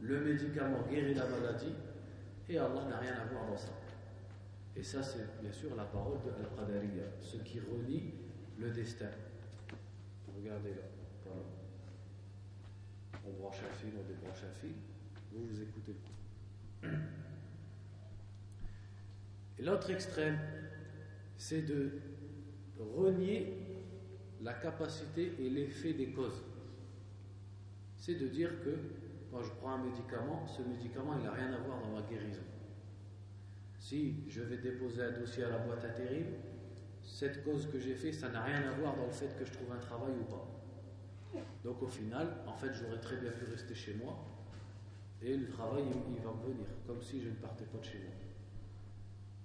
le 0.00 0.20
médicament 0.20 0.82
guérit 0.88 1.14
la 1.14 1.26
maladie 1.26 1.74
et 2.48 2.58
Allah 2.58 2.84
n'a 2.88 2.96
rien 2.96 3.14
à 3.14 3.24
voir 3.26 3.46
dans 3.46 3.56
ça. 3.56 3.72
Et 4.74 4.82
ça, 4.82 5.02
c'est 5.02 5.40
bien 5.40 5.52
sûr 5.52 5.74
la 5.76 5.84
parole 5.84 6.18
de 6.22 6.30
Al-Qadariya, 6.30 7.04
ce 7.20 7.36
qui 7.38 7.60
relie 7.60 8.14
le 8.58 8.70
destin. 8.70 9.10
Regardez 10.34 10.70
là, 10.70 10.82
voilà. 11.24 11.42
On 13.26 13.32
branche 13.40 13.60
un 13.68 13.74
fil, 13.74 13.92
on 13.98 14.06
débranche 14.06 14.44
un 14.44 14.54
fil, 14.60 14.74
vous 15.32 15.46
vous 15.46 15.62
écoutez 15.62 15.94
le 16.82 16.88
coup. 16.88 16.96
Et 19.58 19.62
l'autre 19.62 19.90
extrême, 19.90 20.38
c'est 21.36 21.62
de 21.62 21.92
renier 22.82 23.54
la 24.42 24.54
capacité 24.54 25.32
et 25.38 25.50
l'effet 25.50 25.92
des 25.92 26.10
causes. 26.10 26.42
C'est 27.96 28.16
de 28.16 28.28
dire 28.28 28.50
que 28.62 28.76
quand 29.30 29.42
je 29.42 29.50
prends 29.52 29.72
un 29.72 29.84
médicament, 29.84 30.46
ce 30.46 30.62
médicament 30.62 31.14
il 31.18 31.24
n'a 31.24 31.32
rien 31.32 31.52
à 31.52 31.58
voir 31.58 31.80
dans 31.80 31.90
ma 31.90 32.02
guérison. 32.02 32.42
Si 33.78 34.24
je 34.28 34.42
vais 34.42 34.58
déposer 34.58 35.02
un 35.02 35.12
dossier 35.12 35.44
à 35.44 35.50
la 35.50 35.58
boîte 35.58 35.84
intérim, 35.84 36.26
cette 37.02 37.44
cause 37.44 37.66
que 37.70 37.78
j'ai 37.78 37.94
fait, 37.94 38.12
ça 38.12 38.28
n'a 38.28 38.42
rien 38.42 38.68
à 38.68 38.72
voir 38.72 38.96
dans 38.96 39.06
le 39.06 39.12
fait 39.12 39.36
que 39.38 39.44
je 39.44 39.52
trouve 39.52 39.72
un 39.72 39.78
travail 39.78 40.12
ou 40.20 40.24
pas. 40.24 40.46
Donc 41.64 41.82
au 41.82 41.88
final, 41.88 42.28
en 42.46 42.54
fait, 42.54 42.72
j'aurais 42.72 43.00
très 43.00 43.16
bien 43.16 43.30
pu 43.30 43.44
rester 43.50 43.74
chez 43.74 43.94
moi 43.94 44.16
et 45.22 45.36
le 45.36 45.48
travail, 45.48 45.84
il, 46.10 46.22
va 46.22 46.32
me 46.32 46.52
venir, 46.52 46.66
comme 46.86 47.00
si 47.00 47.22
je 47.22 47.28
ne 47.30 47.34
partais 47.34 47.64
pas 47.64 47.78
de 47.78 47.84
chez 47.84 47.98
moi. 47.98 48.12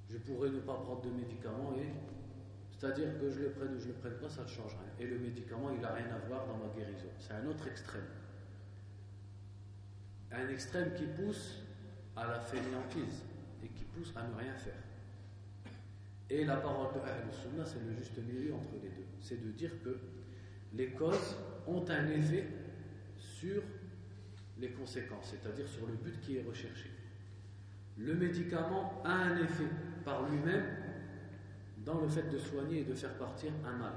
Je 0.10 0.18
pourrais 0.18 0.50
ne 0.50 0.60
pas 0.60 0.76
prendre 0.76 1.02
de 1.02 1.10
médicaments 1.10 1.74
et. 1.78 1.88
C'est-à-dire 2.82 3.10
que 3.20 3.30
je 3.30 3.42
le 3.42 3.50
prenne 3.52 3.76
ou 3.76 3.80
je 3.80 3.90
ne 3.90 3.94
le 3.94 4.00
prenne 4.00 4.16
pas, 4.16 4.28
ça 4.28 4.42
ne 4.42 4.48
change 4.48 4.72
rien. 4.72 4.92
Et 5.00 5.06
le 5.06 5.20
médicament, 5.20 5.70
il 5.70 5.80
n'a 5.82 5.94
rien 5.94 6.08
à 6.16 6.18
voir 6.28 6.48
dans 6.48 6.58
ma 6.58 6.74
guérison. 6.74 7.10
C'est 7.20 7.34
un 7.34 7.46
autre 7.46 7.68
extrême. 7.68 8.08
Un 10.32 10.50
extrême 10.50 10.92
qui 10.96 11.06
pousse 11.06 11.62
à 12.16 12.26
la 12.26 12.40
fainéantise 12.40 13.22
et 13.64 13.68
qui 13.68 13.84
pousse 13.84 14.12
à 14.16 14.28
ne 14.28 14.34
rien 14.34 14.56
faire. 14.56 14.82
Et 16.28 16.44
la 16.44 16.56
parole 16.56 16.92
de 16.96 17.00
Ahl 17.02 17.22
Sunnah, 17.32 17.66
c'est 17.66 17.86
le 17.86 17.96
juste 17.96 18.18
milieu 18.18 18.56
entre 18.56 18.74
les 18.82 18.90
deux. 18.90 19.06
C'est 19.20 19.46
de 19.46 19.52
dire 19.52 19.74
que 19.84 20.00
les 20.74 20.90
causes 20.90 21.36
ont 21.68 21.86
un 21.88 22.08
effet 22.08 22.48
sur 23.20 23.62
les 24.58 24.72
conséquences, 24.72 25.36
c'est-à-dire 25.40 25.68
sur 25.68 25.86
le 25.86 25.94
but 25.94 26.20
qui 26.20 26.38
est 26.38 26.44
recherché. 26.44 26.90
Le 28.00 28.16
médicament 28.16 29.04
a 29.06 29.12
un 29.12 29.38
effet 29.38 29.70
par 30.04 30.28
lui-même 30.28 30.81
dans 31.86 32.00
le 32.00 32.08
fait 32.08 32.30
de 32.30 32.38
soigner 32.38 32.82
et 32.82 32.84
de 32.84 32.94
faire 32.94 33.18
partir 33.18 33.52
un 33.66 33.78
mal, 33.78 33.94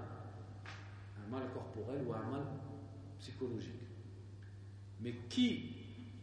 un 1.25 1.31
mal 1.31 1.42
corporel 1.53 2.03
ou 2.07 2.12
un 2.12 2.31
mal 2.31 2.42
psychologique. 3.18 3.83
Mais 5.01 5.12
qui 5.29 5.77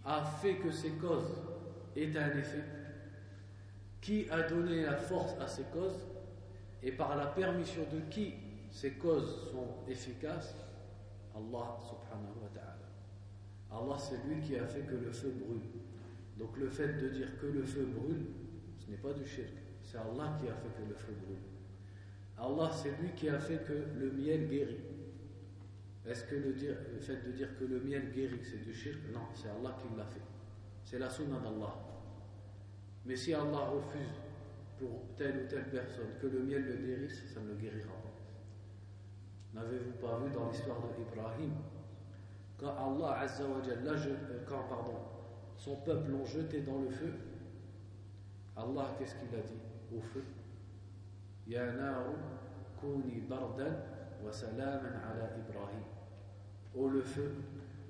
a 0.04 0.24
fait 0.24 0.56
que 0.56 0.72
ces 0.72 0.92
causes 0.92 1.38
aient 1.96 2.18
un 2.18 2.38
effet? 2.38 2.64
Qui 4.02 4.30
a 4.32 4.42
donné 4.44 4.84
la 4.84 4.98
force 4.98 5.40
à 5.40 5.48
ces 5.48 5.64
causes? 5.66 6.00
Et 6.82 6.92
par 6.92 7.16
la 7.16 7.28
permission 7.28 7.84
de 7.92 8.00
qui 8.10 8.34
ces 8.72 8.94
causes 8.94 9.52
sont 9.52 9.88
efficaces? 9.88 10.56
Allah 11.36 11.78
subhanahu 11.80 12.42
wa 12.42 12.50
ta'ala. 12.54 12.72
Allah, 13.72 13.98
c'est 13.98 14.28
lui 14.28 14.42
qui 14.42 14.58
a 14.58 14.66
fait 14.66 14.82
que 14.82 14.96
le 14.96 15.12
feu 15.12 15.34
brûle. 15.46 15.62
Donc 16.38 16.58
le 16.58 16.70
fait 16.70 16.94
de 16.98 17.10
dire 17.10 17.38
que 17.40 17.46
le 17.46 17.64
feu 17.64 17.86
brûle, 17.86 18.26
ce 18.80 18.90
n'est 18.90 18.98
pas 18.98 19.14
du 19.14 19.26
shirk. 19.26 19.54
C'est 19.92 19.98
Allah 19.98 20.38
qui 20.40 20.48
a 20.48 20.54
fait 20.54 20.70
que 20.70 20.88
le 20.88 20.96
feu 20.96 21.14
brûle. 21.22 21.36
Allah, 22.38 22.72
c'est 22.74 22.92
lui 23.02 23.12
qui 23.14 23.28
a 23.28 23.38
fait 23.38 23.62
que 23.66 23.74
le 23.74 24.12
miel 24.12 24.48
guérit. 24.48 24.80
Est-ce 26.06 26.24
que 26.24 26.36
le, 26.36 26.54
fait 27.02 27.18
de 27.28 27.32
dire 27.34 27.50
que 27.60 27.66
le 27.66 27.82
miel 27.82 28.10
guérit, 28.14 28.40
c'est 28.42 28.64
du 28.64 28.74
shirk? 28.74 29.00
Non, 29.14 29.28
c'est 29.34 29.50
Allah 29.50 29.76
qui 29.78 29.94
l'a 29.98 30.06
fait. 30.06 30.22
C'est 30.86 30.98
la 30.98 31.10
sunna 31.10 31.40
d'Allah. 31.40 31.76
Mais 33.06 33.18
si 33.18 33.34
Allah 33.34 33.58
refuse 33.58 34.16
pour 34.80 35.02
telle 35.18 35.44
ou 35.44 35.48
telle 35.50 35.70
personne 35.70 36.14
que 36.22 36.28
le 36.28 36.40
miel 36.40 36.64
le 36.64 36.76
guérisse, 36.78 37.26
ça 37.34 37.42
ne 37.42 37.50
le 37.50 37.56
guérira 37.56 37.92
pas. 37.92 39.60
N'avez-vous 39.60 39.98
pas 40.00 40.20
vu 40.20 40.32
dans 40.32 40.50
l'histoire 40.50 40.80
d'Ibrahim 40.98 41.52
quand 42.58 42.70
Allah 42.78 43.20
Azza 43.20 43.44
wa 43.44 43.58
euh, 43.58 44.40
quand 44.48 44.64
pardon, 44.70 45.00
son 45.58 45.76
peuple 45.78 46.12
l'ont 46.12 46.26
jeté 46.26 46.62
dans 46.62 46.80
le 46.80 46.90
feu, 46.90 47.12
Allah 48.56 48.96
qu'est-ce 48.98 49.16
qu'il 49.16 49.36
a 49.38 49.42
dit? 49.42 49.71
Au 49.96 50.02
feu 50.02 50.24
Ya 51.48 51.66
kuni 52.80 53.22
bardan 53.30 53.76
wa 54.24 54.32
salaman 54.32 54.94
ala 54.94 55.30
Ibrahim. 55.38 55.84
Oh 56.76 56.88
le 56.88 57.02
feu, 57.02 57.36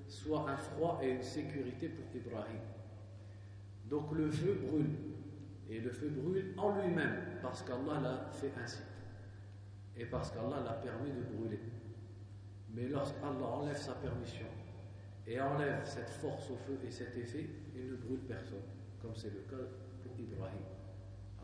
soit 0.08 0.50
un 0.50 0.56
froid 0.56 0.98
et 1.02 1.10
une 1.10 1.22
sécurité 1.22 1.88
pour 1.88 2.04
Ibrahim. 2.14 2.60
Donc 3.88 4.12
le 4.12 4.30
feu 4.30 4.58
brûle. 4.66 4.90
Et 5.68 5.80
le 5.80 5.90
feu 5.90 6.08
brûle 6.10 6.54
en 6.58 6.80
lui-même, 6.80 7.38
parce 7.40 7.62
qu'Allah 7.62 8.00
l'a 8.00 8.30
fait 8.32 8.52
ainsi. 8.62 8.82
et 9.96 10.04
parce 10.06 10.30
qu'Allah 10.30 10.60
l'a 10.64 10.72
permis 10.74 11.12
de 11.12 11.22
brûler. 11.22 11.60
Mais 12.74 12.88
lorsqu'Allah 12.88 13.46
enlève 13.46 13.76
sa 13.76 13.94
permission 13.94 14.46
et 15.26 15.40
enlève 15.40 15.84
cette 15.84 16.10
force 16.10 16.50
au 16.50 16.56
feu 16.56 16.78
et 16.84 16.90
cet 16.90 17.16
effet, 17.16 17.48
il 17.74 17.90
ne 17.90 17.96
brûle 17.96 18.20
personne, 18.20 18.62
comme 19.00 19.14
c'est 19.14 19.32
le 19.32 19.40
cas 19.40 19.64
pour 20.02 20.18
Ibrahim. 20.18 20.71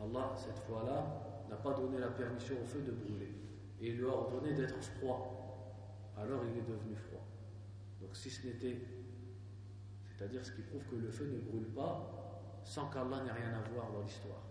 Allah, 0.02 0.34
cette 0.36 0.58
fois-là, 0.60 1.46
n'a 1.48 1.56
pas 1.56 1.74
donné 1.74 1.98
la 1.98 2.08
permission 2.08 2.56
au 2.62 2.64
feu 2.64 2.82
de 2.82 2.92
brûler. 2.92 3.32
Et 3.80 3.88
il 3.88 3.96
lui 3.96 4.04
a 4.04 4.08
ordonné 4.08 4.52
d'être 4.54 4.80
froid. 4.82 5.38
Alors 6.16 6.42
il 6.44 6.58
est 6.58 6.66
devenu 6.66 6.94
froid. 6.96 7.24
Donc 8.00 8.10
si 8.14 8.30
ce 8.30 8.46
n'était, 8.46 8.78
c'est-à-dire 10.08 10.44
ce 10.44 10.52
qui 10.52 10.62
prouve 10.62 10.84
que 10.90 10.96
le 10.96 11.10
feu 11.10 11.26
ne 11.26 11.38
brûle 11.38 11.68
pas 11.74 12.60
sans 12.64 12.90
qu'Allah 12.90 13.22
n'ait 13.24 13.32
rien 13.32 13.54
à 13.54 13.68
voir 13.72 13.92
dans 13.92 14.02
l'histoire. 14.02 14.42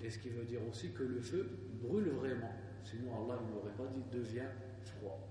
Et 0.00 0.08
ce 0.08 0.18
qui 0.18 0.30
veut 0.30 0.44
dire 0.44 0.60
aussi 0.68 0.92
que 0.92 1.02
le 1.02 1.20
feu 1.20 1.48
brûle 1.82 2.10
vraiment. 2.10 2.52
Sinon 2.84 3.24
Allah 3.24 3.40
ne 3.42 3.54
l'aurait 3.54 3.76
pas 3.76 3.86
dit 3.86 4.02
devient 4.10 4.48
froid. 4.82 5.26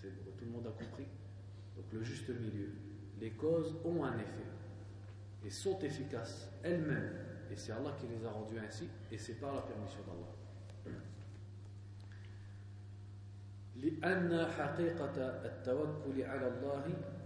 Tout 0.00 0.44
le 0.44 0.50
monde 0.50 0.66
a 0.66 0.70
compris 0.70 1.06
Donc 1.76 1.86
le 1.92 2.02
juste 2.02 2.28
milieu. 2.28 2.70
Les 3.20 3.30
causes 3.30 3.74
ont 3.84 4.04
un 4.04 4.18
effet 4.18 4.44
et 5.44 5.50
sont 5.50 5.78
efficaces 5.80 6.48
elles-mêmes. 6.62 7.12
Et 7.54 7.56
c'est 7.56 7.70
Allah 7.70 7.94
qui 7.96 8.06
les 8.08 8.26
a 8.26 8.30
rendues 8.30 8.58
ainsi 8.58 8.88
et 9.12 9.16
c'est 9.16 9.34
par 9.34 9.54
la 9.54 9.62
permission 9.62 10.00
d'Allah. 10.06 10.34
لأن 13.76 14.46
حقيقة 14.50 15.16
التوكل 15.44 16.22
على 16.22 16.48
الله 16.48 16.84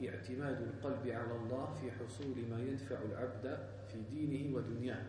اعتماد 0.09 0.62
القلب 0.62 1.07
على 1.07 1.35
الله 1.37 1.75
في 1.75 1.91
حصول 1.91 2.37
ما 2.51 2.61
ينفع 2.61 2.97
العبد 3.03 3.59
في 3.88 3.99
دينه 4.11 4.57
ودنياه 4.57 5.03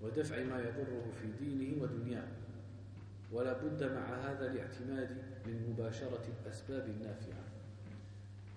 ودفع 0.00 0.44
ما 0.44 0.60
يضره 0.60 1.12
في 1.20 1.44
دينه 1.44 1.82
ودنياه 1.82 2.28
ولا 3.32 3.52
بد 3.52 3.82
مع 3.82 4.30
هذا 4.30 4.52
الاعتماد 4.52 5.10
من 5.46 5.70
مباشرة 5.70 6.24
الأسباب 6.42 6.88
النافعة 6.88 7.44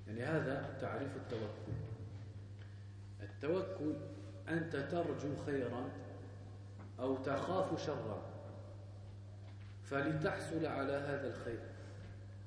يعني 0.07 0.23
هذا 0.23 0.77
تعريف 0.81 1.15
التوكل 1.15 1.73
التوكل 3.21 3.93
أنت 4.49 4.75
ترجو 4.75 5.35
خيرا 5.45 5.89
أو 6.99 7.15
تخاف 7.15 7.85
شرا 7.85 8.21
فلتحصل 9.83 10.65
على 10.65 10.93
هذا 10.93 11.27
الخير 11.27 11.59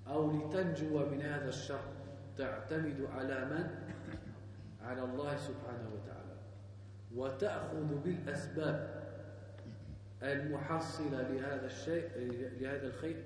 أو 0.08 0.30
لتنجو 0.30 1.06
من 1.10 1.22
هذا 1.22 1.48
الشر. 1.48 1.80
تعتمد 2.38 3.08
على 3.14 3.44
من؟ 3.44 3.70
على 4.82 5.02
الله 5.04 5.36
سبحانه 5.36 5.90
وتعالى. 5.94 6.36
وتأخذ 7.14 7.94
بالأسباب 8.04 9.06
المحصلة 10.22 11.22
لهذا 11.22 11.66
الشيء 11.66 12.10
لهذا 12.60 12.86
الخير 12.86 13.22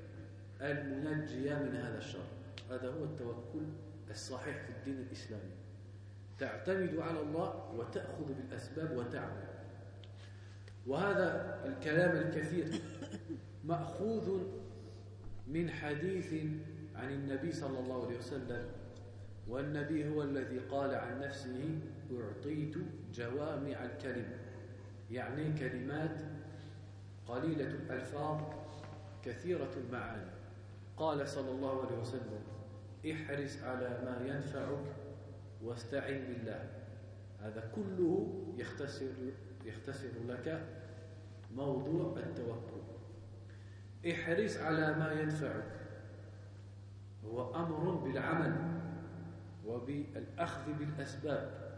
المنجية 0.61 1.55
من 1.55 1.77
هذا 1.77 1.99
الشر. 1.99 2.27
هذا 2.71 2.89
هو 2.89 3.05
التوكل 3.05 3.65
الصحيح 4.11 4.57
في 4.63 4.71
الدين 4.71 5.07
الإسلامي. 5.07 5.60
تعتمد 6.41 6.99
على 6.99 7.21
الله 7.21 7.75
وتأخذ 7.77 8.25
بالأسباب 8.35 8.97
وتعمل. 8.97 9.49
وهذا 10.87 11.61
الكلام 11.67 12.17
الكثير 12.17 12.81
مأخوذ 13.65 14.41
من 15.47 15.71
حديث 15.71 16.35
عن 16.95 17.11
النبي 17.13 17.53
صلى 17.53 17.79
الله 17.79 18.07
عليه 18.07 18.19
وسلم 18.19 18.67
والنبي 19.49 20.09
هو 20.09 20.23
الذي 20.23 20.59
قال 20.59 20.95
عن 20.95 21.21
نفسه 21.21 21.79
أعطيت 22.13 22.75
جوامع 23.15 23.85
الكلم 23.85 24.29
يعني 25.11 25.59
كلمات 25.59 26.21
قليلة 27.29 27.67
الألفاظ 27.67 28.41
كثيرة 29.25 29.71
المعاني. 29.77 30.31
قال 30.97 31.29
صلى 31.29 31.51
الله 31.51 31.87
عليه 31.87 31.99
وسلم 31.99 32.41
احرص 33.13 33.63
على 33.63 33.89
ما 34.05 34.27
ينفعك 34.27 35.00
واستعن 35.65 36.25
بالله. 36.29 36.69
هذا 37.41 37.71
كله 37.75 38.45
يختصر 38.57 39.07
يختصر 39.65 40.09
لك 40.29 40.67
موضوع 41.55 42.17
التوكل. 42.17 42.81
احرص 44.11 44.57
على 44.57 44.95
ما 44.95 45.13
ينفعك. 45.13 45.81
هو 47.25 47.55
أمر 47.55 47.91
بالعمل 47.95 48.57
وبالأخذ 49.67 50.73
بالأسباب. 50.73 51.71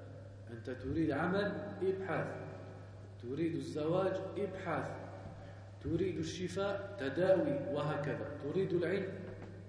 أنت 0.50 0.70
تريد 0.70 1.10
عمل 1.10 1.76
ابحث. 1.82 2.26
تريد 3.22 3.54
الزواج 3.54 4.16
ابحث. 4.38 4.90
تريد 5.80 6.18
الشفاء 6.18 6.96
تداوي 7.00 7.74
وهكذا. 7.74 8.38
تريد 8.42 8.72
العلم 8.72 9.12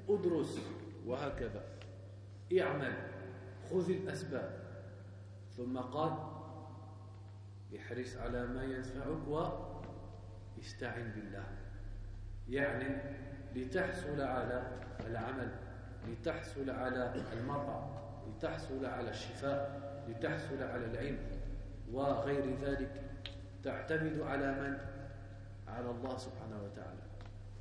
ادرس 0.09 0.59
وهكذا. 1.05 1.63
اعمل. 2.59 3.12
خذ 3.73 3.89
الأسباب 3.89 4.59
ثم 5.57 5.77
قال 5.77 6.13
احرص 7.77 8.17
على 8.17 8.45
ما 8.47 8.63
ينفعك 8.63 9.27
واستعن 10.57 11.11
بالله. 11.15 11.45
يعني 12.49 13.01
لتحصل 13.55 14.21
على 14.21 14.71
العمل 15.05 15.51
لتحصل 16.07 16.69
على 16.69 17.13
المرأة 17.33 17.89
لتحصل 18.27 18.85
على 18.85 19.09
الشفاء 19.09 19.83
لتحصل 20.09 20.63
على 20.63 20.85
العلم 20.85 21.17
وغير 21.91 22.57
ذلك 22.61 23.01
تعتمد 23.63 24.19
على 24.21 24.51
من؟ 24.51 24.77
على 25.67 25.89
الله 25.91 26.17
سبحانه 26.17 26.63
وتعالى. 26.63 27.01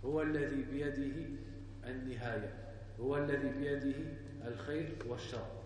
هو 0.04 0.22
الذي 0.22 0.62
بيده 0.62 1.38
النهاية 1.86 2.54
هو 3.00 3.16
الذي 3.16 3.48
بيده 3.48 3.98
الخير 4.46 4.96
والشر. 5.06 5.61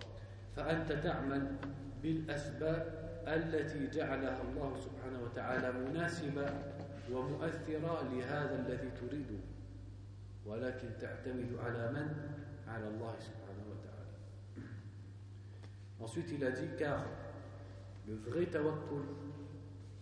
فأنت 0.57 0.91
تعمل 0.91 1.55
بالأسباب 2.03 3.07
التي 3.27 3.87
جعلها 3.87 4.41
الله 4.41 4.75
سبحانه 4.75 5.23
وتعالى 5.23 5.71
مناسبة 5.71 6.45
ومؤثرة 7.11 8.09
لهذا 8.13 8.65
الذي 8.65 8.89
تريده 8.89 9.39
ولكن 10.45 10.87
تعتمد 11.01 11.57
على 11.63 11.91
من؟ 11.91 12.07
على 12.67 12.87
الله 12.87 13.15
سبحانه 13.19 13.63
وتعالى 13.69 14.07
Ensuite, 15.99 16.31
il 16.31 16.45
a 16.45 16.51
dit 16.51 16.69
car 16.77 17.05
le 18.07 18.15
vrai 18.15 18.45
tawakkul, 18.45 19.01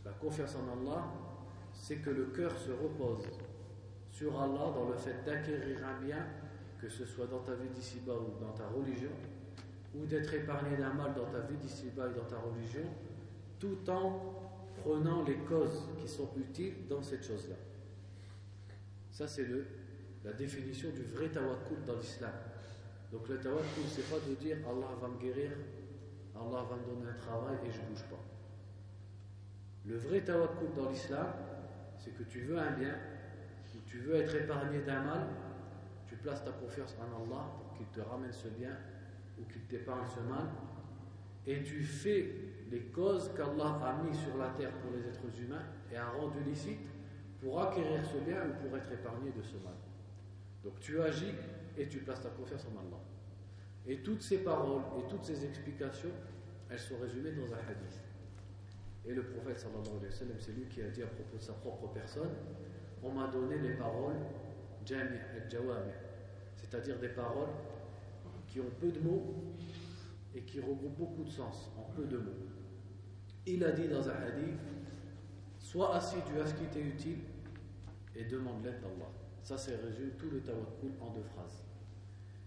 la 0.04 0.12
confiance 0.12 0.56
en 0.56 0.68
Allah, 0.78 1.06
c'est 1.74 1.98
que 1.98 2.10
le 2.10 2.26
cœur 2.26 2.52
se 2.58 2.72
repose 2.72 3.26
sur 4.12 4.40
Allah 4.42 4.74
dans 4.76 4.90
le 4.90 4.96
fait 4.98 5.24
d'acquérir 5.26 5.78
un 5.86 6.06
bien, 6.06 6.28
que 6.82 6.90
ce 6.90 7.06
soit 7.06 7.28
dans 7.28 7.40
ta 7.40 7.54
vie 7.54 7.70
d'ici-bas 7.70 8.14
ou 8.14 8.44
dans 8.44 8.52
ta 8.52 8.68
religion, 8.68 9.12
ou 9.96 10.06
d'être 10.06 10.34
épargné 10.34 10.76
d'un 10.78 10.94
mal 10.94 11.14
dans 11.14 11.26
ta 11.26 11.40
vie 11.40 11.58
d'ici-bas 11.58 12.08
et 12.08 12.18
dans 12.18 12.26
ta 12.26 12.38
religion, 12.38 12.84
tout 13.60 13.90
en 13.90 14.36
prenant 14.76 15.24
les 15.24 15.38
causes 15.38 15.88
qui 16.00 16.08
sont 16.08 16.30
utiles 16.38 16.88
dans 16.90 17.02
cette 17.02 17.24
chose-là. 17.24 17.56
Ça, 19.12 19.28
c'est 19.28 19.48
la 20.24 20.34
définition 20.34 20.90
du 20.90 21.04
vrai 21.04 21.30
tawakkul 21.30 21.84
dans 21.86 21.96
l'islam. 21.96 22.34
Donc 23.12 23.28
le 23.30 23.38
tawakkul, 23.40 23.84
c'est 23.88 24.10
pas 24.10 24.20
de 24.28 24.36
dire 24.36 24.58
Allah 24.68 24.90
va 25.00 25.08
me 25.08 25.18
guérir, 25.18 25.52
Allah 26.36 26.66
va 26.70 26.76
me 26.76 26.86
donner 26.86 27.10
un 27.10 27.18
travail 27.18 27.56
et 27.66 27.72
je 27.72 27.80
bouge 27.82 28.04
pas. 28.10 28.24
Le 29.86 29.98
vrai 29.98 30.22
tawakkul 30.22 30.74
dans 30.76 30.90
l'islam, 30.90 31.28
c'est 31.98 32.12
que 32.12 32.24
tu 32.24 32.42
veux 32.42 32.58
un 32.58 32.72
bien, 32.72 32.96
ou 33.76 33.80
tu 33.86 34.00
veux 34.00 34.16
être 34.16 34.36
épargné 34.36 34.82
d'un 34.82 35.02
mal, 35.04 35.28
tu 36.08 36.16
places 36.18 36.44
ta 36.44 36.52
confiance 36.52 36.96
en 37.00 37.24
Allah 37.24 37.52
pour 37.58 37.78
qu'il 37.78 37.86
te 37.88 38.02
ramène 38.02 38.34
ce 38.34 38.50
bien 38.50 38.76
ou 39.40 39.44
qu'il 39.52 39.62
t'épargne 39.64 40.08
ce 40.08 40.20
mal, 40.22 40.48
et 41.48 41.62
tu 41.64 41.84
fais 41.84 42.34
les 42.72 42.82
causes 42.86 43.32
qu'Allah 43.36 43.80
a 43.84 44.04
mis 44.04 44.16
sur 44.16 44.38
la 44.38 44.50
terre 44.50 44.72
pour 44.80 44.92
les 44.92 45.08
êtres 45.08 45.42
humains 45.42 45.64
et 45.92 45.98
a 45.98 46.10
rendu 46.10 46.40
licites 46.44 46.90
pour 47.40 47.62
acquérir 47.62 48.04
ce 48.04 48.18
bien 48.18 48.42
ou 48.48 48.68
pour 48.68 48.76
être 48.78 48.92
épargné 48.92 49.32
de 49.32 49.42
ce 49.44 49.56
mal. 49.58 49.76
Donc 50.64 50.80
tu 50.80 51.00
agis 51.00 51.34
et 51.78 51.88
tu 51.88 52.00
places 52.00 52.22
ta 52.22 52.30
confiance 52.30 52.66
en 52.66 52.80
Allah. 52.80 53.02
Et 53.88 53.98
toutes 53.98 54.24
ces 54.24 54.40
paroles 54.40 54.82
et 54.98 55.08
toutes 55.08 55.24
ces 55.24 55.46
explications, 55.46 56.10
elles 56.70 56.80
sont 56.80 56.98
résumées 56.98 57.34
dans 57.34 57.54
un 57.54 57.60
hadith. 57.60 58.02
Et 59.06 59.14
le 59.14 59.24
prophète 59.24 59.60
sallallahu 59.60 59.98
alayhi 60.00 60.06
wa 60.06 60.12
sallam, 60.12 60.38
c'est 60.40 60.54
lui 60.54 60.66
qui 60.66 60.82
a 60.82 60.88
dit 60.90 61.04
à 61.04 61.08
propos 61.08 61.38
de 61.38 61.44
sa 61.44 61.54
propre 61.54 61.88
personne 61.94 62.32
On 63.04 63.12
m'a 63.12 63.28
donné 63.28 63.60
les 63.60 63.76
paroles 63.76 64.16
jami' 64.84 65.20
al-jawami, 65.36 65.92
c'est-à-dire 66.56 66.98
des 67.00 67.10
paroles 67.10 67.50
qui 68.56 68.62
ont 68.62 68.72
peu 68.80 68.90
de 68.90 69.02
mots 69.02 69.36
et 70.34 70.42
qui 70.44 70.62
regroupent 70.62 70.98
beaucoup 70.98 71.26
de 71.26 71.30
sens 71.30 71.70
en 71.78 71.92
peu 71.94 72.06
de 72.06 72.18
mots. 72.18 72.48
Il 73.46 73.62
a 73.66 73.74
dit 73.74 73.90
dans 73.90 74.08
un 74.08 74.14
hadith 74.14 74.62
Sois 75.60 75.94
assidu 75.94 76.40
à 76.42 76.46
ce 76.46 76.54
qui 76.54 76.64
t'est 76.68 76.80
utile 76.80 77.20
et 78.16 78.24
demande 78.24 78.64
l'aide 78.64 78.80
d'Allah. 78.80 79.12
Ça, 79.44 79.58
c'est 79.58 79.76
résumé 79.76 80.12
tout 80.18 80.30
le 80.30 80.40
tawakkul 80.40 80.92
en 81.02 81.10
deux 81.10 81.24
phrases. 81.24 81.66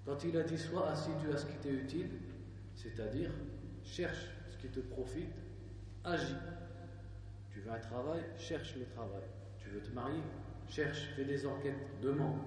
Quand 0.06 0.24
il 0.24 0.34
a 0.38 0.44
dit 0.44 0.56
Sois 0.56 0.88
assidu 0.88 1.30
à 1.30 1.36
ce 1.36 1.44
qui 1.44 1.56
t'est 1.58 1.74
utile, 1.74 2.08
c'est-à-dire 2.74 3.30
cherche 3.84 4.30
ce 4.48 4.56
qui 4.56 4.68
te 4.68 4.80
profite 4.80 5.34
agis. 6.04 6.36
Tu 7.50 7.60
veux 7.60 7.70
un 7.70 7.80
travail, 7.80 8.22
cherche 8.38 8.76
le 8.76 8.86
travail. 8.86 9.28
Tu 9.58 9.68
veux 9.68 9.82
te 9.82 9.90
marier, 9.90 10.22
cherche, 10.68 11.10
fais 11.14 11.26
des 11.26 11.44
enquêtes, 11.44 12.00
demande. 12.00 12.38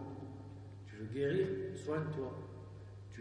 Tu 0.88 0.96
veux 0.96 1.06
guérir, 1.14 1.48
soigne-toi. 1.76 2.51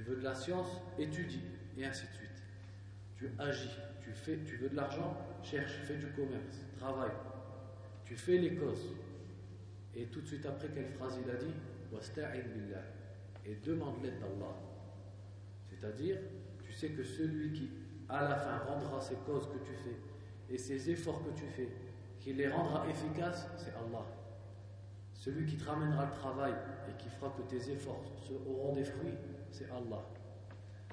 Tu 0.00 0.06
veux 0.06 0.16
de 0.16 0.24
la 0.24 0.34
science, 0.34 0.80
étudie, 0.98 1.42
et 1.76 1.84
ainsi 1.84 2.06
de 2.06 2.12
suite. 2.12 2.42
Tu 3.18 3.30
agis, 3.38 3.76
tu, 4.02 4.10
fais, 4.12 4.38
tu 4.46 4.56
veux 4.56 4.70
de 4.70 4.76
l'argent, 4.76 5.14
cherche, 5.42 5.72
fais 5.84 5.96
du 5.96 6.06
commerce, 6.12 6.64
travaille. 6.78 7.10
Tu 8.06 8.16
fais 8.16 8.38
les 8.38 8.54
causes. 8.54 8.94
Et 9.94 10.06
tout 10.06 10.22
de 10.22 10.26
suite 10.26 10.46
après, 10.46 10.68
quelle 10.68 10.88
phrase 10.88 11.18
il 11.22 11.30
a 11.30 11.34
dit 11.34 11.52
Et 13.44 13.56
demande 13.56 14.02
l'aide 14.02 14.18
d'Allah. 14.20 14.56
C'est-à-dire, 15.68 16.16
tu 16.64 16.72
sais 16.72 16.88
que 16.92 17.04
celui 17.04 17.52
qui, 17.52 17.68
à 18.08 18.26
la 18.26 18.36
fin, 18.36 18.56
rendra 18.56 19.02
ces 19.02 19.16
causes 19.26 19.48
que 19.48 19.58
tu 19.58 19.74
fais 19.84 20.54
et 20.54 20.56
ces 20.56 20.88
efforts 20.88 21.22
que 21.26 21.38
tu 21.38 21.44
fais, 21.44 21.68
qui 22.20 22.32
les 22.32 22.48
rendra 22.48 22.88
efficaces, 22.88 23.48
c'est 23.58 23.74
Allah. 23.74 24.06
Celui 25.20 25.44
qui 25.44 25.58
te 25.58 25.68
ramènera 25.68 26.06
le 26.06 26.12
travail 26.12 26.54
et 26.88 26.96
qui 26.96 27.10
fera 27.10 27.30
que 27.36 27.42
tes 27.42 27.70
efforts 27.70 28.02
auront 28.48 28.72
des 28.72 28.84
fruits, 28.84 29.18
c'est 29.50 29.66
Allah. 29.66 30.02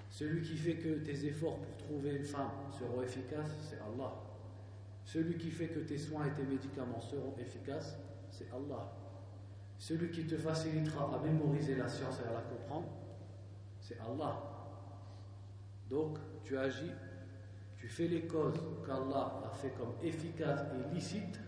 Celui 0.10 0.42
qui 0.42 0.58
fait 0.58 0.76
que 0.76 1.00
tes 1.00 1.26
efforts 1.28 1.60
pour 1.60 1.78
trouver 1.78 2.18
une 2.18 2.26
femme 2.26 2.52
seront 2.78 3.02
efficaces, 3.02 3.56
c'est 3.62 3.80
Allah. 3.80 4.14
Celui 5.06 5.38
qui 5.38 5.50
fait 5.50 5.70
que 5.70 5.80
tes 5.80 5.98
soins 5.98 6.26
et 6.26 6.32
tes 6.32 6.44
médicaments 6.44 7.00
seront 7.00 7.36
efficaces, 7.40 7.98
c'est 8.30 8.52
Allah. 8.52 8.92
Celui 9.78 10.12
qui 10.12 10.28
te 10.28 10.36
facilitera 10.36 11.16
à 11.16 11.24
mémoriser 11.24 11.76
la 11.76 11.88
science 11.88 12.20
et 12.20 12.28
à 12.28 12.34
la 12.34 12.42
comprendre, 12.42 12.90
c'est 13.80 13.98
Allah. 14.02 14.44
Donc, 15.90 16.18
tu 16.44 16.58
agis, 16.58 16.92
tu 17.78 17.88
fais 17.88 18.10
les 18.10 18.28
causes 18.28 18.60
qu'Allah 18.86 19.42
a 19.46 19.56
fait 19.56 19.72
comme 19.78 19.94
efficaces 20.04 20.66
et 20.74 20.94
licites 20.94 21.40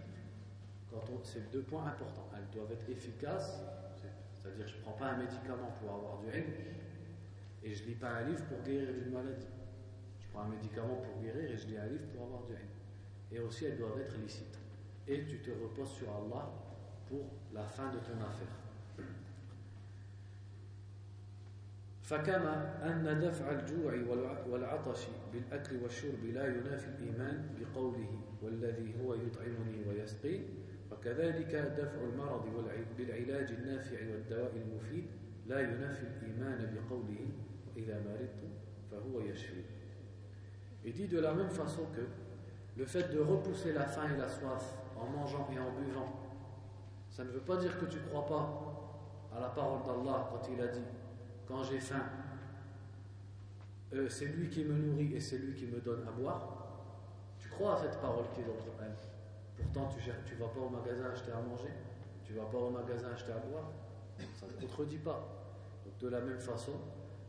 Quand 0.91 1.05
c'est 1.24 1.51
deux 1.51 1.62
points 1.62 1.87
importants. 1.87 2.28
Elles 2.37 2.49
doivent 2.55 2.72
être 2.72 2.89
efficaces, 2.89 3.61
c'est-à-dire 4.41 4.66
je 4.66 4.76
ne 4.76 4.82
prends 4.82 4.93
pas 4.93 5.07
un 5.07 5.16
médicament 5.16 5.72
pour 5.80 5.95
avoir 5.95 6.18
du 6.18 6.28
haine, 6.28 6.53
et 7.62 7.74
je 7.74 7.82
ne 7.82 7.89
lis 7.89 7.95
pas 7.95 8.11
un 8.11 8.24
livre 8.24 8.45
pour 8.45 8.62
guérir 8.62 8.93
d'une 8.93 9.12
maladie. 9.12 9.49
Je 10.20 10.26
prends 10.30 10.43
un 10.43 10.49
médicament 10.49 10.97
pour 10.97 11.20
guérir 11.22 11.51
et 11.51 11.57
je 11.57 11.66
lis 11.66 11.78
un 11.78 11.87
livre 11.87 12.07
pour 12.14 12.26
avoir 12.26 12.43
du 12.45 12.53
haine. 12.53 12.68
Et 13.32 13.41
aussi, 13.41 13.64
elles 13.64 13.78
doivent 13.78 13.99
être 14.01 14.16
licites. 14.18 14.59
Et 15.09 15.24
tu 15.24 15.39
te 15.39 15.51
reposes 15.51 15.93
sur 15.93 16.09
Allah 16.09 16.51
pour 17.09 17.24
la 17.53 17.64
fin 17.64 17.91
de 17.91 17.99
ton 17.99 18.20
affaire. 18.22 18.61
فكما 22.05 22.85
أن 22.85 23.20
دفع 23.20 23.51
الجوع 23.51 23.95
والعطش 24.51 25.01
بالأكل 25.32 25.76
والشرب 25.82 26.24
لا 26.24 26.47
ينافي 26.47 26.87
الإيمان 26.89 27.49
بقوله 27.61 28.20
والذي 28.43 28.95
هو 29.01 29.14
يطعمني 29.14 29.89
ويسقين 29.89 30.45
وكذلك 30.99 31.55
دفع 31.55 32.01
المرض 32.01 32.45
بالعلاج 32.99 33.53
النافع 33.53 33.97
والدواء 34.12 34.53
المفيد 34.57 35.07
لا 35.47 35.61
ينافي 35.61 36.03
الإيمان 36.03 36.74
بقوله 36.74 37.28
Il 40.85 40.93
dit 40.93 41.09
de 41.09 41.18
la 41.18 41.35
même 41.35 41.51
façon 41.51 41.87
que 41.95 42.03
le 42.76 42.85
fait 42.85 43.12
de 43.12 43.20
repousser 43.20 43.72
la 43.72 43.85
faim 43.85 44.09
et 44.14 44.18
la 44.18 44.28
soif 44.28 44.76
en 44.97 45.07
mangeant 45.07 45.49
et 45.53 45.59
en 45.59 45.72
buvant, 45.72 46.12
ça 47.11 47.24
ne 47.24 47.30
veut 47.30 47.41
pas 47.41 47.57
dire 47.57 47.78
que 47.78 47.87
tu 47.87 47.99
ne 47.99 48.07
crois 48.07 48.26
pas 48.26 49.30
à 49.37 49.41
la 49.41 49.49
parole 49.49 49.82
d'Allah 49.82 50.28
quand 50.30 50.49
il 50.53 50.61
a 50.61 50.68
dit 50.68 50.85
Quand 51.47 51.62
j'ai 51.62 51.80
faim, 51.80 52.05
euh, 53.93 54.09
c'est 54.09 54.26
lui 54.26 54.49
qui 54.49 54.64
me 54.64 54.74
nourrit 54.74 55.14
et 55.14 55.20
c'est 55.20 55.39
lui 55.39 55.55
qui 55.55 55.66
me 55.66 55.80
donne 55.80 56.07
à 56.09 56.11
boire. 56.11 56.49
Tu 57.39 57.49
crois 57.49 57.74
à 57.74 57.82
cette 57.82 58.01
parole 58.01 58.24
qui 58.35 58.41
est 58.41 58.45
dans 58.45 58.55
le 58.55 58.59
Coran. 58.59 58.95
Pourtant, 59.59 59.89
tu 59.89 60.35
ne 60.35 60.39
vas 60.39 60.49
pas 60.49 60.61
au 60.61 60.68
magasin 60.68 61.11
acheter 61.12 61.32
à 61.32 61.41
manger, 61.41 61.70
tu 62.24 62.32
ne 62.32 62.39
vas 62.39 62.47
pas 62.47 62.59
au 62.59 62.70
magasin 62.70 63.09
acheter 63.12 63.32
à 63.32 63.39
boire. 63.39 63.70
Ça 64.35 64.47
ne 64.47 64.61
contredit 64.61 64.99
pas. 64.99 65.26
Donc, 65.85 65.99
de 65.99 66.09
la 66.09 66.20
même 66.20 66.41
façon, 66.41 66.72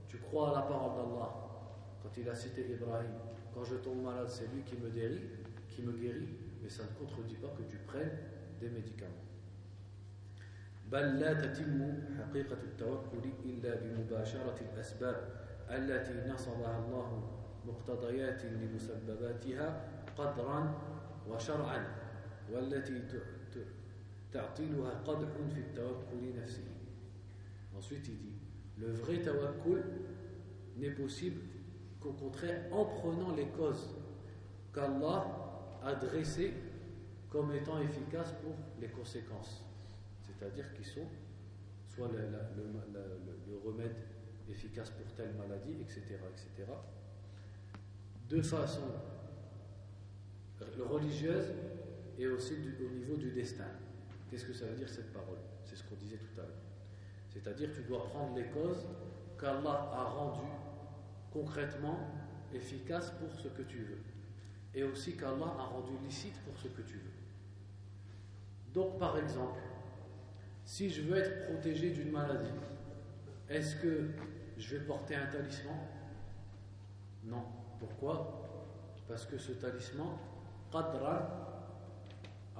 tu 0.07 0.17
crois 0.17 0.51
à 0.51 0.61
la 0.61 0.61
parole 0.61 0.95
d'Allah 0.95 1.33
quand 2.01 2.17
il 2.17 2.29
a 2.29 2.35
cité 2.35 2.69
Ibrahim. 2.71 3.11
Quand 3.53 3.63
je 3.63 3.75
tombe 3.75 4.03
malade, 4.03 4.27
c'est 4.29 4.47
lui 4.53 4.63
qui 4.63 4.75
me 4.77 4.89
guérit, 4.89 5.21
qui 5.69 5.81
me 5.81 5.91
guérit, 5.93 6.29
mais 6.61 6.69
ça 6.69 6.83
ne 6.83 7.05
contredit 7.05 7.35
pas 7.35 7.49
que 7.57 7.63
tu 7.63 7.77
prennes 7.77 8.17
des 8.59 8.69
médicaments. 8.69 9.25
بل 10.91 11.19
لا 11.19 11.33
تتم 11.33 11.93
حقيقة 12.17 12.57
التوكل 12.63 13.29
إلا 13.45 13.75
بمباشرة 13.75 14.55
الأسباب 14.61 15.29
التي 15.69 16.29
نصبها 16.29 16.79
الله 16.79 17.23
مقتضيات 17.67 18.45
لمسبباتها 18.45 19.81
قدرا 20.17 20.73
وشرعا 21.29 21.98
والتي 22.51 23.01
تعطيلها 24.31 24.89
قدح 25.07 25.29
في 25.53 25.59
التوكل 25.59 26.35
نفسه. 26.41 26.63
Ensuite 27.77 28.07
il 28.07 28.17
dit 28.17 28.39
le 28.77 28.91
vrai 28.91 29.21
tawakkul 29.21 29.83
n'est 30.77 30.91
possible 30.91 31.41
qu'au 31.99 32.13
contraire 32.13 32.73
en 32.73 32.85
prenant 32.85 33.35
les 33.35 33.47
causes 33.47 33.95
qu'Allah 34.73 35.25
a 35.83 35.95
dressées 35.95 36.53
comme 37.29 37.53
étant 37.53 37.81
efficaces 37.81 38.33
pour 38.41 38.55
les 38.79 38.87
conséquences. 38.87 39.63
C'est-à-dire 40.21 40.73
qu'ils 40.73 40.85
sont 40.85 41.07
soit 41.87 42.09
le, 42.11 43.57
remède 43.65 43.95
efficace 44.49 44.91
pour 44.91 45.11
telle 45.15 45.33
maladie, 45.33 45.77
etc. 45.81 46.01
etc. 46.33 46.71
de 48.29 48.41
façon 48.41 48.81
religieuse 50.89 51.51
et 52.20 52.26
aussi 52.26 52.54
au 52.78 52.90
niveau 52.94 53.16
du 53.16 53.30
destin. 53.30 53.64
Qu'est-ce 54.28 54.44
que 54.44 54.52
ça 54.52 54.66
veut 54.66 54.76
dire 54.76 54.88
cette 54.88 55.10
parole? 55.12 55.38
C'est 55.64 55.74
ce 55.74 55.84
qu'on 55.84 55.96
disait 55.96 56.18
tout 56.18 56.38
à 56.38 56.44
l'heure. 56.44 56.62
C'est-à-dire 57.30 57.70
tu 57.74 57.82
dois 57.82 58.04
prendre 58.08 58.36
les 58.36 58.44
causes 58.44 58.86
qu'Allah 59.38 59.90
a 59.92 60.04
rendues 60.04 60.52
concrètement 61.32 61.98
efficaces 62.52 63.10
pour 63.12 63.32
ce 63.34 63.48
que 63.48 63.62
tu 63.62 63.78
veux. 63.78 64.02
Et 64.74 64.82
aussi 64.82 65.16
qu'Allah 65.16 65.54
a 65.58 65.64
rendu 65.64 65.92
licite 66.04 66.38
pour 66.44 66.56
ce 66.58 66.68
que 66.68 66.82
tu 66.82 66.96
veux. 66.96 67.12
Donc 68.74 68.98
par 68.98 69.16
exemple, 69.16 69.58
si 70.64 70.90
je 70.90 71.02
veux 71.02 71.16
être 71.16 71.46
protégé 71.46 71.90
d'une 71.90 72.10
maladie, 72.10 72.52
est-ce 73.48 73.76
que 73.76 74.10
je 74.58 74.76
vais 74.76 74.84
porter 74.84 75.14
un 75.16 75.26
talisman? 75.26 75.78
Non. 77.24 77.44
Pourquoi? 77.78 78.46
Parce 79.08 79.24
que 79.24 79.38
ce 79.38 79.52
talisman, 79.52 80.18
Qadran, 80.70 81.49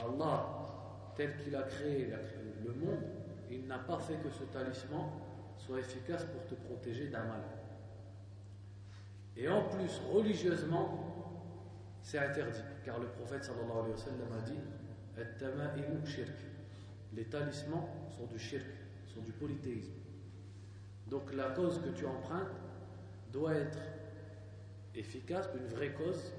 Allah, 0.07 1.13
tel 1.17 1.37
qu'il 1.37 1.55
a 1.55 1.63
créé 1.63 2.13
le 2.65 2.73
monde, 2.73 3.03
il 3.51 3.67
n'a 3.67 3.79
pas 3.79 3.99
fait 3.99 4.17
que 4.17 4.31
ce 4.31 4.45
talisman 4.45 5.11
soit 5.59 5.81
efficace 5.81 6.25
pour 6.25 6.47
te 6.47 6.55
protéger 6.55 7.09
d'un 7.09 7.25
mal. 7.25 7.43
Et 9.37 9.49
en 9.49 9.63
plus, 9.65 10.01
religieusement, 10.13 11.11
c'est 12.03 12.19
interdit, 12.19 12.63
car 12.85 12.99
le 12.99 13.07
prophète 13.07 13.45
sallallahu 13.45 13.79
alayhi 13.79 13.93
wa 13.93 13.97
sallam 13.97 14.33
a 14.33 15.69
dit 15.75 16.11
shirk. 16.11 16.35
Les 17.13 17.25
talismans 17.25 17.89
sont 18.17 18.27
du 18.27 18.39
shirk, 18.39 18.67
sont 19.13 19.21
du 19.21 19.33
polythéisme. 19.33 19.93
Donc 21.09 21.35
la 21.35 21.51
cause 21.51 21.81
que 21.81 21.91
tu 21.91 22.07
empruntes 22.07 22.55
doit 23.33 23.55
être 23.55 23.79
efficace, 24.95 25.49
une 25.57 25.67
vraie 25.67 25.93
cause, 25.93 26.33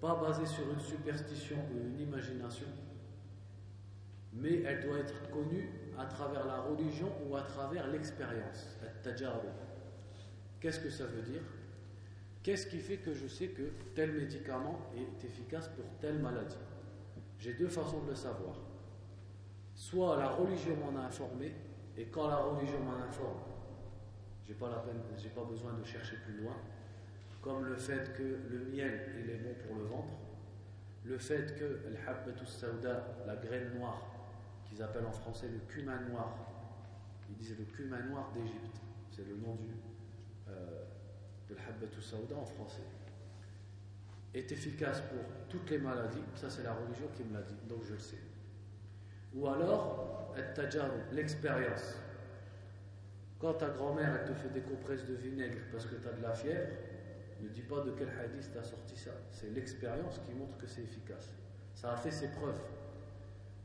pas 0.00 0.14
basée 0.14 0.46
sur 0.46 0.70
une 0.70 0.80
superstition 0.80 1.56
ou 1.74 1.86
une 1.86 2.00
imagination, 2.00 2.66
mais 4.32 4.62
elle 4.62 4.80
doit 4.80 4.98
être 4.98 5.30
connue 5.30 5.70
à 5.98 6.04
travers 6.06 6.46
la 6.46 6.60
religion 6.60 7.10
ou 7.28 7.36
à 7.36 7.42
travers 7.42 7.86
l'expérience. 7.88 8.78
Qu'est-ce 10.60 10.80
que 10.80 10.90
ça 10.90 11.04
veut 11.06 11.22
dire? 11.22 11.42
Qu'est-ce 12.42 12.66
qui 12.66 12.78
fait 12.78 12.98
que 12.98 13.12
je 13.12 13.26
sais 13.26 13.48
que 13.48 13.62
tel 13.94 14.12
médicament 14.12 14.78
est 14.96 15.24
efficace 15.24 15.68
pour 15.68 15.84
telle 16.00 16.18
maladie? 16.18 16.56
J'ai 17.38 17.54
deux 17.54 17.68
façons 17.68 18.02
de 18.04 18.10
le 18.10 18.14
savoir. 18.14 18.56
Soit 19.74 20.16
la 20.16 20.30
religion 20.30 20.76
m'en 20.76 20.98
a 21.00 21.04
informé, 21.04 21.54
et 21.96 22.06
quand 22.06 22.28
la 22.28 22.36
religion 22.36 22.78
m'en 22.80 22.96
informe, 22.96 23.40
j'ai 24.46 24.54
pas 24.54 24.68
pas 24.68 25.44
besoin 25.44 25.72
de 25.74 25.84
chercher 25.84 26.16
plus 26.24 26.38
loin. 26.42 26.56
Comme 27.42 27.64
le 27.64 27.76
fait 27.76 28.12
que 28.16 28.22
le 28.22 28.64
miel 28.72 28.92
est 29.28 29.42
bon 29.42 29.54
pour 29.66 29.76
le 29.76 29.84
ventre, 29.84 30.14
le 31.04 31.18
fait 31.18 31.54
que 31.56 31.80
la 33.26 33.36
graine 33.36 33.78
noire, 33.78 34.17
qu'ils 34.78 34.84
appellent 34.84 35.06
en 35.06 35.12
français 35.12 35.48
le 35.48 35.58
cumin 35.72 36.00
noir. 36.08 36.36
Ils 37.28 37.36
disent 37.36 37.58
le 37.58 37.64
cumin 37.64 38.00
noir 38.02 38.30
d'Égypte. 38.32 38.80
C'est 39.10 39.26
le 39.26 39.36
nom 39.36 39.56
du, 39.56 39.74
euh, 40.48 40.84
de 41.48 41.54
l'habbatou 41.56 42.00
saouda 42.00 42.36
en 42.36 42.44
français. 42.44 42.84
Est 44.34 44.52
efficace 44.52 45.00
pour 45.00 45.18
toutes 45.48 45.68
les 45.70 45.78
maladies. 45.78 46.22
Ça, 46.36 46.48
c'est 46.48 46.62
la 46.62 46.74
religion 46.74 47.08
qui 47.16 47.24
me 47.24 47.34
l'a 47.34 47.42
dit, 47.42 47.56
donc 47.68 47.82
je 47.84 47.94
le 47.94 47.98
sais. 47.98 48.18
Ou 49.34 49.48
alors, 49.48 50.34
l'expérience. 51.12 51.96
Quand 53.40 53.54
ta 53.54 53.70
grand-mère 53.70 54.24
te 54.24 54.32
fait 54.34 54.50
des 54.50 54.60
compresses 54.60 55.06
de 55.06 55.14
vinaigre 55.14 55.58
parce 55.72 55.86
que 55.86 55.96
tu 55.96 56.08
as 56.08 56.12
de 56.12 56.22
la 56.22 56.34
fièvre, 56.34 56.68
ne 57.40 57.48
dis 57.48 57.62
pas 57.62 57.80
de 57.80 57.92
quel 57.92 58.08
hadith 58.10 58.50
tu 58.52 58.58
as 58.58 58.64
sorti 58.64 58.96
ça. 58.96 59.10
C'est 59.30 59.50
l'expérience 59.50 60.20
qui 60.26 60.34
montre 60.34 60.56
que 60.58 60.66
c'est 60.66 60.82
efficace. 60.82 61.34
Ça 61.74 61.92
a 61.92 61.96
fait 61.96 62.10
ses 62.10 62.28
preuves. 62.28 62.60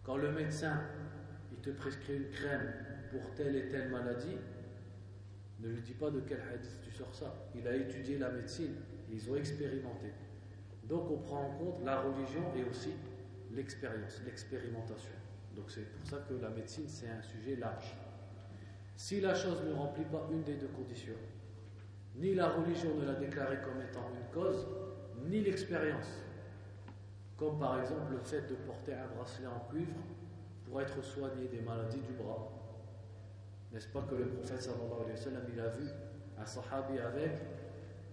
Quand 0.04 0.18
le 0.18 0.32
médecin 0.32 0.82
te 1.62 1.70
prescrit 1.70 2.18
une 2.18 2.30
crème 2.30 2.74
pour 3.10 3.34
telle 3.36 3.56
et 3.56 3.70
telle 3.70 3.90
maladie, 3.90 4.38
ne 5.62 5.70
lui 5.70 5.82
dis 5.82 5.94
pas 5.94 6.12
de 6.12 6.20
quel 6.20 6.42
hadith 6.42 6.82
tu 6.84 6.92
sors 6.92 7.14
ça. 7.16 7.34
Il 7.56 7.66
a 7.68 7.76
étudié 7.76 8.18
la 8.18 8.30
médecine, 8.30 8.76
ils 9.10 9.32
ont 9.32 9.36
expérimenté. 9.36 10.08
Donc 10.84 11.10
on 11.10 11.18
prend 11.20 11.48
en 11.48 11.58
compte 11.58 11.86
la 11.86 12.02
religion 12.02 12.44
et 12.58 12.70
aussi 12.70 12.90
l'expérience, 13.52 14.22
l'expérimentation. 14.26 15.14
Donc 15.56 15.66
c'est 15.70 15.90
pour 15.90 16.06
ça 16.06 16.18
que 16.28 16.34
la 16.34 16.50
médecine, 16.50 16.86
c'est 16.88 17.08
un 17.08 17.22
sujet 17.22 17.56
large. 17.56 17.96
Si 18.98 19.22
la 19.22 19.34
chose 19.34 19.64
ne 19.66 19.74
remplit 19.74 20.06
pas 20.06 20.28
une 20.32 20.44
des 20.44 20.56
deux 20.56 20.68
conditions, 20.68 21.14
ni 22.16 22.36
la 22.36 22.50
religion 22.50 22.96
ne 22.96 23.06
l'a 23.06 23.16
déclaré 23.16 23.58
comme 23.62 23.82
étant 23.82 24.12
une 24.14 24.34
cause, 24.34 24.68
ni 25.26 25.42
l'expérience, 25.42 26.20
comme 27.44 27.60
par 27.60 27.82
exemple 27.82 28.12
le 28.12 28.20
fait 28.20 28.48
de 28.50 28.56
porter 28.56 28.94
un 28.94 29.08
bracelet 29.16 29.48
en 29.48 29.60
cuivre 29.70 30.00
pour 30.66 30.82
être 30.82 31.04
soigné 31.04 31.48
des 31.48 31.60
maladies 31.62 32.00
du 32.00 32.14
bras. 32.14 32.50
N'est-ce 33.72 33.90
pas 33.90 34.02
que 34.04 34.16
le 34.16 34.28
prophète 34.28 34.62
sallallahu 34.62 35.04
alayhi 35.04 35.12
wa 35.12 35.18
sallam, 35.18 35.44
il 35.52 35.60
a 35.60 35.68
vu 35.70 35.90
un 36.40 36.46
sahabi 36.46 37.00
avec 37.00 37.32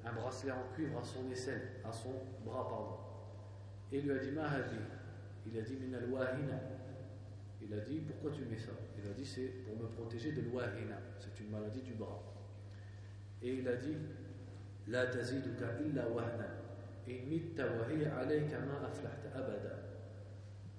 un 0.05 0.13
bracelet 0.13 0.51
en 0.51 0.75
cuivre 0.75 0.99
à 0.99 1.05
son 1.05 1.31
aisselle, 1.31 1.63
à 1.85 1.93
son 1.93 2.11
bras, 2.45 2.69
pardon. 2.69 2.97
Et 3.93 3.99
il 3.99 4.07
lui 4.07 4.13
a 4.13 4.19
dit, 4.19 4.31
Mahadi, 4.31 4.77
il 5.47 5.59
a 5.59 5.63
dit, 5.63 5.77
min 5.77 5.97
al 5.97 6.09
Il 7.63 7.75
a 7.75 7.81
dit, 7.81 8.01
pourquoi 8.01 8.31
tu 8.31 8.45
mets 8.47 8.59
ça? 8.59 8.73
Il 8.99 9.09
a 9.09 9.13
dit, 9.13 9.27
c'est 9.27 9.65
pour 9.65 9.77
me 9.77 9.89
protéger 9.89 10.33
de 10.33 10.41
l'wahina, 10.43 10.97
c'est 11.19 11.39
une 11.45 11.51
maladie 11.51 11.83
du 11.83 11.93
bras. 11.93 12.23
Et 13.43 13.55
il 13.55 13.69
a 13.69 13.77
dit, 13.77 13.97
La 14.89 15.07
taziduka 15.07 15.67
illa 15.87 16.09
wahna, 16.09 16.47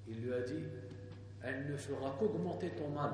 Il 0.07 0.21
lui 0.21 0.33
a 0.33 0.41
dit, 0.41 0.63
elle 1.43 1.67
ne 1.71 1.77
fera 1.77 2.15
qu'augmenter 2.19 2.69
ton 2.71 2.89
mal. 2.89 3.11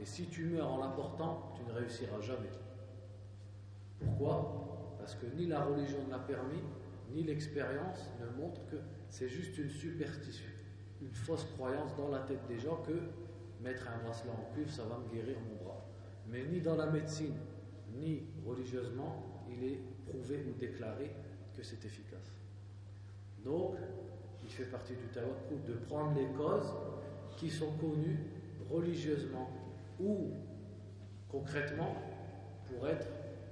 Et 0.00 0.04
si 0.04 0.26
tu 0.26 0.46
meurs 0.46 0.72
en 0.72 0.78
l'apportant, 0.78 1.52
tu 1.56 1.64
ne 1.64 1.72
réussiras 1.72 2.20
jamais. 2.20 2.50
Pourquoi? 3.98 4.96
Parce 4.98 5.14
que 5.14 5.26
ni 5.36 5.46
la 5.46 5.64
religion 5.64 5.98
ne 6.06 6.10
l'a 6.10 6.18
permis, 6.18 6.62
ni 7.12 7.22
l'expérience 7.22 8.10
ne 8.20 8.42
montre 8.42 8.66
que 8.66 8.76
c'est 9.08 9.28
juste 9.28 9.56
une 9.58 9.70
superstition, 9.70 10.50
une 11.00 11.14
fausse 11.14 11.44
croyance 11.54 11.94
dans 11.96 12.08
la 12.08 12.20
tête 12.20 12.44
des 12.48 12.58
gens 12.58 12.76
que 12.82 12.92
mettre 13.62 13.88
un 13.88 14.02
bracelet 14.02 14.30
en 14.30 14.52
cuivre, 14.52 14.70
ça 14.70 14.82
va 14.84 14.98
me 14.98 15.14
guérir 15.14 15.36
mon 15.48 15.64
bras. 15.64 15.86
Mais 16.26 16.44
ni 16.44 16.60
dans 16.60 16.76
la 16.76 16.86
médecine, 16.86 17.36
ni 17.94 18.24
religieusement, 18.44 19.44
il 19.48 19.64
est 19.64 19.80
prouvé 20.06 20.44
ou 20.48 20.58
déclaré 20.58 21.12
que 21.56 21.62
c'est 21.62 21.84
efficace. 21.84 22.33
Donc, 23.44 23.76
il 24.42 24.50
fait 24.50 24.64
partie 24.64 24.94
du 24.94 25.06
tawakkul 25.08 25.62
de 25.66 25.74
prendre 25.86 26.14
les 26.18 26.26
causes 26.28 26.72
qui 27.36 27.50
sont 27.50 27.72
connues 27.72 28.18
religieusement 28.70 29.50
ou 30.00 30.30
concrètement 31.28 31.94
pour 32.66 32.88
être 32.88 33.06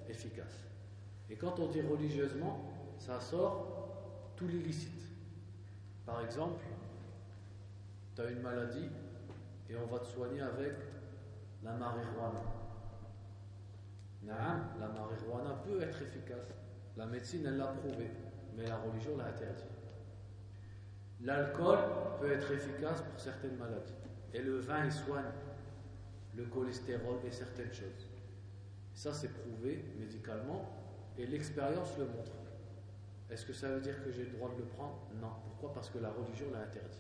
efficaces. 0.09 0.67
Et 1.29 1.37
quand 1.37 1.59
on 1.59 1.69
dit 1.69 1.81
religieusement, 1.83 2.61
ça 2.99 3.21
sort 3.21 4.33
tout 4.37 4.47
l'illicite. 4.47 5.03
Par 6.07 6.23
exemple, 6.25 6.65
tu 8.15 8.21
as 8.21 8.31
une 8.31 8.41
maladie 8.41 8.89
et 9.69 9.77
on 9.77 9.87
va 9.87 10.01
te 10.01 10.07
soigner 10.07 10.41
avec 10.41 10.75
la 11.63 11.73
marijuana. 11.73 12.43
la 14.27 14.89
marijuana 14.89 15.55
peut 15.65 15.81
être 15.81 16.03
efficace. 16.03 16.53
La 16.97 17.07
médecine, 17.07 17.47
elle 17.47 17.57
l'a 17.57 17.69
prouvé, 17.69 18.11
mais 18.57 18.67
la 18.67 18.77
religion 18.77 19.17
l'a 19.17 19.27
interdit. 19.27 19.72
L'alcool 21.25 21.79
peut 22.21 22.33
être 22.33 22.51
efficace 22.51 23.03
pour 23.03 23.19
certaines 23.19 23.57
maladies. 23.57 23.95
Et 24.35 24.43
le 24.43 24.59
vin, 24.59 24.85
il 24.85 24.93
soigne 24.93 25.31
le 26.37 26.45
cholestérol 26.45 27.19
et 27.27 27.31
certaines 27.31 27.73
choses. 27.73 28.09
Ça, 28.95 29.13
c'est 29.13 29.33
prouvé 29.33 29.85
médicalement 29.99 30.69
et 31.17 31.27
l'expérience 31.27 31.97
le 31.99 32.07
montre. 32.07 32.33
Est-ce 33.31 33.47
que 33.47 33.53
ça 33.53 33.69
veut 33.69 33.81
dire 33.81 34.03
que 34.05 34.11
j'ai 34.11 34.25
le 34.25 34.31
droit 34.31 34.51
de 34.51 34.59
le 34.59 34.65
prendre? 34.65 34.99
Non. 35.21 35.33
Pourquoi? 35.45 35.73
Parce 35.73 35.91
que 35.91 35.99
la 35.99 36.11
religion 36.11 36.47
l'a 36.53 36.61
interdit. 36.61 36.99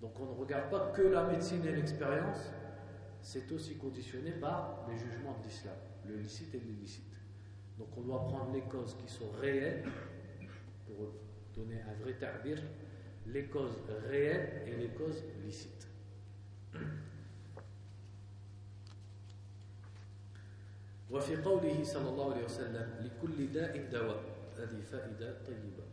Donc 0.00 0.20
on 0.20 0.26
ne 0.26 0.38
regarde 0.38 0.70
pas 0.70 0.92
que 0.94 1.02
la 1.02 1.24
médecine 1.24 1.64
et 1.64 1.72
l'expérience, 1.72 2.50
c'est 3.22 3.50
aussi 3.52 3.76
conditionné 3.76 4.32
par 4.32 4.86
les 4.88 4.98
jugements 4.98 5.36
de 5.38 5.44
l'islam, 5.44 5.74
le 6.06 6.16
licite 6.16 6.54
et 6.54 6.60
l'illicite. 6.60 7.20
Donc 7.78 7.88
on 7.96 8.02
doit 8.02 8.28
prendre 8.28 8.52
les 8.52 8.60
causes 8.62 8.96
qui 8.96 9.08
sont 9.08 9.30
réelles, 9.40 9.84
pour 10.86 11.14
donner 11.54 11.80
un 11.80 11.94
vrai 12.02 12.14
tabir, 12.14 12.58
les 13.26 13.44
causes 13.44 13.80
réelles 14.08 14.62
et 14.66 14.76
les 14.76 14.88
causes 14.88 15.22
licites. 15.44 15.86
وفي 21.10 21.36
قوله 21.36 21.84
صلى 21.84 22.08
الله 22.08 22.34
عليه 22.34 22.44
وسلم 22.44 22.88
لكل 23.00 23.52
داء 23.52 23.90
دواء. 23.92 24.22
هذه 24.58 24.80
فائدة 24.92 25.34
طيبة. 25.46 25.84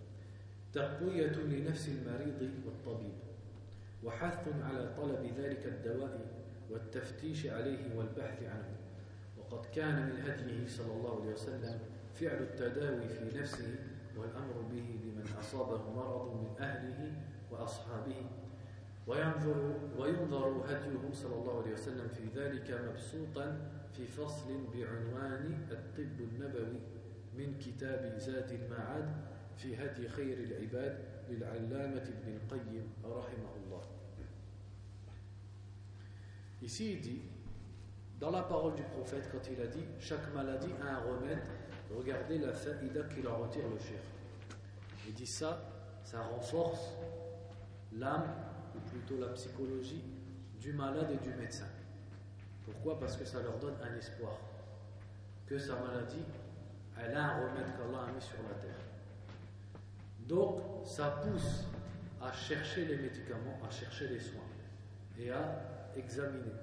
تقوية 0.74 1.32
لنفس 1.32 1.90
المريض 1.90 2.52
والطبيب. 2.66 3.14
وحث 4.04 4.48
على 4.64 4.94
طلب 4.98 5.32
ذلك 5.38 5.66
الدواء 5.66 6.20
والتفتيش 6.70 7.48
عليه 7.48 7.96
والبحث 7.96 8.44
عنه. 8.44 8.76
وقد 9.38 9.66
كان 9.66 10.10
من 10.10 10.22
هديه 10.22 10.68
صلى 10.68 10.94
الله 10.94 11.22
عليه 11.22 11.34
وسلم 11.34 11.80
فعل 12.16 12.38
التداوي 12.42 13.08
في 13.10 13.38
نفسه 13.40 13.76
والأمر 14.18 14.62
به 14.72 15.00
أصابه 15.42 15.92
مرض 15.96 16.36
من 16.36 16.64
أهله 16.64 17.14
وأصحابه 17.52 18.26
وينظر, 19.08 19.80
وينظر 19.98 20.48
هديه 20.68 21.14
صلى 21.14 21.36
الله 21.36 21.62
عليه 21.62 21.74
وسلم 21.74 22.08
في 22.08 22.40
ذلك 22.40 22.82
مبسوطا 22.90 23.72
في 23.94 24.06
فصل 24.08 24.50
بعنوان 24.74 25.68
الطب 25.72 26.22
النبوي 26.22 26.80
من 27.38 27.58
كتاب 27.60 28.18
زاد 28.18 28.52
المعاد 28.52 29.10
في 29.58 29.76
هدي 29.76 30.10
خير 30.10 30.38
العباد 30.38 31.00
للعلامة 31.30 32.04
ابن 32.04 32.36
القيم 32.36 32.94
رحمه 33.06 33.56
الله 33.66 33.82
Ici, 36.64 37.00
dans 38.20 38.30
la 38.30 38.44
parole 38.44 38.76
du 38.76 38.84
prophète, 38.84 39.28
quand 39.32 39.50
il 39.52 39.60
a 39.60 39.66
dit 39.66 39.84
chaque 40.00 40.32
maladie 40.36 40.70
a 40.84 40.94
un 40.94 41.00
remède, 41.00 41.42
regardez 41.90 42.38
la 42.38 42.54
faïda 42.54 43.02
qu'il 43.06 43.28
en 43.28 43.38
retire 43.40 43.68
le 43.68 43.80
cher. 43.80 44.11
Il 45.08 45.14
dit 45.14 45.28
ça, 45.28 45.62
ça 46.04 46.22
renforce 46.22 46.94
l'âme, 47.94 48.28
ou 48.76 48.80
plutôt 48.90 49.20
la 49.20 49.28
psychologie, 49.34 50.04
du 50.60 50.74
malade 50.74 51.10
et 51.12 51.18
du 51.18 51.34
médecin. 51.36 51.66
Pourquoi? 52.64 53.00
Parce 53.00 53.18
que 53.18 53.26
ça 53.26 53.42
leur 53.42 53.58
donne 53.58 53.76
un 53.82 53.98
espoir. 53.98 54.38
Que 55.48 55.58
sa 55.58 55.76
maladie, 55.76 56.24
elle 56.98 57.16
a 57.16 57.24
un 57.24 57.42
remède 57.42 57.66
qu'Allah 57.76 58.06
a 58.08 58.12
mis 58.12 58.22
sur 58.22 58.38
la 58.48 58.56
terre. 58.56 58.80
Donc, 60.28 60.62
ça 60.86 61.22
pousse 61.24 61.66
à 62.22 62.32
chercher 62.32 62.86
les 62.86 62.98
médicaments, 62.98 63.60
à 63.68 63.70
chercher 63.72 64.08
les 64.08 64.20
soins 64.20 64.40
et 65.18 65.32
à 65.32 65.92
examiner. 65.98 66.54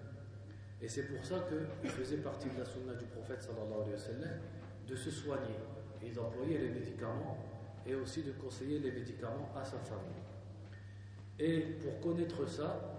Et 0.80 0.89
c'est 0.89 1.03
pour 1.03 1.24
ça 1.24 1.45
qu'il 1.49 1.91
faisait 1.91 2.18
partie 2.18 2.49
de 2.49 2.59
la 2.61 2.64
sunna 2.64 2.95
du 2.95 3.05
prophète 3.07 3.43
sallallahu 3.43 3.82
alayhi 3.82 3.93
wa 3.93 3.99
sallam 3.99 4.39
de 4.86 4.97
se 4.97 5.11
soigner 5.11 5.57
et 6.03 6.11
d'employer 6.12 6.59
les 6.59 6.70
médicaments 6.70 7.36
et 7.89 7.95
aussi 7.95 8.22
de 8.22 8.32
conseiller 8.32 8.78
les 8.80 8.93
médicaments 8.93 9.51
à 9.57 9.64
sa 9.64 9.78
famille. 9.78 10.22
Et 11.39 11.61
pour 11.80 12.01
connaître 12.01 12.47
ça, 12.49 12.99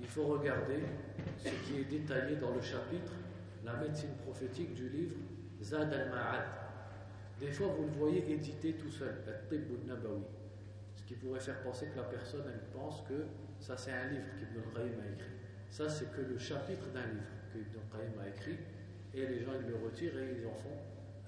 il 0.00 0.06
faut 0.06 0.24
regarder 0.24 0.80
ce 1.38 1.48
qui 1.48 1.80
est 1.80 1.84
détaillé 1.84 2.36
dans 2.36 2.52
le 2.52 2.60
chapitre 2.60 3.12
La 3.64 3.74
médecine 3.74 4.14
prophétique 4.24 4.74
du 4.74 4.88
livre 4.88 5.16
Zad 5.62 5.92
al-Ma'ad. 5.92 6.44
Des 7.40 7.50
fois, 7.50 7.68
vous 7.68 7.84
le 7.84 7.92
voyez 7.92 8.32
édité 8.32 8.74
tout 8.74 8.90
seul, 8.90 9.14
Nabawi. 9.86 10.24
Ce 10.94 11.02
qui 11.04 11.14
pourrait 11.14 11.40
faire 11.40 11.60
penser 11.62 11.86
que 11.86 11.96
la 11.96 12.04
personne, 12.04 12.44
elle 12.46 12.68
pense 12.72 13.02
que 13.02 13.26
ça 13.60 13.76
c'est 13.76 13.92
un 13.92 14.08
livre 14.08 14.26
qu'Ibn 14.38 14.60
al-Qayyim 14.60 15.00
a 15.00 15.12
écrit. 15.12 15.34
Ça 15.70 15.88
c'est 15.88 16.12
que 16.12 16.20
le 16.20 16.38
chapitre 16.38 16.86
d'un 16.92 17.06
livre 17.06 17.32
que 17.52 17.58
Ibn 17.58 17.78
al-Qayyim 17.92 18.20
a 18.20 18.28
écrit, 18.28 18.58
et 19.14 19.26
les 19.26 19.40
gens 19.40 19.52
ils 19.60 19.68
le 19.68 19.76
retirent 19.84 20.16
et 20.18 20.36
ils 20.38 20.46
en 20.46 20.54
font 20.54 20.76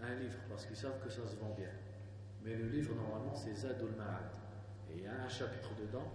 un 0.03 0.15
livre 0.17 0.39
parce 0.49 0.67
qu'ils 0.67 0.77
savent 0.77 1.03
que 1.03 1.11
ça 1.11 1.27
se 1.27 1.37
vend 1.37 1.55
bien. 1.57 1.71
Mais 2.46 2.56
le 2.56 2.68
livre 2.68 2.96
normalement 2.96 3.36
c'est 3.36 3.56
Zad 3.56 3.78
al-Ma'ad. 3.80 4.32
Et 4.90 4.98
il 4.98 5.04
y 5.04 5.08
a 5.08 5.24
un 5.24 5.30
chapitre 5.30 5.70
dedans 5.80 6.12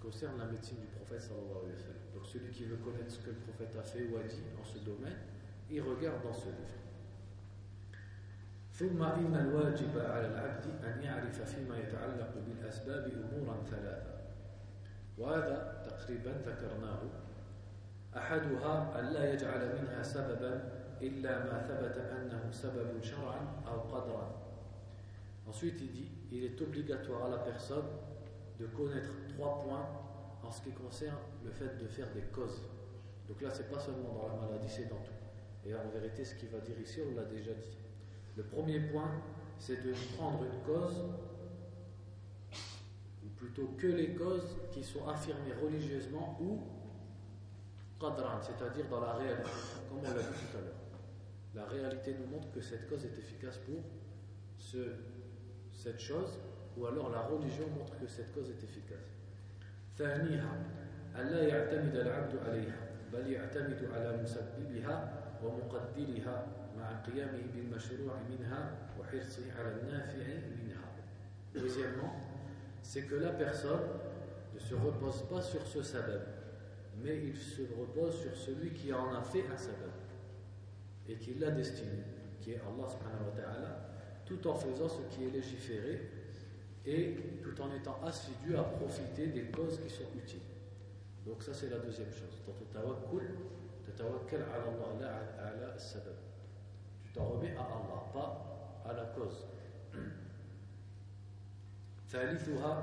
concerne 0.00 0.38
la 0.38 0.46
médecine 0.46 0.78
du 0.78 0.86
prophète 0.86 1.20
sallallahu 1.20 1.66
alayhi 1.66 1.74
wa 1.74 1.82
sallam. 1.82 2.06
Donc 2.14 2.24
celui 2.26 2.50
qui 2.50 2.64
veut 2.64 2.76
connaître 2.76 3.10
ce 3.10 3.18
que 3.18 3.30
le 3.30 3.36
prophète 3.36 3.76
a 3.78 3.82
fait 3.82 4.06
ou 4.08 4.16
a 4.16 4.22
dit 4.22 4.42
dans 4.56 4.64
ce 4.64 4.78
domaine, 4.78 5.18
il 5.70 5.82
regarde 5.82 6.22
dans 6.22 6.32
ce 6.32 6.46
livre. 6.46 6.78
ثم 8.78 9.02
إن 9.02 9.34
الواجب 9.34 9.98
على 9.98 10.26
العبد 10.26 10.66
أن 10.84 11.02
يعرف 11.02 11.42
فيما 11.42 11.78
يتعلق 11.78 12.30
بالأسباب 12.46 13.10
أمورا 13.10 13.64
ثلاثة 13.66 14.14
وهذا 15.18 15.82
تقريبا 15.90 16.30
ذكرناه 16.46 17.00
أحدها 18.16 19.00
أن 19.00 19.04
لا 19.12 19.32
يجعل 19.32 19.82
منها 19.82 20.02
سببا 20.02 20.70
إلا 21.02 21.44
ما 21.44 21.58
ثبت 21.66 21.96
أنه 21.98 22.50
سبب 22.52 23.02
شرعا 23.02 23.62
أو 23.66 23.80
قدرا 23.80 24.41
Ensuite, 25.47 25.75
il 25.81 25.91
dit, 25.91 26.11
il 26.31 26.43
est 26.43 26.61
obligatoire 26.61 27.25
à 27.25 27.29
la 27.29 27.37
personne 27.37 27.85
de 28.59 28.65
connaître 28.67 29.09
trois 29.29 29.59
points 29.59 29.87
en 30.43 30.51
ce 30.51 30.61
qui 30.61 30.71
concerne 30.71 31.17
le 31.43 31.51
fait 31.51 31.77
de 31.77 31.87
faire 31.87 32.11
des 32.13 32.21
causes. 32.33 32.63
Donc 33.27 33.41
là, 33.41 33.49
c'est 33.51 33.69
pas 33.69 33.79
seulement 33.79 34.13
dans 34.13 34.27
la 34.27 34.47
maladie, 34.47 34.69
c'est 34.69 34.89
dans 34.89 34.97
tout. 34.97 35.11
Et 35.65 35.73
en 35.73 35.89
vérité, 35.89 36.25
ce 36.25 36.35
qu'il 36.35 36.49
va 36.49 36.59
dire 36.59 36.79
ici, 36.79 36.99
on 37.09 37.15
l'a 37.15 37.25
déjà 37.25 37.53
dit. 37.53 37.77
Le 38.35 38.43
premier 38.43 38.79
point, 38.79 39.11
c'est 39.57 39.83
de 39.83 39.93
prendre 40.17 40.43
une 40.43 40.61
cause, 40.65 41.03
ou 43.23 43.29
plutôt 43.37 43.67
que 43.77 43.87
les 43.87 44.13
causes 44.13 44.57
qui 44.71 44.83
sont 44.83 45.07
affirmées 45.07 45.53
religieusement 45.61 46.37
ou 46.41 46.59
qadran, 47.99 48.41
c'est-à-dire 48.41 48.87
dans 48.89 48.99
la 48.99 49.13
réalité, 49.13 49.49
comme 49.89 49.99
on 49.99 50.03
l'a 50.03 50.09
dit 50.09 50.49
tout 50.51 50.57
à 50.57 50.61
l'heure. 50.61 50.73
La 51.55 51.65
réalité 51.65 52.15
nous 52.19 52.27
montre 52.27 52.51
que 52.51 52.61
cette 52.61 52.89
cause 52.89 53.05
est 53.05 53.17
efficace 53.17 53.59
pour 53.59 53.83
ce, 54.57 54.77
cette 55.82 56.00
chose, 56.00 56.38
ou 56.76 56.86
alors 56.86 57.10
la 57.10 57.22
religion 57.22 57.66
montre 57.76 57.98
que 57.98 58.06
cette 58.06 58.32
cause 58.34 58.50
est 58.50 58.62
efficace. 58.64 59.18
ثانيها 59.98 60.54
ألا 61.16 61.42
يعتمد 61.42 61.96
العبد 61.96 62.38
عليها 62.46 62.78
بل 63.12 63.32
يعتمد 63.32 63.88
على 63.92 64.22
مسببها 64.22 64.96
ومقدرها 65.42 66.46
مع 66.78 67.00
قيامه 67.02 67.42
بالمشروع 67.54 68.14
منها 68.30 68.78
وحرصه 69.00 69.52
على 69.58 69.80
النافع 69.82 70.26
منها. 70.62 70.88
Deuxièmement, 71.54 72.14
c'est 72.82 73.02
que 73.02 73.16
la 73.16 73.30
personne 73.30 73.88
ne 74.54 74.60
se 74.60 74.74
repose 74.74 75.22
pas 75.28 75.42
sur 75.42 75.66
ce 75.66 75.82
sabab, 75.82 76.22
mais 77.02 77.24
il 77.24 77.36
se 77.36 77.62
repose 77.62 78.20
sur 78.20 78.36
celui 78.36 78.70
qui 78.70 78.92
en 78.92 79.14
a 79.14 79.22
fait 79.22 79.44
un 79.52 79.56
sabab 79.56 79.90
et 81.08 81.16
qui 81.16 81.34
l'a 81.34 81.50
destiné, 81.50 82.04
qui 82.40 82.52
est 82.52 82.60
Allah 82.60 82.88
subhanahu 82.88 83.24
wa 83.30 83.42
ta'ala, 83.42 83.88
tout 84.24 84.46
en 84.46 84.54
faisant 84.54 84.88
ce 84.88 85.02
qui 85.14 85.24
est 85.24 85.30
légiféré 85.30 86.10
et 86.86 87.16
tout 87.42 87.60
en 87.62 87.74
étant 87.74 87.98
assidu 88.04 88.56
à 88.56 88.62
profiter 88.62 89.28
des 89.28 89.44
causes 89.44 89.80
qui 89.80 89.90
sont 89.90 90.08
utiles. 90.16 90.40
Donc 91.26 91.42
ça 91.42 91.52
c'est 91.52 91.70
la 91.70 91.78
deuxième 91.78 92.10
chose. 92.10 92.42
Dans 92.46 92.52
ton 92.52 92.64
tawakkul, 92.72 93.22
tu 93.84 93.92
tawakkal 93.92 94.42
ala 94.42 94.64
Allah, 94.64 95.20
la 95.38 95.46
ala 95.46 95.78
sabab. 95.78 96.14
Tu 97.04 97.12
t'en 97.12 97.24
remets 97.24 97.54
à 97.56 97.60
Allah, 97.62 98.04
pas 98.12 98.82
à 98.88 98.92
la 98.92 99.04
cause. 99.06 99.44
ثالثها 102.08 102.82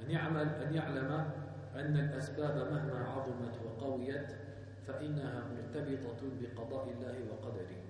أن 0.00 0.10
يعمل 0.10 0.48
أن 0.48 0.74
يعلم 0.74 1.30
أن 1.74 1.96
الأسباب 1.96 2.56
مهما 2.72 3.04
عظمت 3.08 3.56
وقويت 3.64 4.28
فإنها 4.86 5.48
مرتبطة 5.48 6.20
بقضاء 6.40 6.88
الله 6.90 7.16
وقدره 7.30 7.80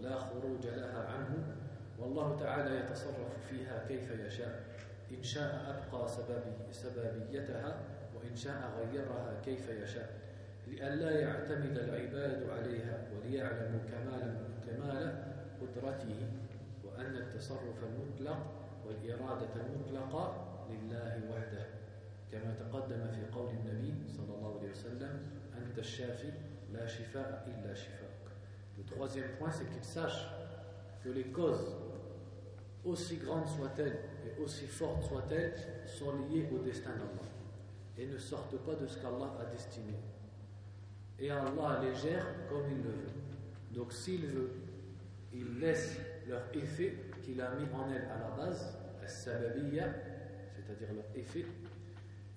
لا 0.00 0.18
خروج 0.18 0.66
لها 0.66 1.06
عنه 1.08 1.56
والله 1.99 2.35
تعالى 2.39 2.77
يتصرف 2.79 3.47
فيها 3.49 3.85
كيف 3.87 4.11
يشاء. 4.11 4.63
إن 5.11 5.23
شاء 5.23 5.51
أبقى 5.69 6.07
سبب 6.07 6.43
سببيتها 6.71 7.79
وإن 8.15 8.35
شاء 8.35 8.71
غيرها 8.79 9.41
كيف 9.45 9.69
يشاء. 9.69 10.09
لئلا 10.67 11.19
يعتمد 11.19 11.77
العباد 11.77 12.49
عليها 12.49 13.03
وليعلموا 13.15 13.79
كمال 13.91 14.37
كمال 14.67 15.23
قدرته 15.61 16.27
وأن 16.83 17.15
التصرف 17.15 17.83
المطلق 17.83 18.37
والإرادة 18.85 19.49
المطلقة 19.55 20.45
لله 20.71 21.21
وحده. 21.31 21.65
كما 22.31 22.53
تقدم 22.59 23.07
في 23.11 23.31
قول 23.39 23.49
النبي 23.49 23.93
صلى 24.07 24.35
الله 24.37 24.59
عليه 24.59 24.71
وسلم 24.71 25.19
أنت 25.57 25.79
الشافي 25.79 26.31
لا 26.73 26.85
شفاء 26.87 27.47
إلا 27.47 27.73
شفاءك 27.73 28.15
Le 28.77 28.83
troisième 28.83 29.29
point, 29.39 29.49
c'est 29.51 29.69
qu'il 29.71 29.83
sache 29.85 30.27
que 31.05 31.11
les 31.11 31.25
causes, 31.25 31.75
aussi 32.83 33.17
grandes 33.17 33.47
soient-elles 33.47 33.99
et 34.25 34.41
aussi 34.41 34.65
fortes 34.65 35.03
soient-elles, 35.03 35.53
sont 35.85 36.11
liées 36.27 36.47
au 36.51 36.57
destin 36.63 36.89
d'Allah 36.91 37.29
et 37.97 38.07
ne 38.07 38.17
sortent 38.17 38.57
pas 38.57 38.73
de 38.73 38.87
ce 38.87 38.97
qu'Allah 38.97 39.37
a 39.39 39.45
destiné. 39.45 39.93
Et 41.19 41.29
Allah 41.29 41.81
les 41.83 41.95
gère 41.95 42.25
comme 42.49 42.63
il 42.69 42.77
le 42.77 42.89
veut. 42.89 43.13
Donc 43.73 43.93
s'il 43.93 44.25
veut, 44.25 44.51
il 45.31 45.59
laisse 45.59 45.99
leur 46.27 46.41
effet 46.53 46.95
qu'il 47.21 47.39
a 47.39 47.51
mis 47.51 47.65
en 47.73 47.89
elle 47.91 48.05
à 48.05 48.17
la 48.17 48.35
base, 48.35 48.75
c'est-à-dire 49.05 49.93
leur 50.93 51.05
effet, 51.15 51.45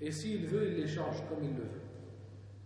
et 0.01 0.13
s'il 0.13 0.47
veut, 0.47 0.69
il 0.69 0.77
les 0.77 0.87
change 0.87 1.27
comme 1.29 1.43
il 1.43 1.57
le 1.57 1.63
veut, 1.63 1.81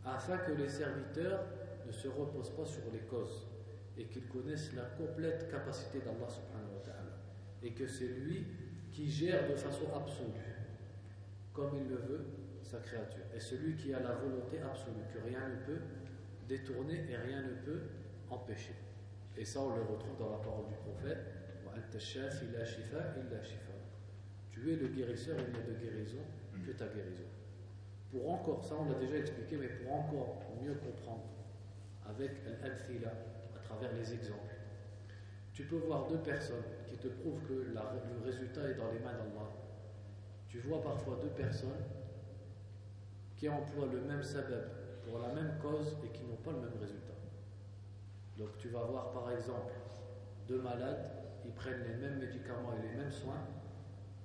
afin 0.04 0.36
que 0.38 0.52
les 0.52 0.68
serviteurs 0.68 1.44
ne 1.86 1.92
se 1.92 2.08
reposent 2.08 2.50
pas 2.50 2.66
sur 2.66 2.82
les 2.92 3.00
causes 3.00 3.51
et 3.96 4.04
qu'ils 4.06 4.26
connaissent 4.26 4.72
la 4.74 4.82
complète 4.82 5.50
capacité 5.50 5.98
d'Allah 5.98 6.28
subhanahu 6.28 6.74
wa 6.74 6.80
ta'ala 6.84 7.18
et 7.62 7.72
que 7.72 7.86
c'est 7.86 8.08
lui 8.08 8.46
qui 8.90 9.10
gère 9.10 9.48
de 9.48 9.54
façon 9.54 9.86
absolue, 9.94 10.28
comme 11.52 11.76
il 11.76 11.88
le 11.88 11.96
veut, 11.96 12.26
sa 12.62 12.78
créature. 12.78 13.24
Et 13.34 13.40
celui 13.40 13.76
qui 13.76 13.94
a 13.94 14.00
la 14.00 14.12
volonté 14.12 14.58
absolue, 14.60 15.04
que 15.12 15.26
rien 15.26 15.48
ne 15.48 15.56
peut 15.66 15.80
détourner 16.48 17.04
et 17.10 17.16
rien 17.16 17.42
ne 17.42 17.54
peut 17.64 17.82
empêcher. 18.30 18.74
Et 19.36 19.44
ça, 19.44 19.60
on 19.60 19.76
le 19.76 19.82
retrouve 19.82 20.18
dans 20.18 20.30
la 20.30 20.38
parole 20.38 20.66
du 20.68 20.74
prophète 20.74 21.18
Tu 24.50 24.72
es 24.72 24.76
le 24.76 24.88
guérisseur, 24.88 25.36
il 25.40 25.52
n'y 25.52 25.58
a 25.58 25.62
de 25.62 25.80
guérison 25.80 26.22
que 26.64 26.72
ta 26.72 26.86
guérison. 26.86 27.24
Pour 28.10 28.30
encore, 28.30 28.64
ça 28.64 28.74
on 28.78 28.90
l'a 28.90 28.98
déjà 28.98 29.16
expliqué, 29.16 29.56
mais 29.56 29.68
pour 29.68 29.92
encore 29.92 30.42
mieux 30.62 30.74
comprendre, 30.74 31.24
avec 32.06 32.30
à 32.62 33.41
travers 33.72 33.92
les 33.92 34.12
exemples, 34.12 34.54
tu 35.52 35.64
peux 35.64 35.76
voir 35.76 36.06
deux 36.08 36.18
personnes 36.18 36.64
qui 36.86 36.96
te 36.96 37.08
prouvent 37.08 37.42
que 37.42 37.52
le 37.52 38.24
résultat 38.24 38.68
est 38.68 38.74
dans 38.74 38.90
les 38.90 38.98
mains 38.98 39.12
d'Allah. 39.12 39.48
Tu 40.48 40.58
vois 40.60 40.82
parfois 40.82 41.18
deux 41.22 41.30
personnes 41.30 41.84
qui 43.36 43.48
emploient 43.48 43.88
le 43.92 44.00
même 44.02 44.22
sabab 44.22 44.68
pour 45.04 45.18
la 45.18 45.28
même 45.34 45.58
cause 45.60 45.96
et 46.04 46.08
qui 46.08 46.24
n'ont 46.24 46.36
pas 46.36 46.52
le 46.52 46.60
même 46.60 46.78
résultat. 46.80 47.14
Donc 48.38 48.56
tu 48.58 48.68
vas 48.68 48.84
voir 48.84 49.12
par 49.12 49.30
exemple 49.32 49.72
deux 50.48 50.60
malades, 50.60 51.10
ils 51.44 51.52
prennent 51.52 51.82
les 51.82 51.96
mêmes 51.96 52.18
médicaments 52.18 52.74
et 52.78 52.82
les 52.82 52.94
mêmes 52.94 53.10
soins. 53.10 53.46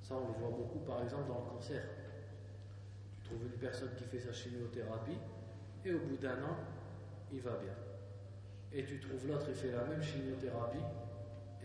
Ça 0.01 0.15
on 0.15 0.27
le 0.27 0.33
voit 0.39 0.57
beaucoup 0.57 0.79
par 0.79 1.01
exemple 1.03 1.27
dans 1.27 1.39
le 1.39 1.49
cancer. 1.49 1.83
Tu 3.15 3.29
trouves 3.29 3.43
une 3.45 3.59
personne 3.59 3.93
qui 3.95 4.03
fait 4.05 4.19
sa 4.19 4.31
chimiothérapie 4.31 5.17
et 5.83 5.93
au 5.93 5.99
bout 5.99 6.17
d'un 6.17 6.43
an, 6.43 6.57
il 7.31 7.41
va 7.41 7.57
bien. 7.57 7.86
Et 8.73 8.85
tu 8.85 8.99
trouves 8.99 9.27
l'autre, 9.27 9.45
il 9.49 9.55
fait 9.55 9.71
la 9.71 9.83
même 9.85 10.01
chimiothérapie 10.01 10.83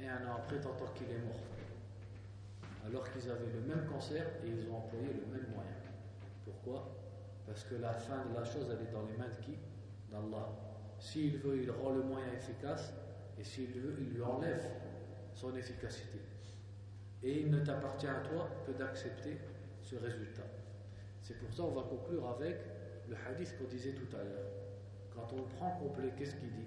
et 0.01 0.09
un 0.09 0.27
an 0.29 0.37
après, 0.39 0.61
tu 0.61 0.67
entends 0.67 0.93
qu'il 0.95 1.11
est 1.11 1.19
mort. 1.19 1.41
Alors 2.87 3.11
qu'ils 3.13 3.31
avaient 3.31 3.53
le 3.53 3.61
même 3.61 3.87
cancer 3.87 4.25
et 4.45 4.49
ils 4.49 4.69
ont 4.71 4.77
employé 4.77 5.09
le 5.09 5.27
même 5.33 5.47
moyen. 5.55 5.71
Pourquoi? 6.45 6.97
Parce 7.47 7.65
que 7.65 7.77
la 7.77 7.93
fin 7.93 8.25
de 8.27 8.35
la 8.35 8.45
chose, 8.45 8.67
elle 8.71 8.87
est 8.87 8.93
dans 8.93 9.03
les 9.03 9.17
mains 9.17 9.29
de 9.29 9.45
qui? 9.45 9.59
D'Allah. 10.11 10.49
S'il 10.99 11.39
veut, 11.39 11.63
il 11.63 11.71
rend 11.71 11.91
le 11.91 12.03
moyen 12.03 12.33
efficace 12.33 12.93
et 13.39 13.45
s'il 13.45 13.73
veut, 13.73 13.97
il 13.99 14.15
lui 14.15 14.23
enlève 14.23 14.65
son 15.35 15.55
efficacité. 15.57 16.21
Et 17.23 17.41
il 17.41 17.51
ne 17.51 17.61
t'appartient 17.61 18.07
à 18.07 18.21
toi 18.21 18.49
que 18.67 18.73
d'accepter 18.73 19.39
ce 19.81 19.97
résultat. 19.97 20.47
C'est 21.21 21.39
pour 21.39 21.53
ça 21.53 21.63
qu'on 21.63 21.71
va 21.73 21.83
conclure 21.83 22.29
avec 22.29 22.57
le 23.09 23.17
hadith 23.29 23.57
qu'on 23.59 23.69
disait 23.69 23.93
tout 23.93 24.17
à 24.17 24.25
l'heure. 24.25 24.51
Quand 25.15 25.33
on 25.33 25.37
le 25.37 25.49
prend 25.57 25.71
complet, 25.79 26.13
qu'est-ce 26.17 26.35
qu'il 26.37 26.51
dit? 26.51 26.67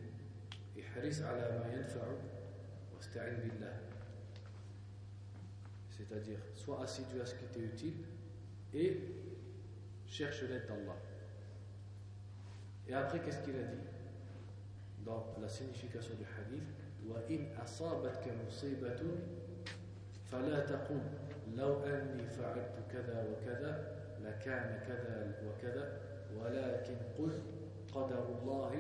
C'est-à-dire, 5.90 6.40
sois 6.54 6.82
assidu 6.84 7.22
à 7.22 7.26
ce 7.26 7.36
qui 7.36 7.46
t'est 7.46 7.60
utile 7.60 7.94
et 8.74 9.00
cherche 10.08 10.44
l'aide 10.44 10.68
d'Allah. 10.68 10.98
Et 12.88 12.94
après, 12.94 13.20
qu'est-ce 13.20 13.40
qu'il 13.44 13.56
a 13.56 13.64
dit 13.64 13.82
Dans 15.06 15.36
la 15.42 15.48
signification 15.48 16.14
du 16.16 16.24
hadith 16.24 16.64
وَإِنْ 17.08 17.48
أَصَابَتْكَ 17.64 18.28
مُصِيبَةٌ 18.48 19.02
فَلَا 20.32 20.60
تَقُلْ 20.66 21.02
لَوْ 21.56 21.84
أَنِّي 21.86 22.28
فَعَلْتُ 22.28 22.92
كَذَا 22.92 23.28
وَكَذَا 23.30 23.96
لكان 24.26 24.80
كذا 24.88 25.36
وكذا 25.46 26.00
ولكن 26.38 26.96
قل 27.18 27.42
قدر 27.94 28.26
الله 28.30 28.72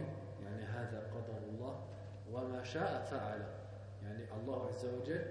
يعني 0.44 0.64
هذا 0.64 1.00
قدر 1.14 1.45
الله 1.65 1.87
وما 2.33 2.63
شاء 2.63 3.03
فعل 3.11 3.47
يعني 4.03 4.25
الله 4.41 4.67
عز 4.67 4.85
وجل 4.87 5.25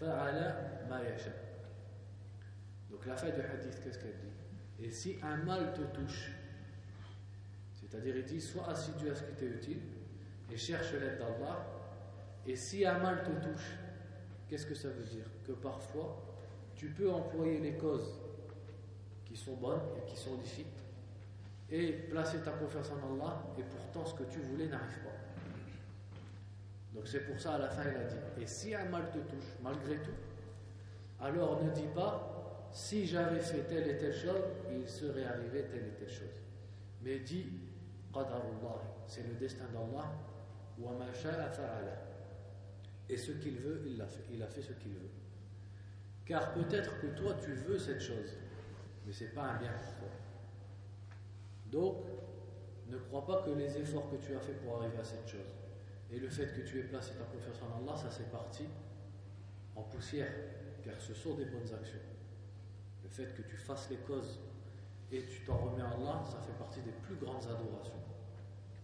فعل 0.00 0.34
ما 0.90 1.00
يشاء 1.00 1.44
Donc 2.90 3.06
la 3.06 3.16
fin 3.16 3.30
du 3.30 3.40
hadith, 3.40 3.80
qu'est-ce 3.82 3.98
qu'elle 3.98 4.18
dit 4.18 4.84
Et 4.84 4.90
si 4.90 5.16
un 5.20 5.36
mal 5.38 5.72
te 5.72 5.80
touche, 5.82 6.30
c'est-à-dire 7.72 8.16
il 8.16 8.24
dit 8.24 8.40
sois 8.40 8.68
assidu 8.68 9.10
à 9.10 9.14
ce 9.16 9.24
qui 9.24 9.32
t'est 9.32 9.46
utile 9.46 9.80
et 10.52 10.56
cherche 10.56 10.92
l'aide 10.92 11.18
d'Allah, 11.18 11.66
et 12.46 12.54
si 12.54 12.84
un 12.86 12.98
mal 12.98 13.24
te 13.24 13.30
touche, 13.30 13.76
qu'est-ce 14.48 14.66
que 14.66 14.74
ça 14.74 14.88
veut 14.90 15.04
dire 15.04 15.24
Que 15.44 15.52
parfois, 15.52 16.22
tu 16.76 16.90
peux 16.90 17.10
employer 17.10 17.58
les 17.58 17.76
causes 17.76 18.20
qui 19.24 19.36
sont 19.36 19.56
bonnes 19.56 19.82
et 19.98 20.04
qui 20.08 20.16
sont 20.16 20.36
licites, 20.40 20.84
et 21.70 21.92
placer 21.92 22.38
ta 22.42 22.52
confiance 22.52 22.90
en 22.92 23.14
Allah, 23.14 23.42
et 23.58 23.62
pourtant 23.62 24.04
ce 24.04 24.14
que 24.14 24.24
tu 24.30 24.38
voulais 24.38 24.68
n'arrive 24.68 24.98
pas. 25.02 25.17
Donc 26.93 27.07
c'est 27.07 27.21
pour 27.21 27.39
ça 27.39 27.55
à 27.55 27.59
la 27.59 27.69
fin 27.69 27.83
il 27.83 27.95
a 27.95 28.03
dit, 28.03 28.15
et 28.41 28.47
si 28.47 28.73
un 28.73 28.85
mal 28.85 29.11
te 29.11 29.19
touche, 29.19 29.55
malgré 29.61 29.97
tout, 29.97 30.15
alors 31.19 31.63
ne 31.63 31.69
dis 31.71 31.87
pas, 31.93 32.69
si 32.71 33.05
j'avais 33.05 33.39
fait 33.39 33.63
telle 33.63 33.87
et 33.87 33.97
telle 33.97 34.13
chose, 34.13 34.41
il 34.71 34.87
serait 34.87 35.25
arrivé 35.25 35.65
telle 35.65 35.87
et 35.87 35.95
telle 35.97 36.09
chose. 36.09 36.41
Mais 37.01 37.19
dis, 37.19 37.47
c'est 39.07 39.27
le 39.27 39.33
destin 39.35 39.65
d'Allah. 39.73 40.11
Et 43.09 43.17
ce 43.17 43.31
qu'il 43.31 43.57
veut, 43.57 43.83
il 43.87 44.01
a 44.01 44.07
fait. 44.07 44.23
Il 44.31 44.41
a 44.43 44.47
fait 44.47 44.61
ce 44.61 44.73
qu'il 44.73 44.93
veut. 44.93 45.09
Car 46.25 46.53
peut-être 46.53 46.99
que 47.01 47.07
toi 47.07 47.35
tu 47.41 47.53
veux 47.53 47.77
cette 47.77 48.01
chose, 48.01 48.37
mais 49.05 49.11
ce 49.11 49.23
n'est 49.23 49.31
pas 49.31 49.43
un 49.43 49.57
bien 49.57 49.71
pour 49.71 49.95
toi. 49.95 50.09
Donc, 51.71 52.05
ne 52.87 52.97
crois 52.97 53.25
pas 53.25 53.41
que 53.43 53.51
les 53.51 53.77
efforts 53.77 54.09
que 54.11 54.15
tu 54.17 54.35
as 54.35 54.39
fait 54.39 54.53
pour 54.53 54.77
arriver 54.77 54.97
à 54.99 55.03
cette 55.03 55.27
chose 55.27 55.55
et 56.11 56.19
le 56.19 56.29
fait 56.29 56.47
que 56.47 56.61
tu 56.61 56.79
aies 56.79 56.83
placé 56.83 57.13
ta 57.13 57.23
confiance 57.25 57.61
en 57.61 57.77
Allah, 57.83 57.95
ça 57.95 58.09
c'est 58.09 58.31
parti 58.31 58.65
en 59.75 59.83
poussière, 59.83 60.31
car 60.83 60.99
ce 60.99 61.13
sont 61.13 61.35
des 61.35 61.45
bonnes 61.45 61.71
actions. 61.73 61.99
Le 63.03 63.09
fait 63.09 63.33
que 63.35 63.43
tu 63.43 63.57
fasses 63.57 63.89
les 63.89 63.97
causes 63.97 64.39
et 65.11 65.23
tu 65.25 65.41
t'en 65.41 65.57
remets 65.57 65.83
à 65.83 65.89
Allah, 65.89 66.23
ça 66.25 66.39
fait 66.41 66.57
partie 66.57 66.81
des 66.81 66.91
plus 66.91 67.15
grandes 67.15 67.43
adorations. 67.45 67.93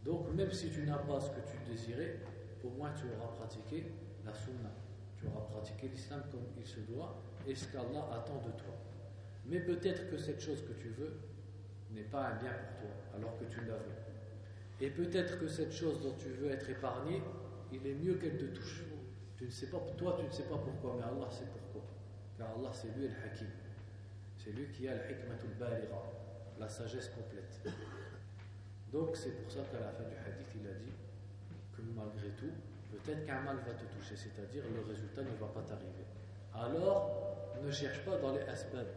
Donc, 0.03 0.31
même 0.33 0.51
si 0.51 0.69
tu 0.69 0.83
n'as 0.83 0.99
pas 0.99 1.19
ce 1.19 1.29
que 1.31 1.41
tu 1.41 1.57
désirais, 1.69 2.19
au 2.63 2.69
moins 2.69 2.91
tu 2.93 3.05
auras 3.17 3.31
pratiqué 3.33 3.91
la 4.23 4.33
sunna. 4.33 4.71
Tu 5.17 5.25
auras 5.27 5.45
pratiqué 5.45 5.87
l'islam 5.87 6.21
comme 6.31 6.45
il 6.57 6.65
se 6.65 6.79
doit 6.81 7.21
et 7.47 7.55
ce 7.55 7.71
qu'Allah 7.71 8.07
attend 8.13 8.37
de 8.37 8.51
toi. 8.51 8.75
Mais 9.45 9.59
peut-être 9.59 10.09
que 10.09 10.17
cette 10.17 10.41
chose 10.41 10.63
que 10.63 10.73
tu 10.73 10.89
veux 10.89 11.17
n'est 11.91 12.03
pas 12.03 12.27
un 12.27 12.35
bien 12.35 12.51
pour 12.51 12.87
toi, 12.87 12.95
alors 13.15 13.37
que 13.37 13.45
tu 13.45 13.61
l'as 13.61 13.77
vu. 13.77 14.04
Et 14.81 14.89
peut-être 14.89 15.39
que 15.39 15.47
cette 15.47 15.71
chose 15.71 16.01
dont 16.01 16.15
tu 16.17 16.29
veux 16.29 16.51
être 16.51 16.69
épargné, 16.69 17.21
il 17.71 17.85
est 17.87 17.93
mieux 17.93 18.15
qu'elle 18.15 18.37
te 18.37 18.45
touche. 18.45 18.83
Tu 19.37 19.45
ne 19.45 19.49
sais 19.49 19.67
pas, 19.67 19.79
toi, 19.97 20.15
tu 20.19 20.25
ne 20.25 20.31
sais 20.31 20.43
pas 20.43 20.57
pourquoi, 20.57 20.95
mais 20.97 21.03
Allah 21.03 21.29
sait 21.29 21.45
pourquoi. 21.51 21.89
Car 22.37 22.49
Allah, 22.57 22.71
c'est 22.73 22.95
lui 22.95 23.07
le 23.07 23.13
hakim. 23.25 23.47
C'est 24.37 24.51
lui 24.51 24.67
qui 24.69 24.87
a 24.87 24.95
le 24.95 25.11
hikmatul 25.11 25.51
balira, 25.59 26.03
la 26.59 26.69
sagesse 26.69 27.09
complète. 27.09 27.61
Donc, 28.91 29.15
c'est 29.15 29.31
pour 29.41 29.51
ça 29.51 29.61
qu'à 29.71 29.79
la 29.79 29.91
fin 29.91 30.03
du 30.03 30.15
hadith, 30.15 30.47
il 30.61 30.67
a 30.67 30.73
dit 30.73 30.93
que 31.75 31.81
malgré 31.95 32.29
tout, 32.29 32.51
peut-être 32.91 33.25
qu'un 33.25 33.41
mal 33.41 33.57
va 33.57 33.73
te 33.73 33.85
toucher, 33.85 34.15
c'est-à-dire 34.15 34.63
le 34.73 34.81
résultat 34.89 35.23
ne 35.23 35.35
va 35.37 35.47
pas 35.47 35.61
t'arriver. 35.61 36.05
Alors, 36.53 37.35
ne 37.63 37.71
cherche 37.71 37.99
pas 38.05 38.17
dans 38.17 38.33
les 38.33 38.41
asbab. 38.41 38.87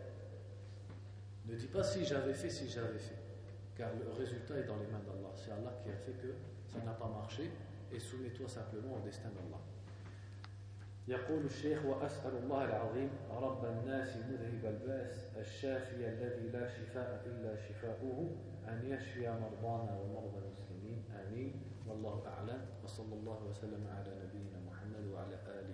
Ne 1.47 1.55
dis 1.55 1.67
pas 1.67 1.83
si 1.83 2.05
j'avais 2.05 2.35
fait, 2.35 2.51
si 2.51 2.69
j'avais 2.69 2.99
fait. 2.99 3.28
Car 3.79 3.91
le 3.95 4.11
résultat 4.11 4.59
est 4.59 4.65
dans 4.65 4.77
les 4.77 4.89
mains 4.89 4.99
d'Allah. 5.07 5.31
C'est 5.37 5.53
Allah 5.53 5.73
qui 5.81 5.89
a 5.89 5.97
fait 5.97 6.19
que 6.21 6.35
ça 6.67 6.81
n'a 6.85 6.93
pas 6.93 7.07
marché 7.07 7.49
et 7.93 8.01
soumets-toi 8.01 8.49
simplement 8.49 8.97
au 8.97 9.01
destin 9.07 9.29
d'Allah. 9.29 9.63
يقول 11.09 11.45
الشيخ 11.45 11.85
وأسأل 11.85 12.37
الله 12.37 12.65
العظيم 12.65 13.11
رب 13.31 13.65
الناس 13.65 14.17
مذهب 14.17 14.65
الباس 14.65 15.37
الشافي 15.37 16.09
الذي 16.09 16.49
لا 16.49 16.69
شفاء 16.69 17.23
إلا 17.27 17.57
شفاؤه 17.57 18.37
أن 18.69 18.85
يشفي 18.85 19.31
مرضانا 19.31 20.01
ومرضى 20.01 20.39
المسلمين 20.45 21.05
آمين 21.25 21.63
والله 21.89 22.27
أعلم 22.27 22.61
وصلى 22.85 23.15
الله 23.15 23.45
وسلم 23.51 23.87
على 23.89 24.11
نبينا 24.25 24.59
محمد 24.69 25.05
وعلى 25.13 25.35
آله 25.35 25.68